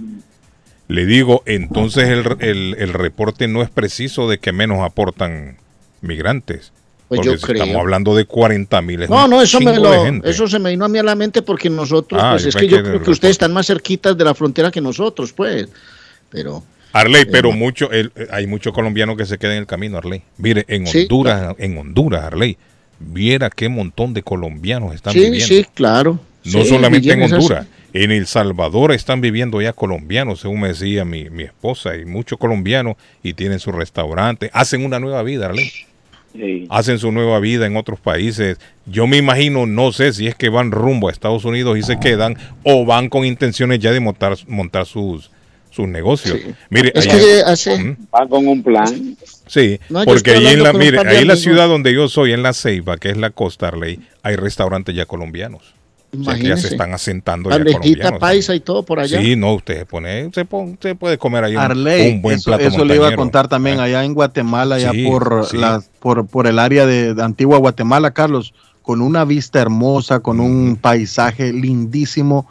[0.88, 5.58] Le digo, entonces el, el- el reporte no es preciso de que menos aportan
[6.02, 6.72] migrantes.
[7.08, 7.64] Pues porque yo si creo.
[7.64, 9.06] estamos hablando de 40 mil.
[9.10, 9.94] No, no, eso, me lo,
[10.26, 12.68] eso se me vino a mí a la mente porque nosotros, Ah, pues es que
[12.68, 15.70] yo creo que ustedes están más cerquitas de la frontera que nosotros, pues.
[16.30, 19.68] Pero Arley, Eh, pero mucho, el- eh, hay muchos colombianos que se quedan en el
[19.68, 20.22] camino, Arley.
[20.38, 22.58] Mire, en Sí, Honduras, en Honduras, Arley,
[23.00, 25.46] viera qué montón de colombianos están sí, viviendo.
[25.48, 26.20] sí, claro.
[26.44, 27.36] No Sí, solamente en así.
[27.94, 32.38] En El Salvador están viviendo ya colombianos, según me decía mi, mi esposa, y muchos
[32.38, 35.72] colombianos y tienen su restaurante, hacen una nueva vida, Arley.
[36.70, 38.60] Hacen su nueva vida en otros países.
[38.86, 42.00] Yo me imagino, no sé si es que van rumbo a Estados Unidos y se
[42.00, 45.32] quedan o van con intenciones ya de montar, montar sus,
[45.72, 46.38] sus negocios.
[46.70, 47.98] Mire, Es allá- que hace.
[48.12, 49.18] Van con un plan.
[49.48, 52.44] Sí, No, porque ahí en la, mire, ahí en la ciudad donde yo soy, en
[52.44, 55.74] la Ceiba, que es la Costa Arley, hay restaurantes ya colombianos.
[56.10, 56.68] O sea, que ya se Imagínese.
[56.70, 58.20] están asentando ya Bandejita colombianos.
[58.20, 59.22] paisa y todo por allá.
[59.22, 62.46] Sí, no, usted pone, se, pon- se puede comer ahí un, Arley, un buen eso,
[62.52, 65.58] plato eso le iba a contar también allá en Guatemala, allá Sí, por, sí.
[65.58, 70.40] la- por, por el área de, de Antigua Guatemala, Carlos, con una vista hermosa, con
[70.40, 72.48] un paisaje lindísimo,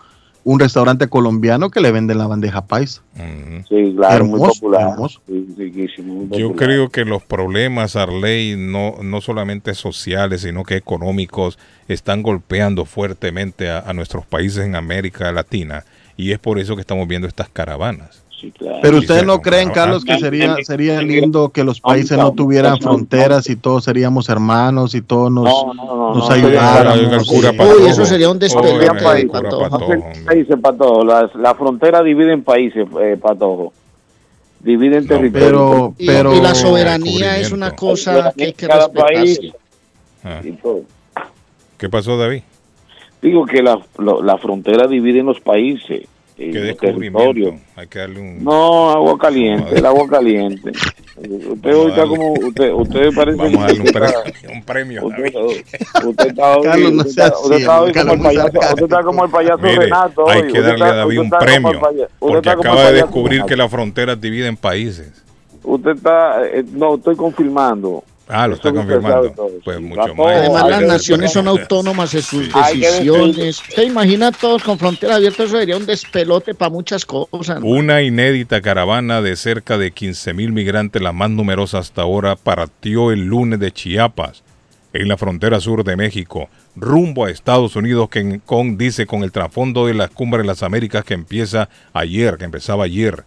[0.47, 3.03] un restaurante colombiano que le venden la bandeja paisa.
[3.69, 4.91] Sí, claro, muy Hermoso, popular.
[4.93, 5.21] hermoso.
[5.27, 10.77] Sí, riquísimo, muy Yo creo que los problemas, Arley, no, no solamente sociales, sino que
[10.77, 11.59] económicos,
[11.89, 15.83] están golpeando fuertemente a, a nuestros países en América Latina.
[16.17, 18.23] Y es por eso que estamos viendo estas caravanas.
[18.83, 23.49] Pero ustedes no creen, Carlos, que sería sería lindo que los países no tuvieran fronteras
[23.49, 27.29] y todos seríamos hermanos y todos nos, nos ayudáramos.
[27.31, 29.31] Uy, eso sería un despelote países,
[30.25, 31.05] países, Patojo.
[31.05, 33.73] La, la frontera divide en países, eh, Patojo.
[34.61, 35.49] Divide en territorios.
[35.49, 39.53] Pero, pero, y, la soberanía es una cosa que hay que respetarse.
[40.25, 40.41] Ah.
[41.79, 42.43] ¿Qué pasó, David?
[43.23, 46.07] Digo que la, la frontera divide en los países.
[46.37, 47.59] ¿Qué descubrimiento?
[47.77, 48.45] Hay que darle un...
[48.45, 50.71] No, agua caliente, el agua caliente.
[51.17, 55.07] Usted hoy está como, usted, usted parece Vamos a darle un, premio.
[55.07, 58.83] Un premio usted, usted, está hoy, Carlos, no usted, está, hoy como el payaso, usted
[58.83, 60.29] está como el payaso Mire, Renato.
[60.29, 60.53] Hay hoy.
[60.53, 61.81] que darle está, a David un premio,
[62.19, 65.25] porque acaba de descubrir que las fronteras dividen países.
[65.65, 68.05] Usted está, eh, no, estoy confirmando.
[68.29, 69.33] Ah, lo está confirmando.
[69.65, 70.37] Pues mucho más.
[70.37, 73.63] Además, las naciones son autónomas en sus decisiones.
[73.69, 75.45] ¿Se imagina todos con frontera abierta?
[75.45, 77.61] Eso sería un despelote para muchas cosas.
[77.63, 83.13] Una inédita caravana de cerca de 15 mil migrantes, la más numerosa hasta ahora, partió
[83.13, 84.43] el lunes de Chiapas,
[84.93, 89.31] en la frontera sur de México, rumbo a Estados Unidos, que con, dice con el
[89.31, 93.25] trasfondo de la cumbre de las Américas que empieza ayer, que empezaba ayer.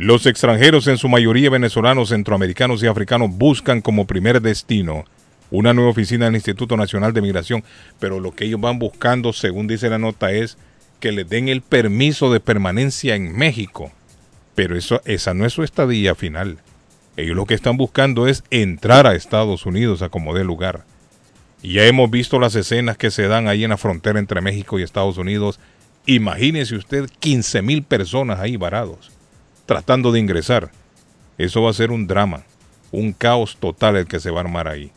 [0.00, 5.04] Los extranjeros, en su mayoría venezolanos, centroamericanos y africanos, buscan como primer destino
[5.50, 7.64] una nueva oficina del Instituto Nacional de Migración,
[7.98, 10.56] pero lo que ellos van buscando, según dice la nota, es
[11.00, 13.92] que les den el permiso de permanencia en México.
[14.54, 16.56] Pero eso, esa no es su estadía final.
[17.18, 20.86] Ellos lo que están buscando es entrar a Estados Unidos a como dé lugar.
[21.62, 24.82] Ya hemos visto las escenas que se dan ahí en la frontera entre México y
[24.82, 25.60] Estados Unidos.
[26.06, 29.19] Imagínese usted 15 mil personas ahí varados
[29.70, 30.72] tratando de ingresar.
[31.38, 32.42] Eso va a ser un drama,
[32.90, 34.90] un caos total el que se va a armar ahí.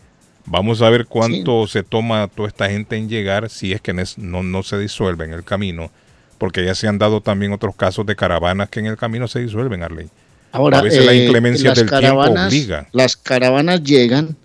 [0.47, 4.41] Vamos a ver cuánto se toma toda esta gente en llegar si es que no,
[4.41, 5.91] no se disuelve en el camino,
[6.39, 9.41] porque ya se han dado también otros casos de caravanas que en el camino se
[9.41, 10.09] disuelven, Arley.
[10.51, 12.87] Ahora, a veces la eh, inclemencia del tiempo obliga.
[12.93, 14.35] Las caravanas llegan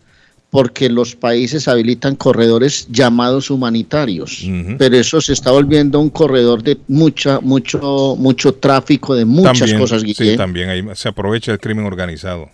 [0.50, 4.46] porque los países habilitan corredores llamados humanitarios,
[4.78, 9.78] pero eso se está volviendo un corredor de mucha, mucho, mucho tráfico de muchas también,
[9.78, 10.36] cosas, sí, Guillén.
[10.38, 12.48] también ahí se aprovecha el crimen organizado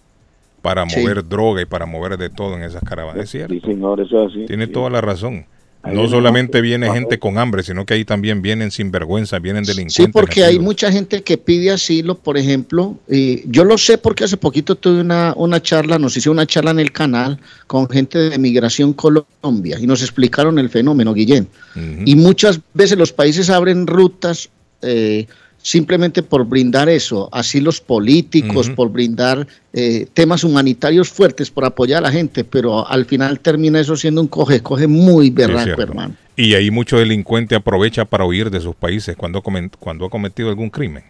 [0.60, 0.98] para Sí.
[1.00, 3.24] mover droga y para mover de todo en esas caravanas.
[3.24, 3.54] Es cierto.
[3.54, 4.46] Sí, señor, eso es así.
[4.46, 5.46] Tiene toda la razón.
[5.92, 9.94] No solamente viene gente con hambre, sino que ahí también vienen sinvergüenza, vienen delincuentes.
[10.06, 12.98] Sí, porque hay mucha gente que pide asilo, por ejemplo.
[13.08, 16.70] Y yo lo sé porque hace poquito tuve una, una charla, nos hizo una charla
[16.70, 21.48] en el canal con gente de Migración Colombia y nos explicaron el fenómeno, Guillén.
[22.04, 24.48] Y muchas veces los países abren rutas
[24.82, 25.26] eh,
[25.64, 28.76] simplemente por brindar eso, asilos políticos, Ujú.
[28.76, 33.80] por brindar eh, temas humanitarios fuertes, por apoyar a la gente, pero al final termina
[33.80, 36.14] eso siendo un coge-coge muy Sí, es berraco, hermano.
[36.36, 40.50] Y ahí mucho delincuente aprovecha para huir de sus países cuando, comen- cuando ha cometido
[40.50, 41.04] algún crimen.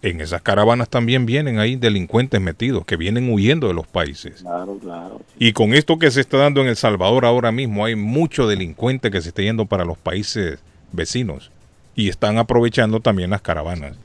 [0.00, 4.40] En esas caravanas también vienen ahí delincuentes metidos que vienen huyendo de los países.
[4.40, 5.20] Claro, claro.
[5.38, 9.10] Y con esto que se está dando en El Salvador ahora mismo, hay mucho delincuente
[9.10, 10.60] que se está yendo para los países
[10.92, 11.50] vecinos
[11.98, 13.98] y están aprovechando también las caravanas.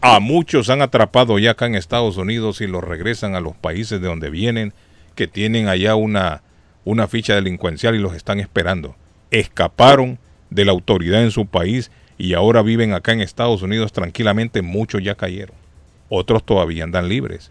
[0.00, 4.00] A muchos han atrapado ya acá en Estados Unidos y los regresan a los países
[4.00, 4.72] de donde vienen,
[5.16, 6.42] que tienen allá una,
[6.84, 8.94] una ficha delincuencial y los están esperando.
[9.32, 10.20] Escaparon
[10.50, 14.62] de la autoridad en su país y ahora viven acá en Estados Unidos tranquilamente.
[14.62, 15.56] Muchos ya cayeron.
[16.08, 17.50] Otros todavía andan libres.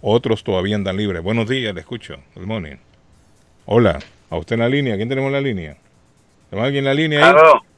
[0.00, 1.22] Otros todavía andan libres.
[1.22, 2.16] Buenos días, le escucho.
[2.34, 2.76] Good morning.
[3.64, 4.96] Hola, a usted en la línea.
[4.96, 5.76] ¿Quién tenemos en la línea?
[6.50, 7.36] ¿Tenemos alguien en la línea ahí?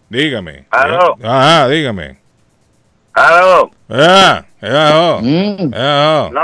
[0.09, 0.65] Dígame.
[0.71, 1.17] Aló.
[1.23, 2.19] Ajá, dígame.
[3.13, 3.71] Aló.
[3.91, 5.21] Ah, ah, oh.
[5.23, 5.73] Mm.
[5.75, 6.33] Ah, oh.
[6.33, 6.41] No,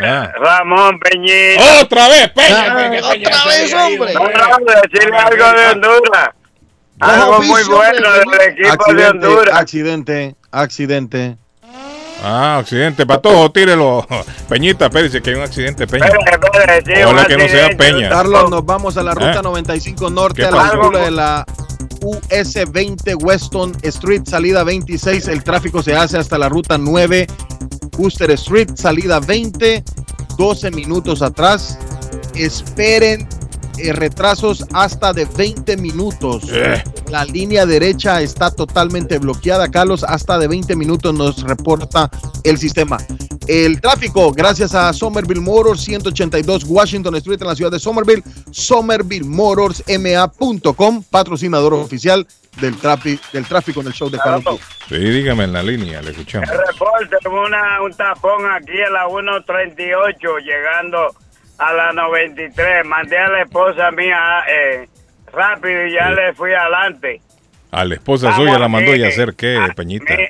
[0.00, 0.32] Ah.
[0.38, 1.80] Ramón Peñita.
[1.82, 2.56] ¡Otra vez, Peña!
[2.68, 4.14] Ah, Peña, Peña, otra Peña, vez, Peña, hombre.
[4.14, 6.28] No, no, decirle algo de Honduras.
[7.00, 9.54] Algo muy bueno del equipo de Honduras.
[9.56, 11.36] accidente, accidente.
[12.22, 13.04] Ah, accidente.
[13.04, 14.06] Patojo, tírelo.
[14.48, 16.06] Peñita, espérese que hay un accidente, Peña.
[17.04, 17.68] Ojalá que no sea.
[17.76, 18.08] Peña.
[18.08, 19.42] Carlos, nos vamos a la ruta ¿Eh?
[19.42, 21.44] 95 Norte, ¿Qué a la altura de la
[22.04, 25.28] US 20 Weston Street, salida 26.
[25.28, 27.26] El tráfico se hace hasta la ruta 9
[27.96, 29.82] Booster Street, salida 20,
[30.36, 31.78] 12 minutos atrás.
[32.34, 33.26] Esperen
[33.78, 36.44] eh, retrasos hasta de 20 minutos.
[36.52, 36.84] Eh.
[37.10, 40.04] La línea derecha está totalmente bloqueada, Carlos.
[40.04, 42.10] Hasta de 20 minutos nos reporta
[42.42, 42.98] el sistema.
[43.46, 48.22] El tráfico, gracias a Somerville Motors, 182 Washington Street en la ciudad de Somerville.
[48.50, 52.26] SomervilleMotorsMA.com, patrocinador oficial
[52.60, 54.58] del, trafi- del tráfico en el show de Carlos.
[54.88, 56.48] Sí, dígame en la línea, le escuchamos.
[56.48, 61.14] Reporte, una, un tapón aquí a la 138, llegando
[61.58, 62.86] a la 93.
[62.86, 64.88] Mandé a la esposa mía eh,
[65.32, 67.20] rápido y ya le fui adelante.
[67.70, 70.16] A la esposa Vamos suya la mandó a hacer qué, Peñita.
[70.16, 70.28] Mi-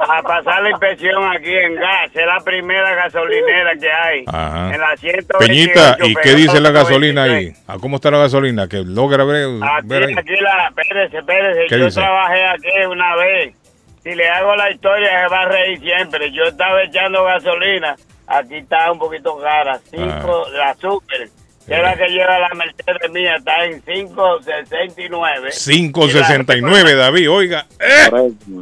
[0.00, 2.10] a pasar la inspección aquí en gas.
[2.14, 4.24] Es la primera gasolinera que hay.
[4.26, 4.74] Ajá.
[4.74, 5.38] En la 128.
[5.38, 7.58] Peñita, ¿y qué dice la gasolina 93.
[7.58, 7.64] ahí?
[7.66, 8.68] ¿A cómo está la gasolina?
[8.68, 9.46] Que logra ver,
[9.84, 10.12] ver ahí.
[10.12, 11.60] Aquí, aquí la, espérese, espérese.
[11.68, 12.00] ¿Qué Yo dice?
[12.00, 13.54] trabajé aquí una vez.
[14.02, 16.30] Si le hago la historia, se va a reír siempre.
[16.32, 17.96] Yo estaba echando gasolina.
[18.26, 19.78] Aquí está un poquito cara.
[19.90, 21.28] Cinco, la super.
[21.66, 23.36] Que es la que lleva la Mercedes mía.
[23.36, 25.50] Está en 569.
[25.50, 27.66] 569, David, oiga.
[27.80, 28.10] ¡Eh!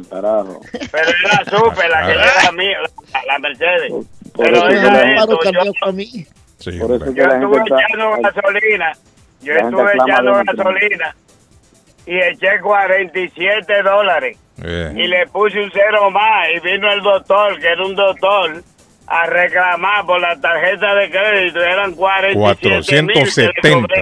[0.09, 0.61] carajo.
[0.71, 2.77] Pero es la super, la que lleva la mía,
[3.13, 3.91] la, la Mercedes.
[3.91, 6.05] Por Pero eso oiga que la- esto, yo, para mí.
[6.59, 7.13] Sí, Por eso hombre.
[7.13, 8.93] que yo gente estuve está- echando gasolina.
[9.41, 11.15] Yo estuve echando gasolina
[12.05, 14.37] y eché 47 dólares.
[14.63, 14.93] Eh.
[14.95, 18.61] y le puse un cero más y vino el doctor, que era un doctor,
[19.07, 21.59] a reclamar por la tarjeta de crédito.
[21.61, 23.13] Eran 47 mil.
[23.13, 23.95] 470.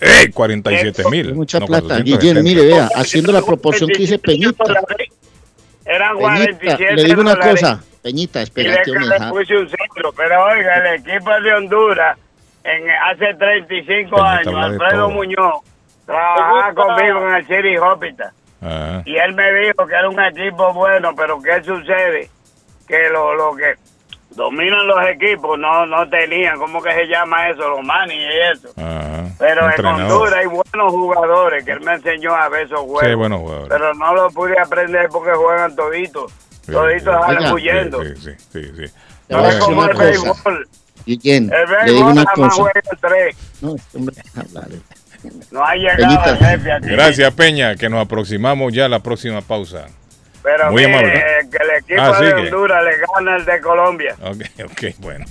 [0.00, 0.30] ¡Eh!
[0.32, 1.34] 47 mil.
[1.34, 1.86] Mucha No, plata.
[2.02, 2.18] 470.
[2.26, 4.64] Guillén, mire, vea, haciendo la proporción que dice Peñita.
[5.84, 7.60] Eran Peñita, 47 le digo una dólares.
[7.60, 7.82] cosa.
[8.02, 8.44] Peñita,
[9.30, 10.12] puse un cero.
[10.16, 12.18] Pero oiga, el equipo de Honduras,
[12.64, 15.10] en, hace 35 Peñita años, Alfredo todo.
[15.10, 15.54] Muñoz,
[16.06, 18.30] trabajaba conmigo en el City Hospital.
[18.62, 22.28] Ah, Y él me dijo que era un equipo bueno, pero ¿qué sucede?
[22.86, 23.74] Que lo, lo que
[24.38, 27.68] dominan los equipos no no tenían, ¿cómo que se llama eso?
[27.68, 28.72] Los manis y eso.
[29.38, 29.84] Pero en.
[29.86, 33.04] Honduras hay buenos jugadores que él me enseñó a ver esos juegos.
[33.06, 33.68] Sí, buenos jugadores.
[33.68, 36.32] Pero no lo pude aprender porque juegan toditos.
[36.64, 37.22] Sí, Toditos sí.
[37.34, 38.02] salen huyendo.
[38.04, 38.92] Sí, sí, sí, sí.
[39.28, 40.04] No es como el cosa.
[40.04, 40.68] béisbol.
[41.06, 42.62] Guillén, El le digo béisbol una nada más cosa.
[42.62, 43.36] juega tres.
[43.60, 44.68] No, este hombre, hablar.
[45.50, 46.30] No ha llegado Peñita.
[46.30, 46.86] el jefe aquí.
[46.88, 49.86] Gracias, Peña, que nos aproximamos ya a la próxima pausa.
[50.42, 51.18] Pero Muy mire, amable.
[51.18, 52.32] eh, que el equipo Ah, de.
[52.34, 54.16] Honduras le gana el de Colombia.
[54.22, 55.24] Ok, ok, bueno.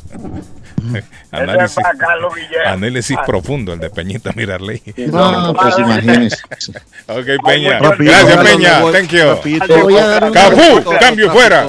[1.31, 2.67] Análisis para Carlos Villegas.
[2.67, 3.25] análisis Ah.
[3.25, 4.81] profundo, el de Peñita Mirarley.
[5.07, 6.37] No, pues imagínese.
[7.07, 7.79] Ok, Peña.
[7.79, 8.79] Gracias, Peña.
[8.81, 9.23] voy, Thank you.
[9.25, 9.65] rapidito.
[9.67, 10.93] Te voy a dar un Cafú, tráfico.
[10.99, 11.63] cambio fuera.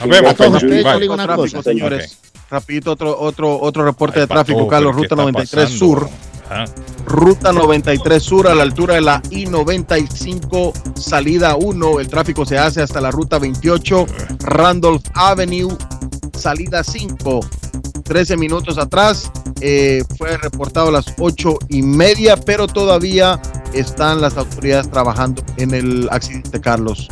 [0.00, 0.56] Nos vemos, Peña.
[0.56, 1.00] espere, yo le Bye.
[1.00, 1.62] digo una Tráfico, cosa.
[1.70, 2.18] señores.
[2.50, 5.78] Rapidito otro otro otro reporte Ay, de tráfico, Carlos, ¿qué ruta está 93 pasando?
[5.78, 6.08] Sur.
[6.50, 6.64] Ajá.
[7.06, 12.00] Ruta 93 Sur a la altura de la I-95, salida 1.
[12.00, 14.06] El tráfico se hace hasta la ruta 28,
[14.40, 15.76] Randolph Avenue,
[16.36, 17.40] salida 5.
[18.04, 23.40] 13 minutos atrás eh, fue reportado a las 8 y media, pero todavía
[23.72, 27.08] están las autoridades trabajando en el accidente, Carlos.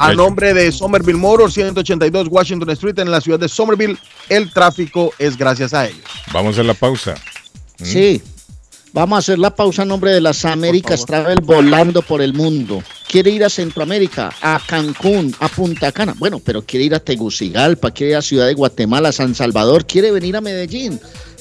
[0.00, 3.98] A nombre de Somerville Motors, 182 Washington Street en la ciudad de Somerville,
[4.28, 6.04] el tráfico es gracias a ellos.
[6.32, 7.14] Vamos a la pausa.
[7.82, 8.22] Sí.
[8.92, 12.82] Vamos a hacer la pausa en nombre de las Américas Travel volando por el mundo.
[13.06, 16.14] Quiere ir a Centroamérica, a Cancún, a Punta Cana.
[16.18, 20.10] Bueno, pero quiere ir a Tegucigalpa, quiere ir a Ciudad de Guatemala, San Salvador, quiere
[20.10, 20.98] venir a Medellín.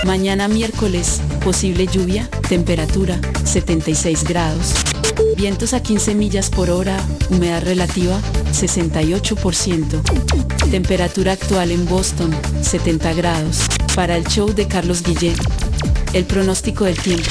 [0.04, 4.74] Mañana miércoles, posible lluvia, temperatura 76 grados.
[5.36, 6.96] Vientos a 15 millas por hora,
[7.30, 8.20] humedad relativa
[8.52, 10.70] 68%.
[10.70, 13.60] Temperatura actual en Boston 70 grados.
[13.94, 15.36] Para el show de Carlos Guillén,
[16.12, 17.30] el pronóstico del tiempo.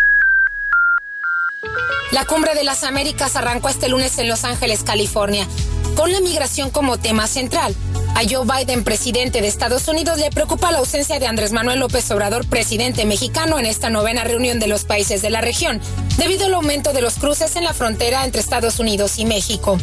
[2.11, 5.47] La Cumbre de las Américas arrancó este lunes en Los Ángeles, California,
[5.95, 7.75] con la migración como tema central.
[8.15, 12.09] A Joe Biden, presidente de Estados Unidos, le preocupa la ausencia de Andrés Manuel López
[12.11, 15.81] Obrador, presidente mexicano, en esta novena reunión de los países de la región,
[16.17, 19.79] debido al aumento de los cruces en la frontera entre Estados Unidos y México.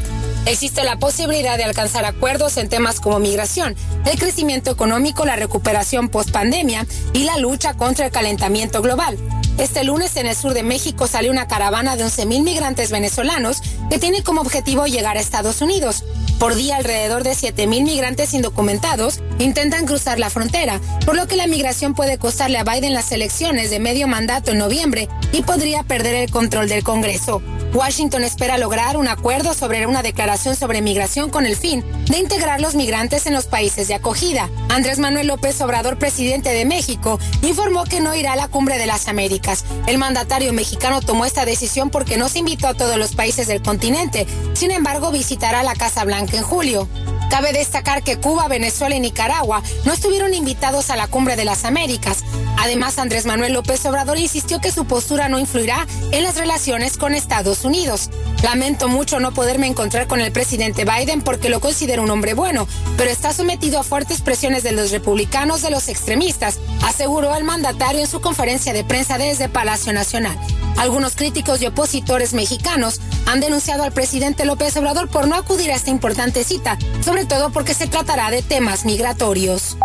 [0.46, 3.74] Existe la posibilidad de alcanzar acuerdos en temas como migración,
[4.06, 9.18] el crecimiento económico, la recuperación post-pandemia y la lucha contra el calentamiento global.
[9.58, 14.00] Este lunes en el sur de México salió una caravana de 11.000 migrantes venezolanos que
[14.00, 16.02] tiene como objetivo llegar a Estados Unidos.
[16.40, 21.46] Por día, alrededor de 7.000 migrantes indocumentados intentan cruzar la frontera, por lo que la
[21.46, 26.14] migración puede costarle a Biden las elecciones de medio mandato en noviembre y podría perder
[26.16, 27.40] el control del Congreso.
[27.72, 32.60] Washington espera lograr un acuerdo sobre una declaración sobre migración con el fin de integrar
[32.60, 34.50] los migrantes en los países de acogida.
[34.70, 38.86] Andrés Manuel López Obrador, presidente de México, informó que no irá a la cumbre de
[38.86, 39.64] las Américas.
[39.86, 41.59] El mandatario mexicano tomó esta decisión
[41.90, 44.26] porque no se invitó a todos los países del continente.
[44.54, 46.88] Sin embargo, visitará la Casa Blanca en julio.
[47.28, 51.64] Cabe destacar que Cuba, Venezuela y Nicaragua no estuvieron invitados a la Cumbre de las
[51.64, 52.24] Américas.
[52.58, 57.14] Además, Andrés Manuel López Obrador insistió que su postura no influirá en las relaciones con
[57.14, 58.10] Estados Unidos.
[58.42, 62.66] Lamento mucho no poderme encontrar con el presidente Biden porque lo considero un hombre bueno,
[62.96, 68.00] pero está sometido a fuertes presiones de los republicanos de los extremistas, aseguró el mandatario
[68.00, 70.38] en su conferencia de prensa desde Palacio Nacional.
[70.76, 75.74] Algunos críticos y opositores mexicanos han denunciado al presidente López Obrador por no acudir a
[75.74, 79.76] esta importante cita, sobre todo porque se tratará de temas migratorios.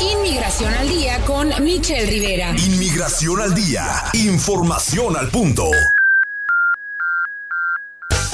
[0.00, 2.50] Inmigración al día con Michelle Rivera.
[2.50, 4.04] Inmigración al día.
[4.12, 5.68] Información al punto.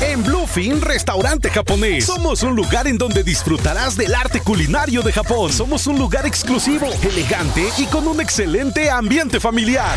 [0.00, 2.06] En Bluefin, restaurante japonés.
[2.06, 5.52] Somos un lugar en donde disfrutarás del arte culinario de Japón.
[5.52, 9.96] Somos un lugar exclusivo, elegante y con un excelente ambiente familiar.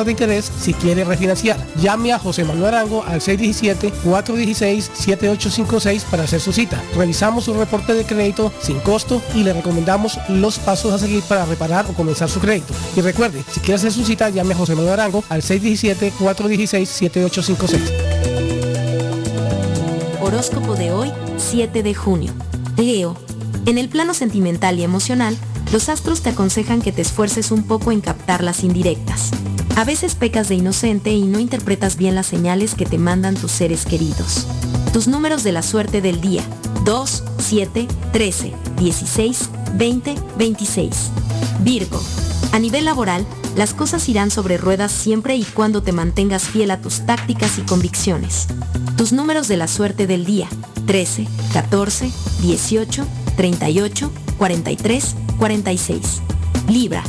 [0.03, 1.57] de interés si quiere refinanciar.
[1.81, 6.81] Llame a José Manuel Arango al 617-416-7856 para hacer su cita.
[6.95, 11.45] Revisamos su reporte de crédito sin costo y le recomendamos los pasos a seguir para
[11.45, 12.73] reparar o comenzar su crédito.
[12.95, 17.79] Y recuerde, si quiere hacer su cita, llame a José Manuel Arango al 617-416-7856.
[20.21, 22.33] Horóscopo de hoy, 7 de junio.
[22.77, 23.15] Leo,
[23.65, 25.37] en el plano sentimental y emocional,
[25.71, 29.31] los astros te aconsejan que te esfuerces un poco en captar las indirectas.
[29.75, 33.51] A veces pecas de inocente y no interpretas bien las señales que te mandan tus
[33.51, 34.45] seres queridos.
[34.93, 36.43] Tus números de la suerte del día.
[36.85, 41.11] 2, 7, 13, 16, 20, 26.
[41.61, 42.01] Virgo.
[42.51, 43.25] A nivel laboral,
[43.55, 47.61] las cosas irán sobre ruedas siempre y cuando te mantengas fiel a tus tácticas y
[47.61, 48.47] convicciones.
[48.97, 50.49] Tus números de la suerte del día.
[50.85, 52.11] 13, 14,
[52.41, 53.07] 18,
[53.37, 56.21] 38, 43, 46.
[56.67, 57.03] Libra.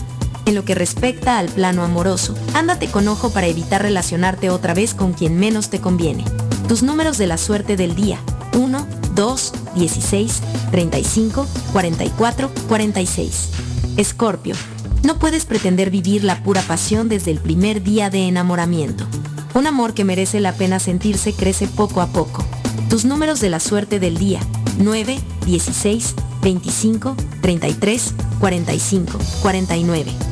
[0.44, 4.94] En lo que respecta al plano amoroso, ándate con ojo para evitar relacionarte otra vez
[4.94, 6.24] con quien menos te conviene.
[6.68, 8.18] Tus números de la suerte del día.
[8.54, 13.48] 1, 2, 16, 35, 44, 46.
[13.96, 14.54] Escorpio.
[15.02, 19.06] No puedes pretender vivir la pura pasión desde el primer día de enamoramiento.
[19.54, 22.44] Un amor que merece la pena sentirse crece poco a poco.
[22.88, 24.40] Tus números de la suerte del día.
[24.78, 30.31] 9, 16, 25, 33, 45, 49.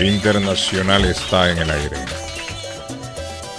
[0.00, 1.96] Internacional está en el aire.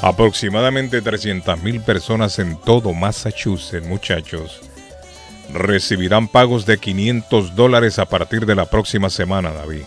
[0.01, 4.61] Aproximadamente 300.000 personas en todo Massachusetts, muchachos,
[5.53, 9.81] recibirán pagos de 500 dólares a partir de la próxima semana, David.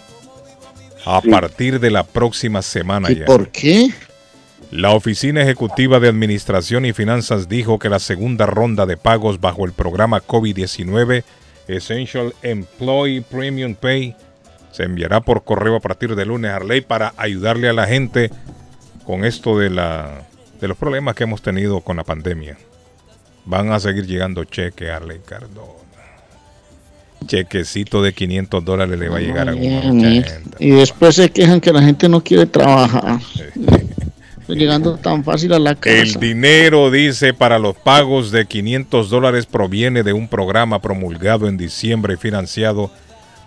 [1.07, 1.31] A Sí.
[1.31, 3.25] partir de la próxima semana ¿Y ya.
[3.25, 3.91] por qué?
[4.71, 9.65] La Oficina Ejecutiva de Administración y Finanzas dijo que la segunda ronda de pagos bajo
[9.65, 11.25] el programa COVID-19
[11.69, 14.15] Essential Employee Premium Pay
[14.73, 18.31] se enviará por correo a partir de lunes, Arley, para ayudarle a la gente
[19.05, 20.23] con esto de, la,
[20.61, 22.57] de los problemas que hemos tenido con la pandemia.
[23.45, 25.83] Van a seguir llegando cheques, Arley Cardona.
[27.27, 30.41] Chequecito de 500 dólares le va a llegar a gente.
[30.59, 33.21] Y después se quejan que la gente no quiere trabajar.
[34.41, 35.97] Estoy llegando tan fácil a la casa.
[35.97, 41.57] El dinero, dice, para los pagos de 500 dólares proviene de un programa promulgado en
[41.57, 42.91] diciembre y financiado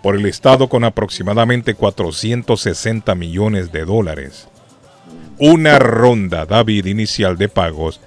[0.02, 4.48] por el Estado con aproximadamente 460 millones de dólares.
[5.38, 8.00] Una ronda, David, inicial de pagos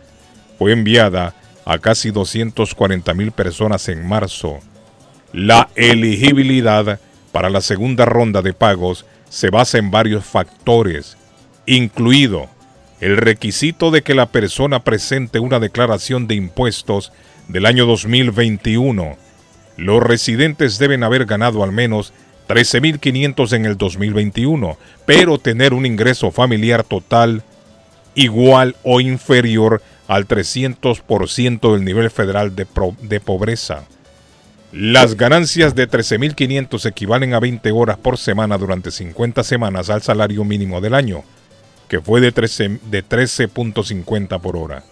[0.57, 1.35] fue enviada
[1.65, 4.59] a casi 240 mil personas en marzo.
[5.31, 6.99] La elegibilidad
[7.31, 11.17] para la segunda ronda de pagos se basa en varios factores,
[11.67, 12.49] incluido
[12.99, 17.11] el requisito de que la persona presente una declaración de impuestos
[17.47, 19.17] del año 2021.
[19.79, 22.11] Los residentes deben haber ganado al menos
[22.49, 27.43] 13.500 en el 2021, pero tener un ingreso familiar total
[28.13, 32.65] igual o inferior al 300% del nivel federal de,
[33.21, 33.85] pobreza.
[34.73, 40.43] Las ganancias de 13.500 equivalen a 20 horas por semana durante 50 semanas al salario
[40.43, 41.23] mínimo del año,
[41.87, 44.83] que fue de 13 de 13.50 por hora.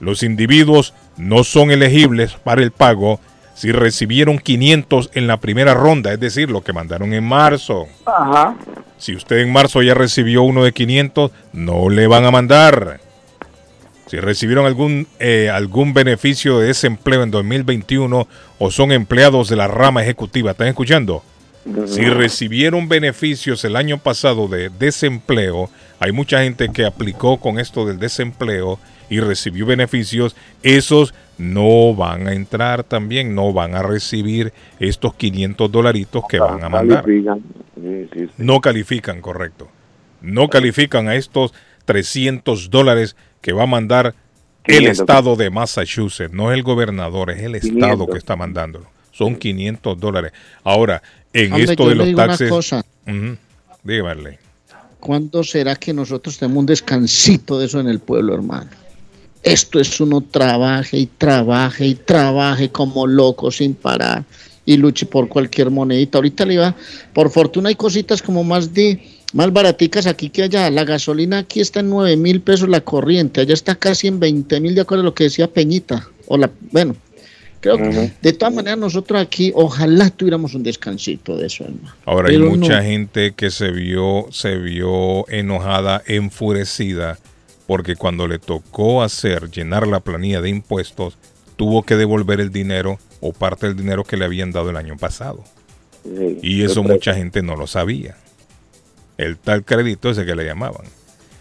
[0.00, 3.20] Los individuos no son elegibles para el pago
[3.56, 7.86] si recibieron 500 en la primera ronda, es decir, lo que mandaron en marzo.
[8.04, 8.54] Ajá.
[8.98, 13.00] Si usted en marzo ya recibió uno de 500, no le van a mandar.
[14.06, 18.28] Si recibieron algún, eh, algún beneficio de desempleo en 2021
[18.58, 21.22] o son empleados de la rama ejecutiva, ¿están escuchando?
[21.86, 25.68] Si recibieron beneficios el año pasado de desempleo,
[25.98, 28.78] hay mucha gente que aplicó con esto del desempleo
[29.08, 35.70] y recibió beneficios, esos no van a entrar también, no van a recibir estos 500
[35.70, 37.02] dolaritos que van a mandar.
[37.02, 37.42] Califican.
[37.74, 38.32] Sí, sí, sí.
[38.38, 39.68] No califican, correcto.
[40.22, 41.52] No califican a estos
[41.84, 44.14] 300 dólares que va a mandar
[44.64, 45.00] el 500.
[45.00, 46.32] estado de Massachusetts.
[46.32, 48.08] No es el gobernador, es el estado 500.
[48.10, 48.86] que está mandándolo.
[49.12, 50.32] Son 500 dólares.
[50.64, 51.02] Ahora,
[51.32, 52.50] en Hombre, esto de los taxes...
[52.50, 52.84] cosa.
[53.06, 53.36] Ujú.
[53.82, 54.38] Dígame.
[54.98, 58.70] ¿Cuándo será que nosotros tenemos un descansito de eso en el pueblo, hermano?
[59.46, 64.24] Esto es uno trabaje y trabaje y trabaje como loco sin parar
[64.64, 66.18] y luche por cualquier monedita.
[66.18, 66.74] Ahorita le iba,
[67.14, 69.00] por fortuna hay cositas como más de
[69.34, 70.68] más baraticas aquí que allá.
[70.70, 74.60] La gasolina aquí está en 9 mil pesos la corriente, allá está casi en 20
[74.60, 76.08] mil de acuerdo a lo que decía Peñita.
[76.26, 76.96] O la, bueno,
[77.60, 81.94] creo que de todas maneras nosotros aquí ojalá tuviéramos un descansito de eso, hermano.
[82.04, 82.82] Ahora hay mucha no.
[82.82, 87.20] gente que se vio, se vio enojada, enfurecida,
[87.66, 91.18] porque cuando le tocó hacer, llenar la planilla de impuestos,
[91.56, 94.96] tuvo que devolver el dinero o parte del dinero que le habían dado el año
[94.96, 95.42] pasado.
[96.04, 96.38] Sí.
[96.42, 98.16] Y eso mucha gente no lo sabía.
[99.18, 100.86] El tal crédito ese que le llamaban.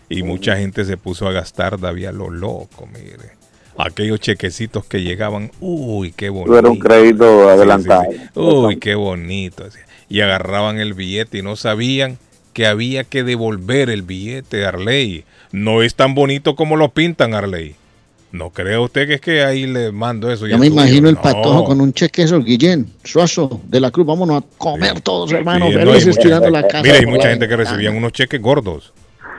[0.09, 3.33] Y mucha gente se puso a gastar David a lo loco, mire.
[3.77, 6.57] Aquellos chequecitos que llegaban, uy, qué bonito.
[6.57, 8.05] Era un crédito adelantado.
[8.35, 9.67] Uy, qué bonito.
[10.07, 12.17] Y agarraban el billete y no sabían
[12.53, 15.25] que había que devolver el billete, Arley.
[15.55, 17.75] No es tan bonito como lo pintan, Arley.
[18.33, 20.45] No crea usted que es que ahí le mando eso.
[20.47, 21.21] Yo me imagino el No.
[21.21, 25.69] patojo con un cheque eso, Guillén, Suazo, de la Cruz, vámonos a comer todos, hermanos,
[25.69, 26.83] Sí, no, la casa.
[26.83, 28.91] Mira, hay mucha la gente que recibían unos cheques gordos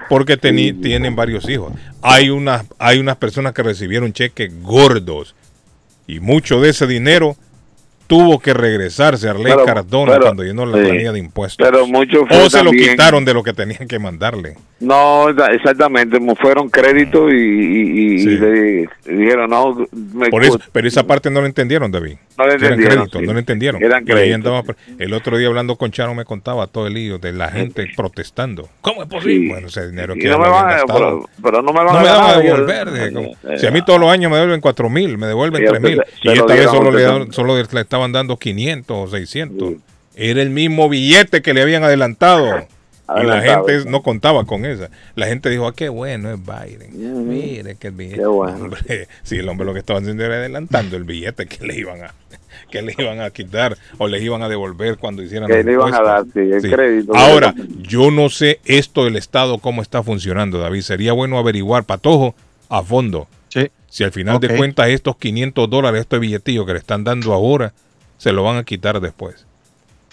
[0.08, 1.72] porque teni- tienen varios hijos.
[2.00, 5.34] Hay unas, hay unas personas que recibieron cheques gordos
[6.06, 7.36] y mucho de ese dinero
[8.06, 10.84] tuvo que regresarse a Arley Pero- Cardona pero- cuando llenó la sí.
[10.84, 11.66] planilla de impuestos.
[11.66, 14.56] Pero mucho o se lo quitaron de lo que tenían que mandarle.
[14.78, 20.60] No, exa- exactamente, fueron créditos y, y- y- y le dijeron, no, me Por eso,
[20.70, 22.16] pero esa parte no lo entendieron, David.
[22.36, 23.26] No lo Que eran entendieron, créditos, sí.
[23.26, 23.82] no lo entendieron.
[23.82, 26.92] Eran Que ahí créditos, andaba- el otro día hablando con Charo me contaba todo el
[26.92, 28.68] lío de la gente protestando.
[28.82, 29.34] ¿Cómo es posible?
[29.38, 29.48] Sí.
[29.48, 31.92] Bueno, ese dinero que no me lo van a- pero- pero no me van No
[31.92, 33.12] a me van a devolver.
[33.14, 35.80] como, eh, si a mí todos los años me devuelven cuatro mil, me devuelven tres
[35.80, 36.02] mil.
[36.22, 39.72] Y esta vez solo le, solo le estaban dando 500 o 600.
[40.14, 42.66] Era el mismo billete que le habían adelantado.
[43.08, 44.90] Y la gente no contaba con esa.
[45.14, 47.28] La gente dijo, ah, qué bueno es Biden.
[47.28, 48.18] Mire que el billete.
[48.18, 48.64] Qué bueno.
[48.64, 52.02] Hombre, sí, el hombre lo que estaba haciendo era adelantando el billete que le iban
[52.02, 52.14] a
[52.70, 55.94] que le iban a quitar o les iban a devolver cuando hicieran Que le iban
[55.94, 56.68] a dar, sí, el Sí.
[56.70, 57.14] crédito.
[57.14, 60.80] Ahora, yo no sé esto del Estado cómo está funcionando, David.
[60.80, 62.34] Sería bueno averiguar, Patojo,
[62.68, 63.28] a fondo.
[63.88, 67.72] Si al final de cuentas estos 500 dólares, estos billetillos que le están dando ahora,
[68.18, 69.46] se lo van a quitar después.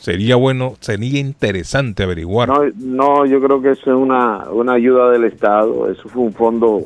[0.04, 2.50] Sería bueno, sería interesante averiguar.
[2.50, 5.90] No, no, yo creo que eso es una, una ayuda del Estado.
[5.90, 6.82] Eso fue un fondo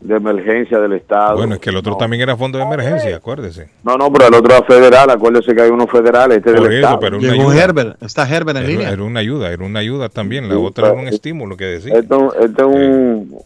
[0.00, 1.36] de emergencia del Estado.
[1.36, 3.70] Bueno, es que el otro también era fondo de emergencia, acuérdese.
[3.84, 6.72] No, no, pero el otro era federal, acuérdese que hay uno federal, este Por del
[6.72, 6.98] eso, Estado.
[6.98, 7.64] pero una Llegó ayuda.
[7.64, 8.90] Herbert, está Herbert en Era, línea.
[8.90, 10.48] era una ayuda, era una ayuda también.
[10.48, 11.94] La Sí, otra era un estímulo que decía.
[11.94, 13.36] Esto, esto es un,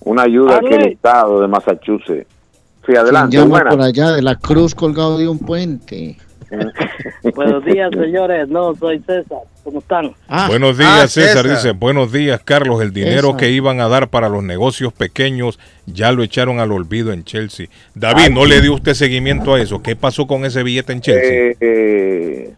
[0.00, 0.88] una ayuda que el.
[0.92, 2.26] Estado de Massachusetts.
[2.84, 3.38] Sí, ¿Quién adelante.
[3.46, 6.18] por allá de la cruz colgado de un puente.
[7.34, 8.48] Buenos días, señores.
[8.48, 9.38] No, soy César.
[9.62, 10.14] ¿Cómo están?
[10.48, 11.42] buenos días, ah, César.
[11.44, 11.50] César.
[11.50, 12.80] Dice, buenos días, Carlos.
[12.82, 13.36] El dinero César.
[13.36, 17.66] que iban a dar para los negocios pequeños ya lo echaron al olvido en Chelsea.
[17.94, 19.82] David, ¿no le dio usted seguimiento a eso?
[19.82, 21.32] ¿Qué pasó con ese billete en Chelsea?
[21.32, 22.54] Eh, eh,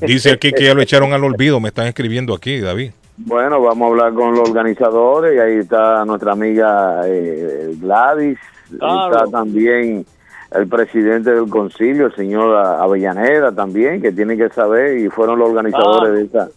[0.00, 1.58] Dice aquí que ya lo echaron al olvido.
[1.60, 2.92] Me están escribiendo aquí, David.
[3.16, 8.38] Bueno, vamos a hablar con los organizadores y ahí está nuestra amiga eh, Gladys,
[8.70, 9.16] y Claro.
[9.16, 10.04] está también
[10.52, 15.48] el presidente del concilio, el señor Avellaneda también, que tiene que saber y fueron los
[15.50, 16.48] organizadores de esta.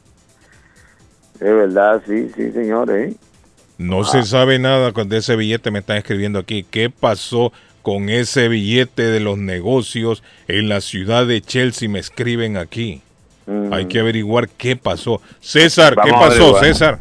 [1.36, 3.14] Es verdad, sí, sí, señores.
[3.14, 3.18] ¿eh?
[3.78, 6.66] No se sabe nada con- de ese billete, me están escribiendo aquí.
[6.70, 11.88] ¿Qué pasó con ese billete de los negocios en la ciudad de Chelsea?
[11.88, 13.02] Me escriben aquí.
[13.72, 15.22] Hay que averiguar qué pasó.
[15.40, 16.60] César, ¿qué Vamos a pasó.
[16.60, 17.00] César?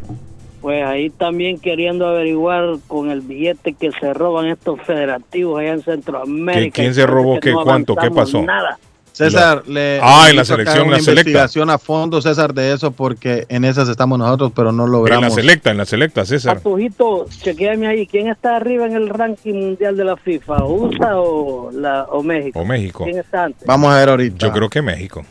[0.60, 5.82] Pues ahí también queriendo averiguar con el billete que se roban estos federativos allá en
[5.82, 6.74] Centroamérica.
[6.74, 7.52] ¿Qué- quién se robó que qué?
[7.52, 7.94] no ¿Cuánto?
[7.97, 8.43] ¿Qué pasó?
[8.43, 8.78] Nada.
[9.12, 11.30] César, le Ah, en la selección, una la selecta.
[11.30, 15.24] investigación a fondo, César, de eso, porque en esas estamos nosotros, pero no En logramos.
[15.24, 16.59] la selecta, en la selecta, César.
[16.59, 18.06] Patujito, chequeame ahí.
[18.06, 20.64] ¿Quién está arriba en el ranking mundial de la FIFA?
[20.66, 22.60] ¿USA o, la, o México?
[22.60, 23.05] O México.
[23.05, 23.66] ¿Quién está antes?
[23.66, 24.36] Vamos a ver ahorita.
[24.47, 25.24] Yo creo que México.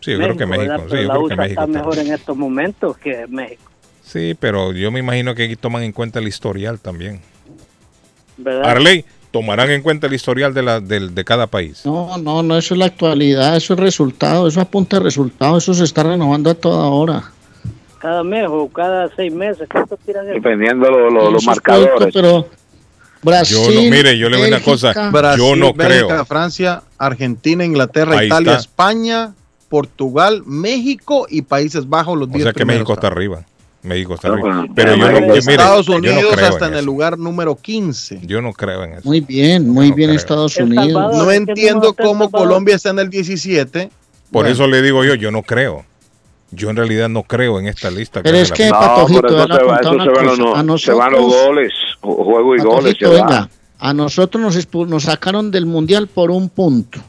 [0.00, 0.44] Sí, yo creo que.
[0.44, 0.74] México.
[0.90, 1.60] Sí, yo la creo que USA México.
[1.62, 3.70] está está- mejor en estos momentos que México,
[4.12, 7.20] Sí, pero yo me imagino que aquí toman en cuenta el historial también.
[8.36, 8.68] ¿verdad?
[8.70, 11.82] Arley, tomarán en cuenta el historial de, la, del- de cada país.
[11.86, 15.72] No, no, no, eso es la actualidad, eso es resultado, eso apunta a resultado, eso
[15.74, 17.24] se está renovando a toda hora.
[18.00, 19.68] Cada mes o cada seis meses.
[19.70, 20.34] ¿Cuánto tiran eso?
[20.34, 22.12] Dependiendo lo- lo- los marcadores.
[22.12, 22.48] pero
[23.22, 25.10] Brasil, Yo no- mire, yo le digo una Bélgica, cosa.
[25.10, 26.24] Brasil, yo no Bélgica, creo.
[26.26, 28.60] Francia, Argentina, Inglaterra, Ahí Italia, está.
[28.62, 29.34] España,
[29.68, 33.44] Portugal, México y Países Bajos, los O 10 sea que México está arriba.
[33.82, 34.66] México está Pero, arriba.
[34.74, 37.18] Pero yo no, yo- mire, Estados yo no Unidos creo hasta en en el lugar
[37.18, 38.20] número 15.
[38.22, 39.02] Yo no creo en eso.
[39.08, 40.16] Muy bien, muy bien creo.
[40.18, 40.86] Estados Unidos.
[40.92, 42.30] Salvador, No ¿qué entiendo cómo?
[42.30, 43.86] Colombia está en el 17.
[44.30, 44.48] Por Bueno.
[44.50, 45.84] eso le digo yo, yo no creo.
[46.52, 48.22] Yo en realidad no creo en esta lista.
[48.22, 48.68] Pero me es que.
[48.70, 50.38] Patojito, pero le eso se va- eso se van los-.
[50.38, 51.72] A se van los nosotros- goles,
[52.02, 52.94] ju- juego y goles.
[52.94, 53.14] Patojito, va.
[53.16, 57.00] venga, a nosotros nos, nos sacaron del mundial por un punto.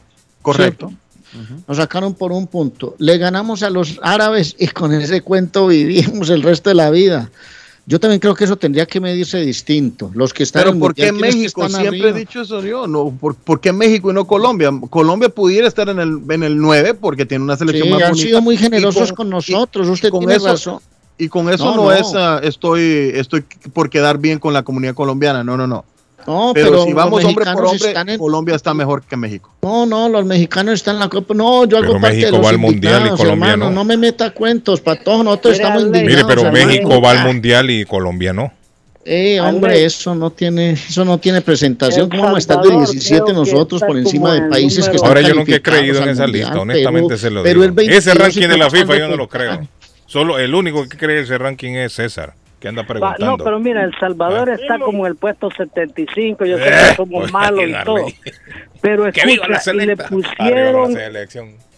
[0.41, 0.91] Correcto.
[1.67, 2.95] Nos sacaron por un punto.
[2.99, 7.29] Le ganamos a los árabes y con ese cuento vivimos el resto de la vida.
[7.85, 10.09] Yo también creo que eso tendría que medirse distinto.
[10.13, 11.79] Los que están en Pero el ¿por qué mundial, ¿quiénes que México?
[11.81, 12.87] Siempre he dicho eso yo.
[12.87, 14.71] No, ¿por, por qué México y no Colombia?
[14.89, 18.09] Colombia pudiera estar en el, en el 9 porque tiene una selección Sí, más han
[18.11, 18.25] bonita.
[18.27, 19.89] sido muy Y generosos con- con, nosotros.
[19.89, 20.79] Usted con tiene eso- razón.
[21.17, 21.91] Y con eso No, no, no.
[21.91, 23.41] es, ah, estoy, estoy
[23.73, 25.43] por quedar bien con la comunidad colombiana.
[25.43, 25.83] No, no, no.
[26.27, 29.51] No, pero, pero si vamos hombre por hombre, están en- Colombia está mejor que México.
[29.61, 31.33] No, no, los mexicanos están en la Copa.
[31.33, 33.65] No, yo hago Pero parte México de los va al Mundial y Colombia hermano.
[33.69, 33.71] no.
[33.75, 35.23] No me meta cuentos, patojo.
[35.23, 35.89] Nosotros Mira, estamos.
[35.89, 36.65] Mire, pero hermano.
[36.67, 38.51] México va al mundial y Colombia no.
[39.05, 42.03] Eh, hombre, eso no tiene, eso no tiene presentación.
[42.05, 44.87] El ¿Cómo vamos a estar de Salvador 17 creo que nosotros por encima de países
[44.87, 47.63] que están Ahora yo nunca he creído en esa lista, honestamente Perú, se lo digo.
[47.63, 49.67] el 22 Ese ranking de la FIFA yo no lo creo.
[50.05, 52.33] Solo el único que cree ese ranking es César,
[52.63, 53.25] que anda Va, preguntando.
[53.25, 56.45] no, pero mira, El Salvador está como en el puesto 75.
[56.45, 58.05] Yo sé Eh, que somos pues, malos y todo.
[58.81, 60.91] Pero escucha, y le pusieron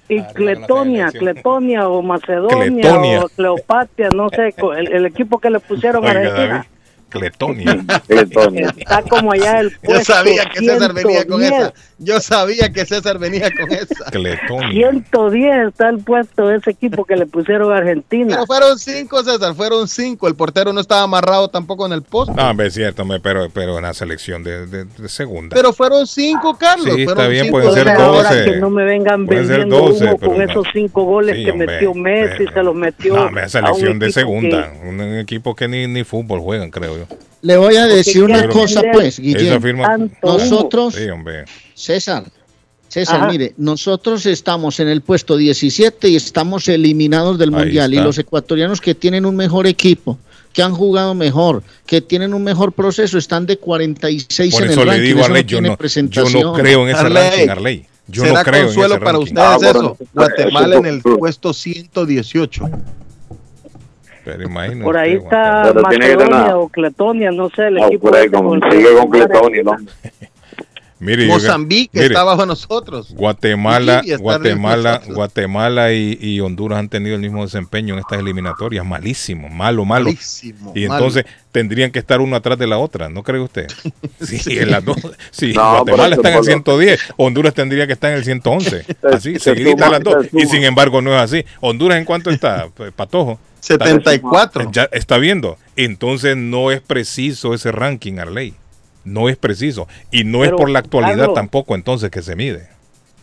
[0.08, 1.08] y Arriba la Cletonia.
[1.12, 3.22] Cletonia o Macedonia Cletonia.
[3.22, 6.48] o Cleopatria, no sé, el, el equipo que le pusieron a Argentina.
[6.48, 6.70] David,
[8.08, 8.74] Cletonia.
[8.78, 11.52] Está como allá el puesto Yo sabía que César venía con 110.
[11.54, 11.74] esa.
[11.98, 14.06] Yo sabía que César venía con esa.
[14.12, 14.70] Cletonia.
[14.72, 18.28] 110 está el puesto de ese equipo que le pusieron a Argentina.
[18.36, 20.28] Pero fueron cinco, César, fueron cinco.
[20.28, 22.34] El portero no estaba amarrado tampoco en el poste.
[22.36, 25.56] No, hombre, es cierto, pero, pero en la selección de, de- de segunda.
[25.56, 26.96] Pero fueron cinco, Carlos.
[26.96, 28.46] Sí, está fueron bien, cinco pueden de ser la- Ahora 12.
[28.52, 30.44] que no me vengan Pueden ser vendiendo 12, humo con no.
[30.44, 33.50] esos cinco goles Sí, que hombre, metió Messi, pero- se los metió No, hombre, a
[33.50, 34.72] selección un de equipo segunda.
[34.72, 37.05] que- Un equipo que ni, ni fútbol juegan, creo yo.
[37.42, 39.84] Le voy a decir Porque una cosa, pues, Guillermo.
[40.24, 41.06] Nosotros, Sí.
[41.76, 42.24] César,
[42.88, 43.28] César, Ajá.
[43.32, 47.94] mire, nosotros estamos en el puesto 17 y estamos eliminados del Ahí Mundial.
[47.94, 50.18] Y los ecuatorianos que tienen un mejor equipo,
[50.54, 54.82] que han jugado mejor, que tienen un mejor proceso, están de 46 Por en eso
[54.82, 55.08] el le ranking.
[55.08, 55.68] digo, Eso Arley, no yo no,
[56.10, 57.86] yo no creo en ese Arley, ranking, Arley.
[58.08, 59.34] Yo Será no creo en consuelo ese para ranking.
[59.34, 60.10] ustedes Ah, bueno, eso.
[60.14, 62.70] Guatemala en el puesto 118.
[64.26, 64.84] Pero imagínate.
[64.84, 68.64] Por ahí está Pero Macedonia o Cletonia, no sé, el Ah, equipo por ahí con-
[68.64, 69.76] el sigue que- con Cletonia, ¿no?
[70.98, 73.14] Mire, Mozambique mire, está bajo nosotros.
[73.14, 75.16] Guatemala, Guatemala, nosotros.
[75.16, 80.06] Guatemala y, y Honduras han tenido el mismo desempeño en estas eliminatorias, malísimo, malo, malo.
[80.06, 80.96] Malísimo, y malo.
[81.06, 83.68] entonces tendrían que estar uno atrás de la otra, ¿no cree usted?
[84.22, 84.96] Sí, en las dos.
[85.32, 88.24] Sí, No, Guatemala está en el eso por 110, Honduras tendría que estar en el
[88.24, 88.86] 111.
[89.14, 90.28] Así, Se seguidita suma, las dos.
[90.32, 91.46] Y sin embargo no es así.
[91.60, 93.38] Honduras en cuánto está, Patojo.
[93.66, 94.72] 74.
[94.72, 95.58] Ya está viendo.
[95.76, 98.54] Entonces no es preciso ese ranking, Arley.
[99.04, 99.88] No es preciso.
[100.12, 102.70] Y no es por la actualidad Carlos, tampoco entonces que se mide.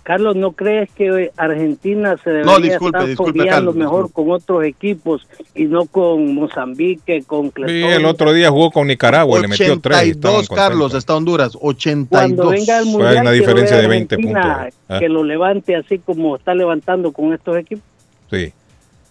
[0.04, 4.64] Carlos, ¿no crees que Argentina se debería No, disculpe, estar disculpe, Carlos, mejor con otros
[4.64, 9.48] equipos y no con Mozambique, con Sí, el otro día jugó con Nicaragua y le
[9.48, 10.06] metió tres.
[10.06, 11.56] y estaban 82, Carlos, está Honduras.
[11.60, 12.08] 82.
[12.08, 14.74] Cuando venga el mundial, una quiero diferencia de 20 Argentina puntos.
[14.88, 14.98] ¿eh?
[14.98, 17.84] Que lo levante así como está levantando con estos equipos.
[18.28, 18.52] Sí.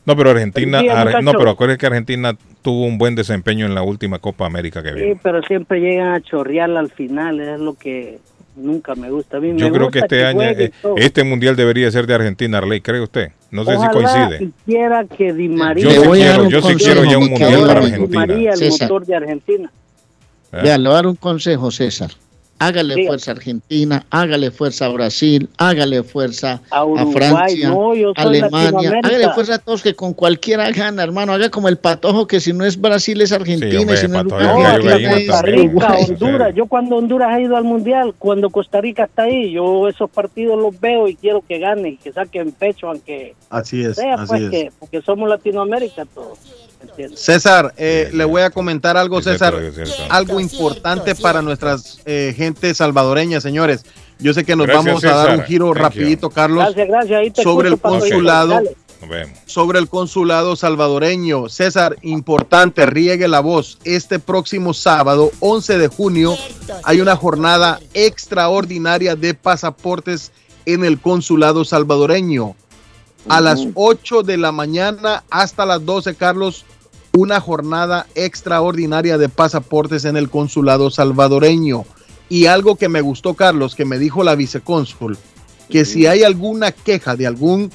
[0.05, 3.75] No, pero Argentina, día, Ar- no, pero acuérdense que Argentina tuvo un buen desempeño en
[3.75, 5.19] la última Copa América que Sí, vino.
[5.21, 8.19] pero siempre llegan a chorrear al final, es lo que
[8.55, 9.37] nunca me gusta.
[9.37, 10.95] A mí me Yo creo que gusta este año, jueguen eh, todo.
[10.97, 13.29] este mundial debería ser de Argentina, Arley, ¿cree usted?
[13.51, 14.51] No sé Ojalá si coincide.
[14.65, 18.07] quisiera que Di María Yo sí quiero, yo sí quiero ya un mundial para amigo.
[18.07, 18.19] Di Argentina.
[18.25, 18.89] María, el César.
[18.89, 19.71] motor de Argentina.
[20.53, 20.59] ¿Eh?
[20.63, 22.09] Vea, le voy a dar un consejo, César.
[22.61, 23.07] Hágale Diga.
[23.07, 28.99] fuerza a Argentina, hágale fuerza a Brasil, hágale fuerza A Francia, no, yo soy Alemania.
[29.03, 31.33] Hágale fuerza a todos que con cualquiera gana, hermano.
[31.33, 34.19] Haga como el patojo que si no es Brasil es Argentina hombre, y si no
[34.19, 35.41] es Uruguay, Costa.
[35.41, 35.95] Rica.
[36.07, 36.53] Honduras.
[36.53, 40.61] Yo cuando Honduras ha ido al mundial, cuando Costa Rica está ahí, yo esos partidos
[40.61, 44.41] los veo y quiero que ganen, que saquen pecho, aunque Así es, sea, así pues
[44.43, 44.49] es.
[44.51, 46.37] que, porque somos Latinoamérica todos.
[47.15, 49.55] César, eh, le voy a comentar algo, César,
[50.09, 53.85] algo importante para nuestras eh, gente salvadoreña, señores.
[54.19, 55.83] Yo sé que nos Gracias, vamos a dar un giro Thank you.
[55.83, 57.43] rapidito, Carlos, Gracias, gracias.
[57.43, 58.61] Sobre el consulado.
[59.47, 61.49] Sobre el consulado salvadoreño.
[61.49, 63.79] César, importante, riegue la voz.
[63.83, 66.37] Este próximo sábado, 11 de junio,
[66.83, 70.31] hay una jornada extraordinaria de pasaportes
[70.67, 72.55] en el consulado salvadoreño.
[73.27, 76.65] A las 8 de la mañana hasta las 12, Carlos,
[77.13, 81.85] una jornada extraordinaria de pasaportes en el consulado salvadoreño.
[82.29, 85.17] Y algo que me gustó, Carlos, que me dijo la vicecónsul,
[85.69, 87.71] que si hay alguna queja de algún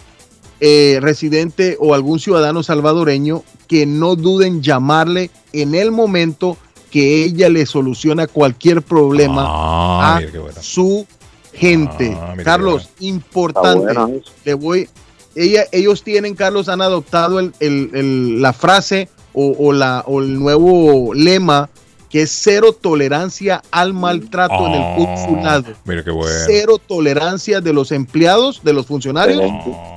[0.60, 6.56] eh, residente o algún ciudadano salvadoreño, que no duden llamarle en el momento
[6.90, 10.20] que ella le soluciona cualquier problema Ah,
[10.56, 11.06] a su
[11.52, 12.16] gente.
[12.18, 14.22] Ah, Carlos, importante.
[14.44, 14.88] Le voy,
[15.36, 20.20] ella, ellos tienen, Carlos, han adoptado el- el- el- la frase o, o la, o
[20.22, 21.68] el nuevo lema
[22.08, 25.72] que es cero tolerancia al maltrato en el Ah, consulado.
[25.84, 26.34] Mira qué bueno.
[26.46, 29.42] Cero tolerancia de los empleados, de los funcionarios,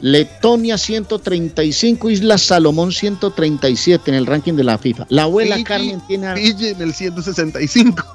[0.00, 5.06] Letonia 135, Isla Salomón 137 en el ranking de la FIFA.
[5.08, 8.04] La abuela Fiji- Carmen tiene Fiji en el 165.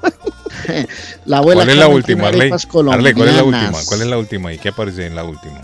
[1.26, 2.50] la abuela ¿Cuál es la Carmen última, Arley?
[2.50, 3.78] ¿cuál es la última?
[3.84, 4.52] ¿Cuál es la última?
[4.54, 5.60] ¿Y qué aparece en la última?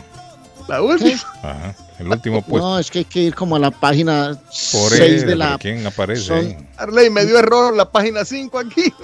[0.69, 1.19] La última.
[1.43, 1.75] Ajá.
[2.01, 2.67] El último puesto.
[2.67, 4.39] No, es que hay que ir como a la página
[4.73, 6.67] Por 6 eso, de la ¿quién aparece son-?
[6.79, 8.93] Arley, me dio error la página 5 aquí.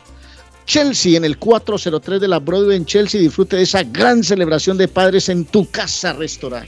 [0.66, 3.20] Chelsea en el 403 de la Broadway en Chelsea.
[3.22, 6.68] Disfrute de esa gran celebración de padres en tu casa restaurant.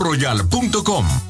[0.00, 1.29] www.polloroyal.com.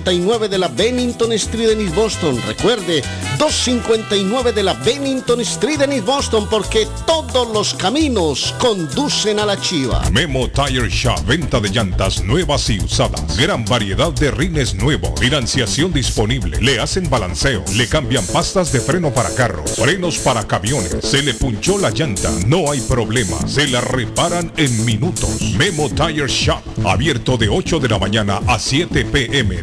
[0.00, 2.40] 259 de la Bennington Street en East Boston.
[2.46, 3.02] Recuerde,
[3.38, 9.60] 259 de la Bennington Street en East Boston porque todos los caminos conducen a la
[9.60, 10.02] chiva.
[10.10, 13.36] Memo Tire Shop, venta de llantas nuevas y usadas.
[13.36, 15.18] Gran variedad de rines nuevos.
[15.20, 16.58] Financiación disponible.
[16.60, 17.62] Le hacen balanceo.
[17.74, 19.72] Le cambian pastas de freno para carros.
[19.76, 20.96] Frenos para camiones.
[21.02, 22.30] Se le punchó la llanta.
[22.46, 23.36] No hay problema.
[23.46, 25.40] Se la reparan en minutos.
[25.58, 26.62] Memo Tire Shop.
[26.84, 29.62] Abierto de 8 de la mañana a 7 pm.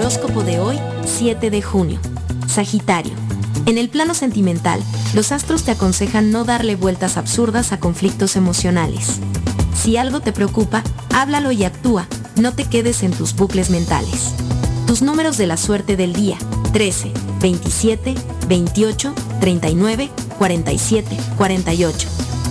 [0.00, 1.98] Horóscopo de hoy, 7 de junio.
[2.46, 3.14] Sagitario.
[3.66, 4.80] En el plano sentimental,
[5.12, 9.18] los astros te aconsejan no darle vueltas absurdas a conflictos emocionales.
[9.74, 14.34] Si algo te preocupa, háblalo y actúa, no te quedes en tus bucles mentales.
[14.86, 16.38] Tus números de la suerte del día,
[16.72, 17.10] 13,
[17.40, 18.14] 27,
[18.46, 22.08] 28, 39, 47, 48.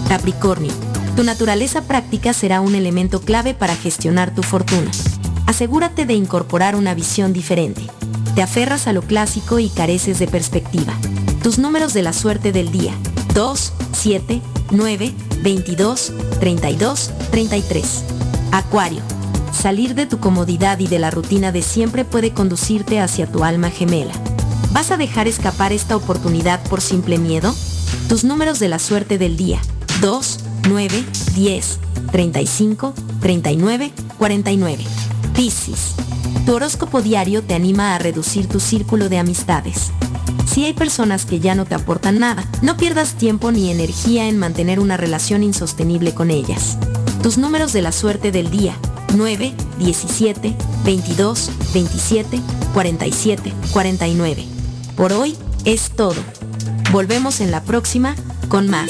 [0.10, 0.74] Capricornio.
[1.16, 4.92] Tu naturaleza práctica será un elemento clave para gestionar tu fortuna.
[5.48, 7.82] Asegúrate de incorporar una visión diferente.
[8.36, 10.94] Te aferras a lo clásico y careces de perspectiva.
[11.42, 12.94] Tus números de la suerte del día.
[13.34, 18.04] 2, 7, 9, 22, 32, 33.
[18.52, 19.00] Acuario.
[19.54, 23.70] Salir de tu comodidad y de la rutina de siempre puede conducirte hacia tu alma
[23.70, 24.14] gemela.
[24.74, 27.56] ¿Vas a dejar escapar esta oportunidad por simple miedo?
[28.10, 29.62] Tus números de la suerte del día.
[30.02, 31.80] 2, 9, 10,
[32.12, 35.07] 35, 39, 49.
[35.38, 35.94] Piscis.
[36.48, 39.92] Tu horóscopo diario te anima a reducir tu círculo de amistades.
[40.48, 44.40] Si hay personas que ya no te aportan nada, no pierdas tiempo ni energía en
[44.40, 46.80] mantener una relación insostenible con ellas.
[47.22, 48.76] Tus números de la suerte del día.
[49.16, 52.42] 9, 17, 22, 27,
[52.74, 54.44] 47, 49.
[54.96, 56.16] Por hoy es todo.
[56.92, 58.16] Volvemos en la próxima
[58.50, 58.90] con más.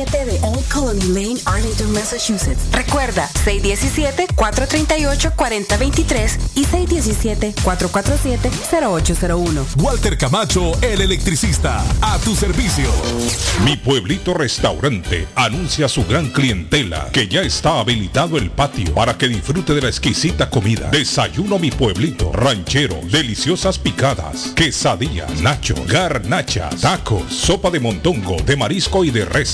[0.05, 2.71] de Old Colony Lane, Arlington, Massachusetts.
[2.71, 9.65] Recuerda, 617-438-4023 y 617-447-0801.
[9.77, 12.89] Walter Camacho, el electricista, a tu servicio.
[13.63, 19.15] Mi pueblito restaurante anuncia a su gran clientela que ya está habilitado el patio para
[19.17, 20.89] que disfrute de la exquisita comida.
[20.89, 29.05] Desayuno mi pueblito, ranchero, deliciosas picadas, quesadillas, nachos, garnachas, tacos, sopa de montongo, de marisco
[29.05, 29.53] y de res,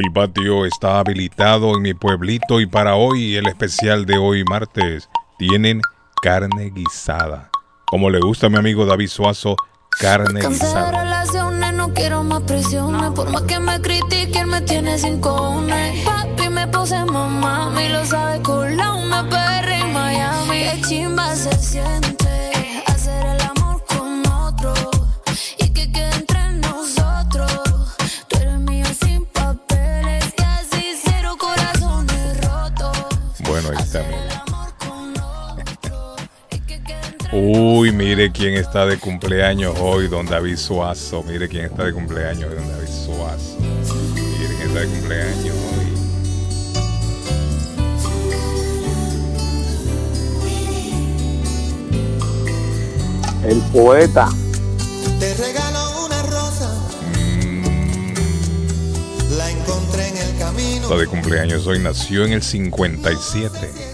[0.00, 5.08] El patio está habilitado en mi pueblito y para hoy el especial de hoy martes
[5.38, 5.80] tienen
[6.20, 7.50] carne guisada.
[7.86, 9.54] Como le gusta a mi amigo David Suazo,
[10.00, 11.04] carne Cansé de guisada.
[11.04, 13.12] relaciones, no quiero más presiones.
[13.12, 16.04] Por más que me critiquen, me tiene sin cojones.
[16.04, 20.64] Papi me puse mamá, y lo sabe colado, me perre en Miami.
[20.64, 22.23] Qué chimba se siente
[37.36, 41.24] Uy, mire quién está de cumpleaños hoy, don David Suazo.
[41.24, 43.56] Mire quién está de cumpleaños hoy, don David Suazo.
[44.14, 45.84] Mire quién está de cumpleaños hoy.
[53.50, 54.28] El poeta.
[55.18, 56.72] Te regalo una rosa.
[59.36, 60.82] La encontré en el camino.
[60.84, 63.93] Está de cumpleaños hoy, nació en el 57.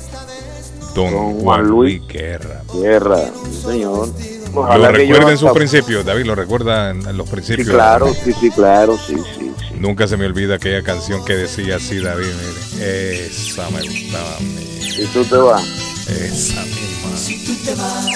[0.95, 2.63] Don, Don Juan Juan Luis Luis Guerra.
[2.75, 3.19] Guerra,
[3.51, 4.09] sí, señor.
[4.55, 7.27] Lo Ojalá que recuerda yo en sus hasta- principios, David, lo recuerda en en los
[7.29, 7.69] Sí, principios.
[7.69, 9.53] claro, sí, sí, claro, sí, sí.
[9.79, 13.27] Nunca se me olvida aquella canción que decía así, David, mire.
[13.27, 14.69] Esa me gustaba a mí.
[14.99, 15.63] Y tú te vas.
[16.09, 17.17] Esa misma.
[17.17, 18.07] Si tú te vas,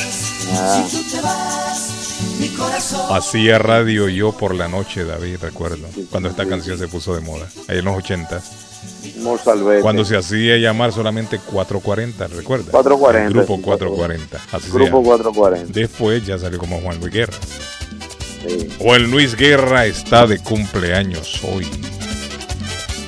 [0.53, 0.85] Ah.
[0.91, 1.91] si tú te vas,
[2.41, 3.17] mi corazón.
[3.17, 5.87] Hacía radio yo por la noche, David, recuerdo.
[6.11, 7.47] Cuando esta canción se puso de moda.
[7.69, 8.43] Ahí en los 80.
[9.21, 9.81] Mozalbete.
[9.83, 12.71] Cuando se hacía llamar solamente 440, ¿recuerda?
[12.71, 14.41] 440, El grupo sí, 440.
[14.53, 15.03] Así se Grupo llama.
[15.05, 15.73] 440.
[15.73, 17.37] Después ya salió como Juan Luis Guerra.
[18.79, 21.67] Juan Luis Guerra está de cumpleaños hoy.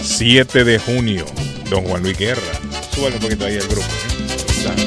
[0.03, 1.27] 7 de junio.
[1.69, 2.41] Don Juan Luis Guerra.
[2.95, 3.83] Súbale un poquito ahí al grupo.
[3.83, 4.87] ¿eh?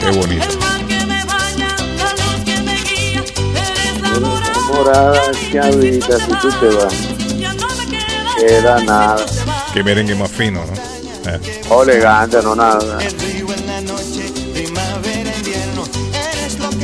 [0.00, 0.46] Qué bonito.
[4.72, 5.20] Morada
[5.52, 7.09] chavita, si tú te vas.
[8.40, 9.24] Queda nada.
[9.72, 10.72] Qué merengue más fino, ¿no?
[11.30, 11.40] Eh.
[11.68, 12.98] O elegante, no nada.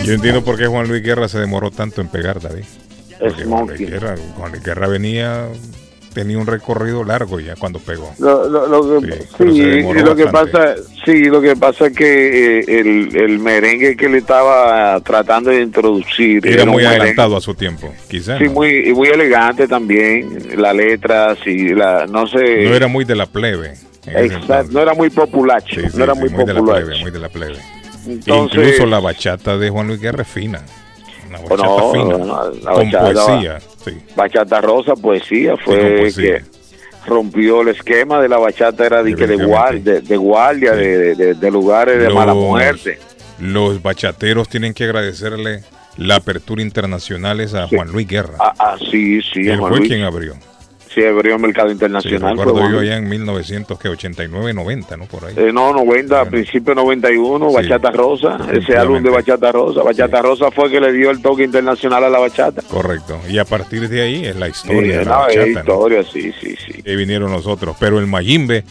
[0.04, 2.64] Yo entiendo por qué Juan Luis Guerra se demoró tanto en pegar, David.
[3.18, 5.48] Porque Juan Luis, Guerra, Juan Luis Guerra venía,
[6.16, 8.10] tenía un recorrido largo ya cuando pegó.
[8.18, 12.60] Lo, lo, lo que, sí, demoró lo que pasa, sí, lo que pasa es que
[12.60, 17.36] eh, el, el merengue que le estaba tratando de introducir Era un muy merengue- adelantado
[17.36, 18.38] a su tiempo, quizás.
[18.38, 18.52] Sí, ¿no?
[18.52, 20.38] muy, y muy elegante también.
[20.56, 22.64] La letra, sí, la, no sé.
[22.64, 23.74] No era muy de la plebe.
[24.06, 26.82] Exacto, no era muy popular, Sí, sí, no era sí, muy, muy de la popular.
[26.84, 27.56] plebe, muy de la plebe.
[28.06, 30.62] Entonces- Incluso la bachata de Juan Luis Guerra es fina.
[31.38, 32.18] Una bachata no, fina.
[32.18, 33.58] con bachata- poesía.
[33.84, 33.90] Sí.
[34.16, 36.38] Bachata Rosa, poesía, fue poesía.
[36.38, 36.44] que
[37.06, 41.34] rompió el esquema de la bachata, era de, que de, de, de guardia, de, de-
[41.34, 42.98] de lugares de mala muerte.
[43.38, 45.62] Los bachateros tienen que agradecerle
[45.98, 48.34] la apertura internacional a Juan Luis Guerra.
[48.38, 49.48] Ah, ah, sí, sí.
[49.48, 49.90] Él Juan fue Luis.
[49.90, 50.34] quien abrió.
[50.96, 52.36] Sí, abrió mercado Sí, internacional.
[52.36, 55.04] fue recuerdo yo allá en 1989, 90, ¿no?
[55.04, 55.34] Por ahí.
[55.36, 59.82] Eh, no, 90, a principio 91, Bachata Rosa, ese álbum de Bachata Rosa.
[59.82, 62.62] Bachata Rosa fue que le dio el toque internacional a la bachata.
[62.62, 63.20] Correcto.
[63.28, 65.52] Y a partir de ahí es la historia Sí, de la no, es bachata.
[65.52, 65.58] ¿no?
[65.60, 66.82] historia, sí, sí, sí.
[66.82, 67.76] Y vinieron los otros.
[67.78, 68.64] Pero el Mayimbe,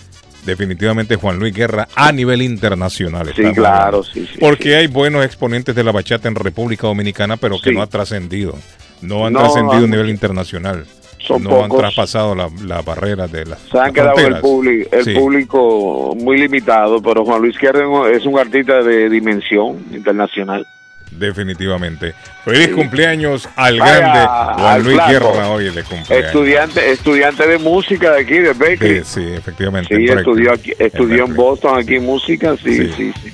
[0.46, 3.32] definitivamente Juan Luis Guerra a nivel internacional.
[3.36, 7.60] Sí, claro, sí, sí, Porque hay buenos exponentes de la bachata en República Dominicana, pero
[7.62, 7.76] que Sí.
[7.76, 8.56] no ha trascendido.
[9.02, 9.86] No han No, trascendido no.
[9.86, 10.86] a nivel internacional.
[11.26, 14.90] Son no han traspasado la, la barrera de las, Se han las quedado el, público,
[14.96, 15.14] el Sí.
[15.14, 20.66] público muy limitado, pero Juan Luis Guerra es un artista de dimensión internacional.
[21.12, 22.14] Definitivamente.
[22.44, 22.72] Feliz Sí.
[22.74, 24.98] cumpleaños al Vaya, grande Juan al Luis.
[25.08, 26.26] Guerra hoy de cumpleaños.
[26.28, 29.02] Estudiante, estudiante de música de aquí, de Berkeley.
[29.06, 29.96] Sí, sí, efectivamente.
[29.96, 31.34] Sí, estudió, aquí, estudió en.
[31.36, 32.94] Boston aquí música, sí, Sí.
[32.98, 33.32] sí, sí.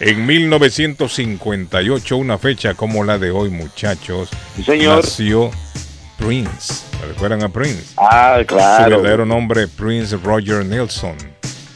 [0.00, 4.28] En 1958, una fecha como la de hoy, muchachos,
[4.64, 4.96] señor.
[4.96, 5.50] nació
[6.18, 6.82] Prince.
[7.08, 7.92] ¿Recuerdan a Prince?
[7.96, 8.84] Ah, claro.
[8.84, 11.16] Su verdadero nombre, Prince Roger Nelson.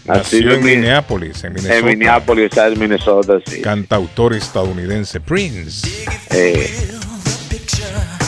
[0.09, 1.79] Así Nació en mi- Minneapolis, en Minnesota.
[1.79, 3.61] En Minneapolis, está en Minnesota, sí.
[3.61, 5.87] Cantautor estadounidense Prince.
[6.31, 6.71] Eh,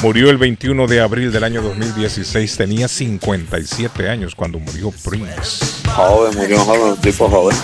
[0.03, 2.57] Murió el 21 de abril del año 2016.
[2.57, 5.65] Tenía 57 años cuando murió Prince.
[5.95, 7.57] joven, murió joven, un tipo joven.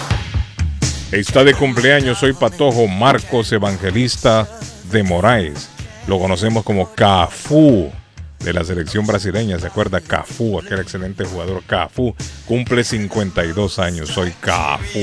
[1.12, 4.46] Está de cumpleaños hoy Patojo Marcos Evangelista
[4.90, 5.68] de Moraes.
[6.06, 7.90] Lo conocemos como Cafú
[8.40, 9.58] de la selección brasileña.
[9.58, 10.00] ¿Se acuerda?
[10.00, 12.14] Cafú, aquel excelente jugador Cafú.
[12.46, 14.10] Cumple 52 años.
[14.10, 15.00] Soy Cafú.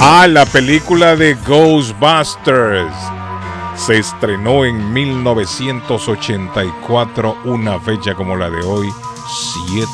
[0.00, 2.94] Ah, la película de Ghostbusters
[3.74, 8.88] se estrenó en 1984, una fecha como la de hoy,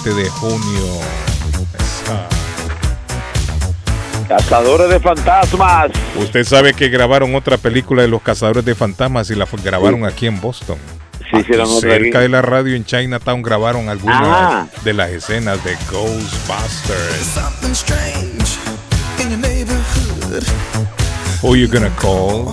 [0.02, 1.00] 7 de junio.
[4.28, 5.90] Cazadores de fantasmas.
[6.16, 10.26] Usted sabe que grabaron otra película de los cazadores de fantasmas y la grabaron aquí
[10.26, 10.78] en Boston.
[11.30, 14.66] Sí, hicieron Aquí otra cerca de la radio en Chinatown grabaron algunas Ah.
[14.84, 17.26] de las escenas de Ghostbusters.
[17.34, 18.58] Something strange
[19.20, 20.44] in your neighborhood.
[21.42, 22.52] Who you gonna call?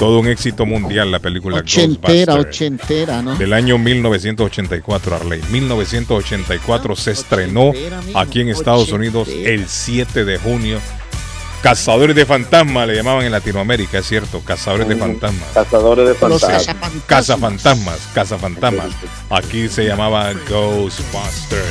[0.00, 2.56] Todo un éxito mundial la película Ochentera, Ghostbusters.
[2.56, 3.36] ochentera, ¿no?
[3.36, 5.42] Del año 1984, Arley.
[5.50, 7.72] 1984 se estrenó
[8.14, 10.78] aquí en Estados Unidos el 7 de junio.
[11.62, 14.40] Cazadores de fantasmas le llamaban en Latinoamérica, es cierto.
[14.40, 15.48] Cazadores de fantasmas.
[15.52, 16.50] Cazadores de fantasmas.
[17.06, 17.06] cazafantasmas.
[17.06, 18.92] Cazafantasmas, cazafantasmas.
[19.28, 21.62] Aquí se llamaba Ghostbusters.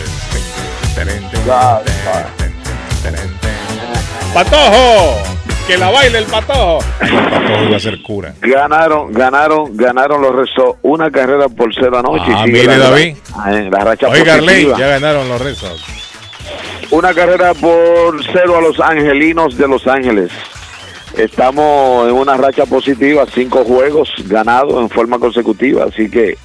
[4.35, 5.38] ¡Patojo!
[5.69, 6.79] ¡Que la baile el patojo!
[6.99, 8.33] El patojo iba a ser cura.
[8.41, 12.23] Ganaron, ganaron, ganaron los rezos una carrera por cero anoche.
[12.25, 13.15] Ah, y sigue mire, la, David.
[13.35, 15.85] Ah, eh, la racha Oiga, Arley, ya ganaron los rezos.
[16.89, 20.31] Una carrera por cero a los angelinos de Los Ángeles.
[21.15, 26.35] Estamos en una racha positiva, cinco juegos ganados en forma consecutiva, así que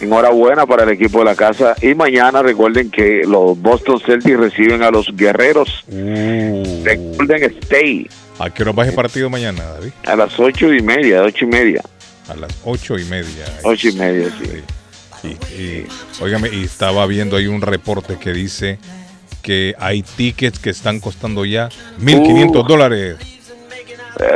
[0.00, 1.76] enhorabuena para el equipo de la casa.
[1.82, 8.50] Y mañana recuerden que los Boston Celtics reciben a los guerreros de Golden State ¿A
[8.50, 9.92] qué hora va ese partido mañana, David?
[10.06, 11.80] a las ocho y media, ocho y media,
[12.28, 13.44] A las ocho y media.
[13.62, 14.62] ocho y media, sí.
[15.22, 15.28] Y,
[15.62, 15.86] y,
[16.20, 18.78] óigame, y estaba viendo ahí un reporte que dice
[19.42, 21.68] que hay tickets que están costando ya
[22.00, 22.66] 1.500 Uh.
[22.66, 23.16] dólares.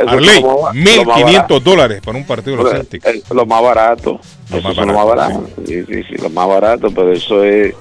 [0.07, 1.59] Arley, lo más- lo más 1.500 barato.
[1.59, 3.05] dólares para un partido de los Celtics.
[3.05, 4.19] Eh, Lo más barato.
[4.51, 5.49] Lo más es lo más barato, barato.
[5.65, 7.73] Sí, sí, sí, lo más barato, pero eso es.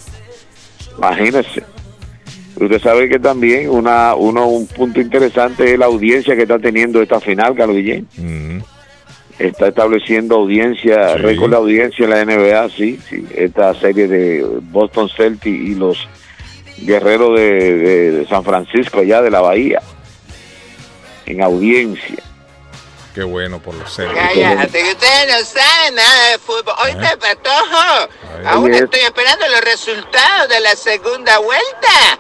[0.96, 1.62] Imagínese.
[2.60, 7.00] Usted sabe que también una, uno, un punto interesante es la audiencia que está teniendo
[7.02, 8.06] esta final, Carlos Guillén.
[8.16, 8.58] Mm,
[9.38, 11.22] Está estableciendo audiencia, Sí.
[11.22, 13.26] récord de audiencia en la NBA, sí, sí.
[13.34, 16.06] Esta serie de Boston Celtics y los
[16.82, 19.80] guerreros de, de- de San Francisco, allá de la Bahía,
[21.24, 22.22] en audiencia.
[23.14, 24.18] qué bueno por los Celtics.
[24.20, 26.74] Cállate, que ustedes no saben nada de fútbol.
[26.84, 28.08] Oíste, Patojo,
[28.46, 32.18] aún estoy esperando los resultados de la segunda vuelta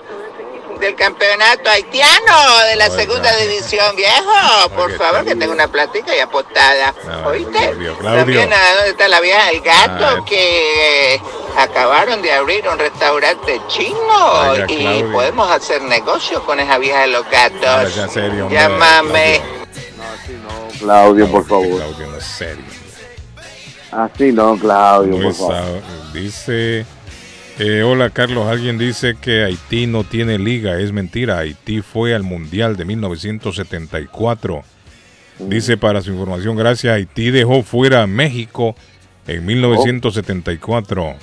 [0.80, 4.70] del campeonato haitiano de la segunda división, viejo.
[4.74, 6.94] Por favor, que tengo una platica y apostada.
[7.06, 7.52] No, ¿Oíste?
[7.52, 8.18] Claudio, Claudio.
[8.20, 10.06] También, ¿a ¿dónde está la vieja del gato?
[10.06, 11.22] Ah, que eh,
[11.56, 15.12] acabaron de abrir un restaurante chino y Claudio.
[15.12, 17.60] podemos hacer negocio con esa vieja de los gatos.
[17.64, 19.40] Ah, ya, en serio, hombre, Llámame.
[20.78, 21.76] Claudio, por favor.
[21.76, 22.64] Claudio, no es serio.
[23.92, 25.82] Así no, Claudio, por favor.
[26.12, 26.86] dice,
[27.60, 32.22] eh, hola Carlos, alguien dice que Haití no tiene liga, es mentira, Haití fue al
[32.22, 34.62] Mundial de 1974.
[35.40, 38.74] Dice para su información, gracias, Haití dejó fuera a México
[39.26, 41.14] en 1974.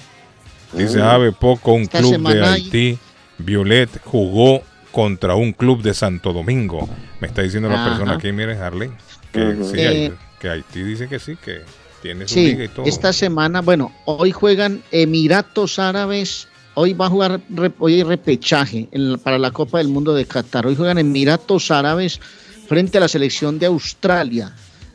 [0.74, 1.02] Dice, Oh.
[1.02, 2.98] sabe poco, un Esta club de Haití
[3.38, 6.90] Violet jugó contra un club de Santo Domingo.
[7.22, 8.90] Me está diciendo la persona aquí, mire, Harley,
[9.32, 9.70] que, Ujú.
[9.72, 11.62] sí, Eh, hay- que Haití dice que sí, que
[12.08, 12.86] tiene su Sí, liga y todo.
[12.86, 16.48] esta semana, bueno, hoy juegan Emiratos Árabes.
[16.74, 17.42] Hoy va a jugar,
[17.80, 20.66] hoy hay repechaje en para la Copa del Mundo de Qatar.
[20.68, 22.20] Hoy juegan Emiratos Árabes
[22.68, 24.54] frente a la selección de Australia.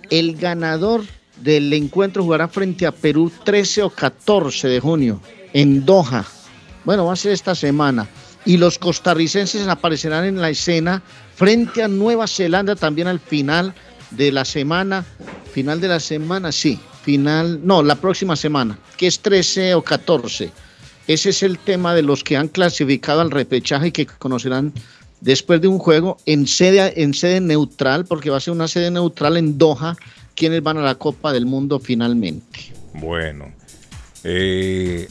[0.08, 1.02] El ganador
[1.40, 5.20] del encuentro jugará frente a Perú 13 o 14 de junio
[5.52, 6.24] en Doha.
[6.84, 8.08] Bueno, va a ser esta semana.
[8.44, 11.02] Y los costarricenses aparecerán en la escena
[11.34, 13.74] frente a Nueva Zelanda también al final
[14.12, 15.04] de la semana.
[15.52, 16.78] Final de la semana, sí.
[17.02, 20.50] Final, no, la próxima semana, que es 13 o 14.
[21.08, 24.72] Ese es el tema de los que han clasificado al repechaje y que conocerán
[25.20, 28.90] después de un juego en sede, en sede neutral, porque va a ser una sede
[28.90, 29.96] neutral en Doha,
[30.34, 32.72] quienes van a la Copa del Mundo finalmente.
[32.94, 33.52] Bueno,
[34.24, 35.08] eh,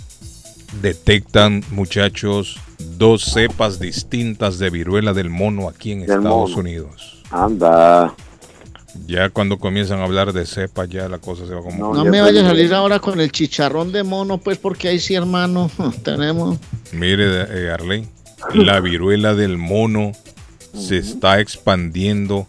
[0.82, 2.58] detectan muchachos
[2.98, 6.58] dos cepas distintas de viruela del mono aquí en Estados mono.
[6.58, 7.22] Unidos.
[7.32, 8.14] Anda.
[9.08, 11.94] Ya cuando comienzan a hablar de cepas, ya la cosa se va como...
[11.94, 15.16] No me vaya a salir ahora con el chicharrón de mono, pues porque ahí sí,
[15.16, 15.72] hermano,
[16.04, 16.60] tenemos...
[16.92, 18.08] Mire, eh, Arley,
[18.54, 20.12] la viruela del mono
[20.74, 22.46] se está expandiendo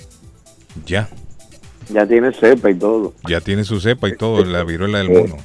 [0.85, 1.09] ya.
[1.93, 3.15] Ya tiene cepa y todo.
[3.29, 5.37] Ya tiene su cepa y todo, la viruela del mono.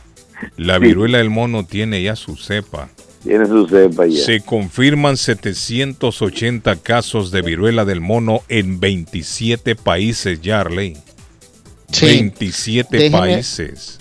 [0.55, 2.89] La viruela del mono tiene ya su cepa.
[3.27, 4.23] Tiene su cepa ya.
[4.23, 10.95] Se confirman 780 casos de viruela del mono en 27 países ya, Arley.
[11.91, 12.05] Sí.
[12.05, 13.99] 27 Déjeme- países.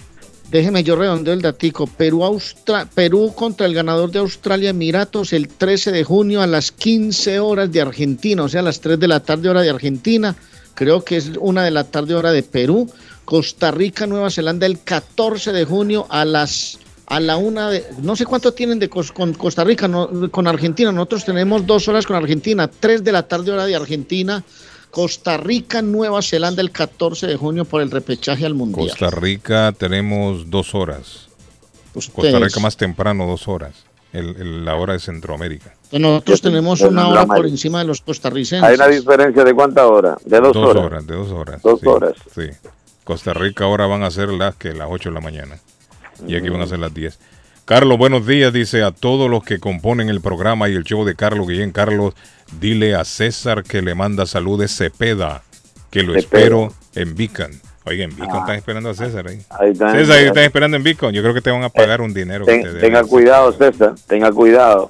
[0.51, 1.87] Déjeme yo redondeo el datico.
[1.89, 6.71] Perú, Austra- Perú contra el ganador de Australia Emiratos el 13 de junio a las
[6.71, 10.37] 15 horas de Argentina, o sea, a las 3 de la tarde hora de Argentina.
[10.75, 12.89] Creo que es una de la tarde hora de Perú.
[13.25, 18.17] Costa Rica, Nueva Zelanda el 14 de junio a las a la una de no
[18.17, 22.05] sé cuánto tienen de cos- con Costa Rica no, con Argentina nosotros tenemos dos horas
[22.07, 24.43] con Argentina 3 de la tarde hora de Argentina
[24.91, 29.73] Costa Rica Nueva Zelanda el 14 de junio por el repechaje al mundial Costa Rica
[29.77, 31.29] tenemos dos horas.
[31.93, 32.39] Costa.
[32.39, 33.73] Rica más temprano, dos horas.
[34.13, 35.75] El- el- la hora de Centroamérica.
[35.93, 38.69] Nosotros tenemos una hora por encima de los costarricenses.
[38.69, 40.17] Hay una diferencia de cuántas horas?
[40.25, 41.07] De dos, horas.
[41.07, 41.63] de dos horas.
[41.63, 42.13] Dos sí, horas.
[42.35, 42.43] Sí.
[43.05, 45.59] Costa Rica ahora van a ser las que las 8 de la mañana.
[46.27, 47.19] Y aquí van a ser las 10.
[47.65, 51.17] Carlos, buenos días, dice a todos los que componen el programa y el show de
[51.17, 51.73] Carlos Guillén.
[51.73, 52.15] Carlos,
[52.61, 55.43] dile a César que le manda saludos Cepeda,
[55.91, 56.21] que lo Cepeda.
[56.21, 57.51] espero en Beacon.
[57.85, 58.41] Oiga, en Beacon Ah.
[58.41, 59.41] están esperando a César ahí.
[59.51, 59.93] Ahí están.
[59.97, 61.13] César, ahí están esperando en Beacon.
[61.13, 62.47] Yo creo que te van a pagar un dinero.
[62.47, 63.95] que te tenga cuidado, César.
[64.07, 64.89] Tenga cuidado.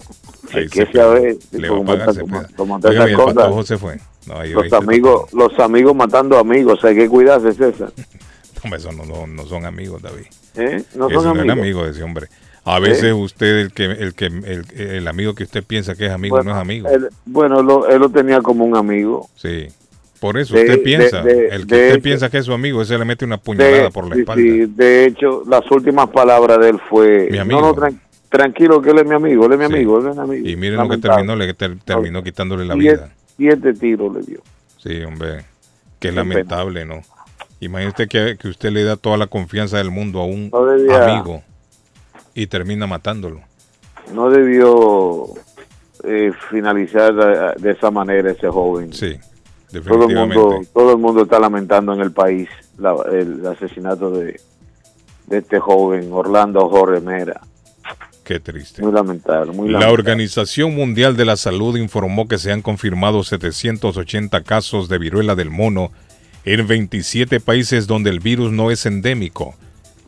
[0.53, 2.49] Ahí que sabe Le va a pagar Cepeda.
[2.59, 3.99] Oiga, esa y el patojo se fue.
[4.27, 7.91] No, Los amigos, los amigos matando amigos, hay que cuidarse, César.
[8.65, 10.27] Hombre, no, no, no son amigos, David.
[10.57, 10.83] ¿Eh?
[10.95, 11.59] No son no amigos.
[11.59, 12.27] amigo de ese hombre.
[12.65, 16.13] A veces usted, el que, el que, el, el amigo que usted piensa que es
[16.13, 16.89] amigo, no es amigo.
[16.89, 19.29] Él- bueno, lo- él lo tenía como un amigo.
[19.37, 19.69] Sí.
[20.19, 22.53] Por eso De- usted piensa, de- de- el que usted hecho- piensa que es su
[22.53, 24.43] amigo, ese le mete una puñalada por la espalda.
[24.43, 27.61] sí, de hecho, las últimas palabras de él fue, Mi amigo.
[27.61, 29.73] no, no, tran- tranquilo que él es mi amigo, él es mi Sí.
[29.75, 30.49] amigo, él es mi amigo.
[30.49, 33.13] Y miren lo que terminó, le ter- terminó quitándole la Siete- vida.
[33.37, 34.41] Siete tiros le dio.
[34.83, 35.45] Sí, hombre.
[36.01, 37.03] Qué lamentable, ¿no?
[37.61, 41.15] Imagínate que, que usted le da toda la confianza del mundo a un No debía-
[41.15, 41.43] amigo
[42.35, 43.41] y termina matándolo.
[44.15, 45.27] No debió
[46.05, 48.93] eh, finalizar de esa manera ese joven.
[48.93, 50.39] Sí, todo el definitivamente.
[50.39, 54.39] mundo, todo el mundo está lamentando en el país la- el asesinato de,
[55.27, 57.41] de este joven Orlando Jorge Mera.
[58.23, 58.83] Qué triste.
[58.83, 59.91] Muy lamentable, muy La.
[59.91, 65.51] Organización Mundial de la Salud informó que se han confirmado 780 casos de viruela del
[65.51, 65.91] mono
[66.47, 69.55] en 27 países donde el virus no es endémico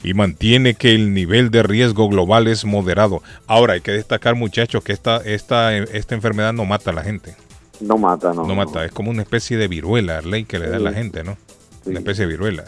[0.02, 3.22] y mantiene que el nivel de riesgo global es moderado.
[3.48, 7.34] Ahora hay que destacar muchachos que esta, esta, esta enfermedad no mata a la gente.
[7.80, 8.46] No mata, no.
[8.46, 11.24] No mata, es como una especie de viruela, ley que le da a la gente,
[11.24, 11.36] ¿no?
[11.84, 12.64] Una especie de viruela.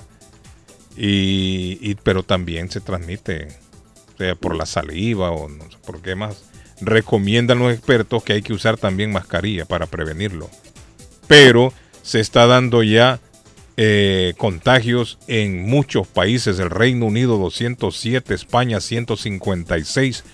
[0.97, 3.49] Y, y- pero también se transmite
[4.15, 6.45] o sea, por la saliva o no sé por qué más.
[6.81, 10.49] Recomiendan los expertos que hay que usar también mascarilla para prevenirlo.
[11.29, 13.21] Pero se está dando ya
[13.77, 16.59] eh, contagios en muchos países.
[16.59, 20.25] El Reino Unido 207, España 156,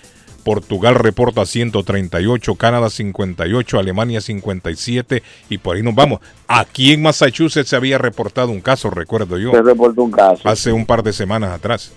[0.43, 6.19] Portugal reporta 138, Canadá 58, Alemania 57 y por ahí nos vamos.
[6.47, 9.51] Aquí en Massachusetts se había reportado un caso, recuerdo yo.
[9.51, 10.47] Se reportó un caso.
[10.47, 11.91] Hace un par de semanas atrás.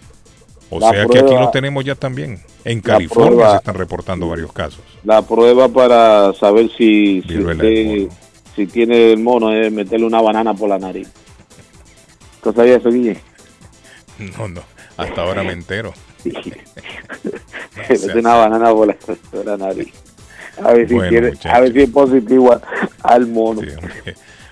[0.72, 2.40] O La sea que aquí lo tenemos ya también.
[2.64, 4.80] En California prueba- se están reportando varios casos.
[5.04, 8.08] La prueba para saber si, usted-
[8.54, 11.08] si tiene el mono es meterle una banana por la nariz.
[12.42, 13.20] ¿Tú sabías eso, Guille?
[14.18, 14.62] No, no.
[14.96, 15.92] Hasta ahora me entero.
[17.88, 18.94] Meter una banana por la,
[19.30, 19.88] por la nariz.
[20.62, 22.60] A ver si, Bueno, quiere- a ver si es positivo a-
[23.02, 23.62] al mono.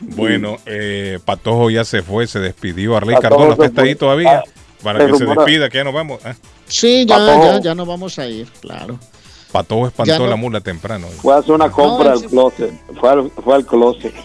[0.00, 2.97] Bueno, eh, Patojo ya se fue, se despidió.
[2.97, 4.39] Arley Patojo Cardona está ahí todavía.
[4.39, 4.42] Ah,
[4.83, 6.20] Para se que se despida, que ya nos vamos.
[6.25, 6.34] Ah,
[6.67, 7.44] Sí, ya, Patojo.
[7.44, 8.99] ya, ya nos vamos a ir, claro.
[9.52, 11.08] Patojo espantó no- la mula temprano.
[11.20, 12.26] Fue a hacer una compra No, al sí.
[12.28, 12.73] closet.
[13.00, 14.15] Fue al, fue al closet.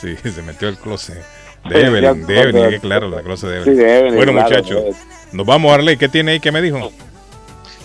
[0.00, 1.22] Sí, se metió el closet.
[1.64, 3.78] Sí, De Evelyn, ya- de Evelyn, que claro, la closet de Sí, Evelyn.
[3.86, 4.96] de Evelyn, bueno, claro, muchachos, pues.
[5.32, 5.96] nos vamos, Arley.
[5.96, 6.90] ¿Qué tiene ahí que me dijo?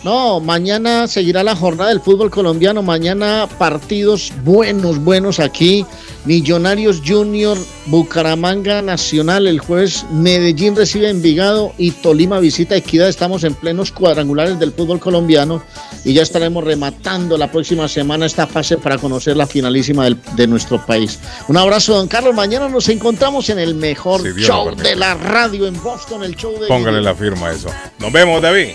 [0.06, 2.84] No, mañana seguirá la jornada del fútbol colombiano.
[2.84, 5.84] Mañana partidos buenos, buenos aquí.
[6.26, 9.48] Millonarios Junior, Bucaramanga Nacional.
[9.48, 13.10] El jueves Medellín recibe Envigado y Tolima visita Equidad.
[13.10, 15.64] Estamos en plenos cuadrangulares del fútbol colombiano
[16.04, 20.46] y ya estaremos rematando la próxima semana esta fase para conocer la finalísima del- de
[20.46, 21.18] nuestro país.
[21.48, 22.36] Un abrazo, don Carlos.
[22.36, 26.68] Mañana nos encontramos en el mejor show de la radio en Boston, el show de
[26.68, 27.70] Póngale la firma a eso.
[27.98, 28.68] Nos vemos, David.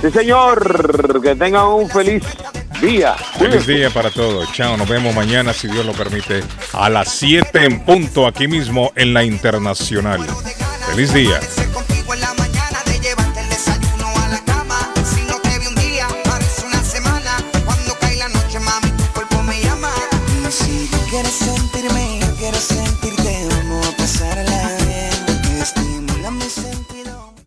[0.00, 1.20] Sí, señor.
[1.22, 2.24] Que tengan un feliz
[2.80, 3.14] día.
[3.38, 4.52] Feliz día para todos.
[4.52, 8.92] Chao, nos vemos mañana, si Dios lo permite, a las 7 en punto, aquí mismo
[8.96, 10.20] en la Internacional.
[10.90, 11.40] Feliz día.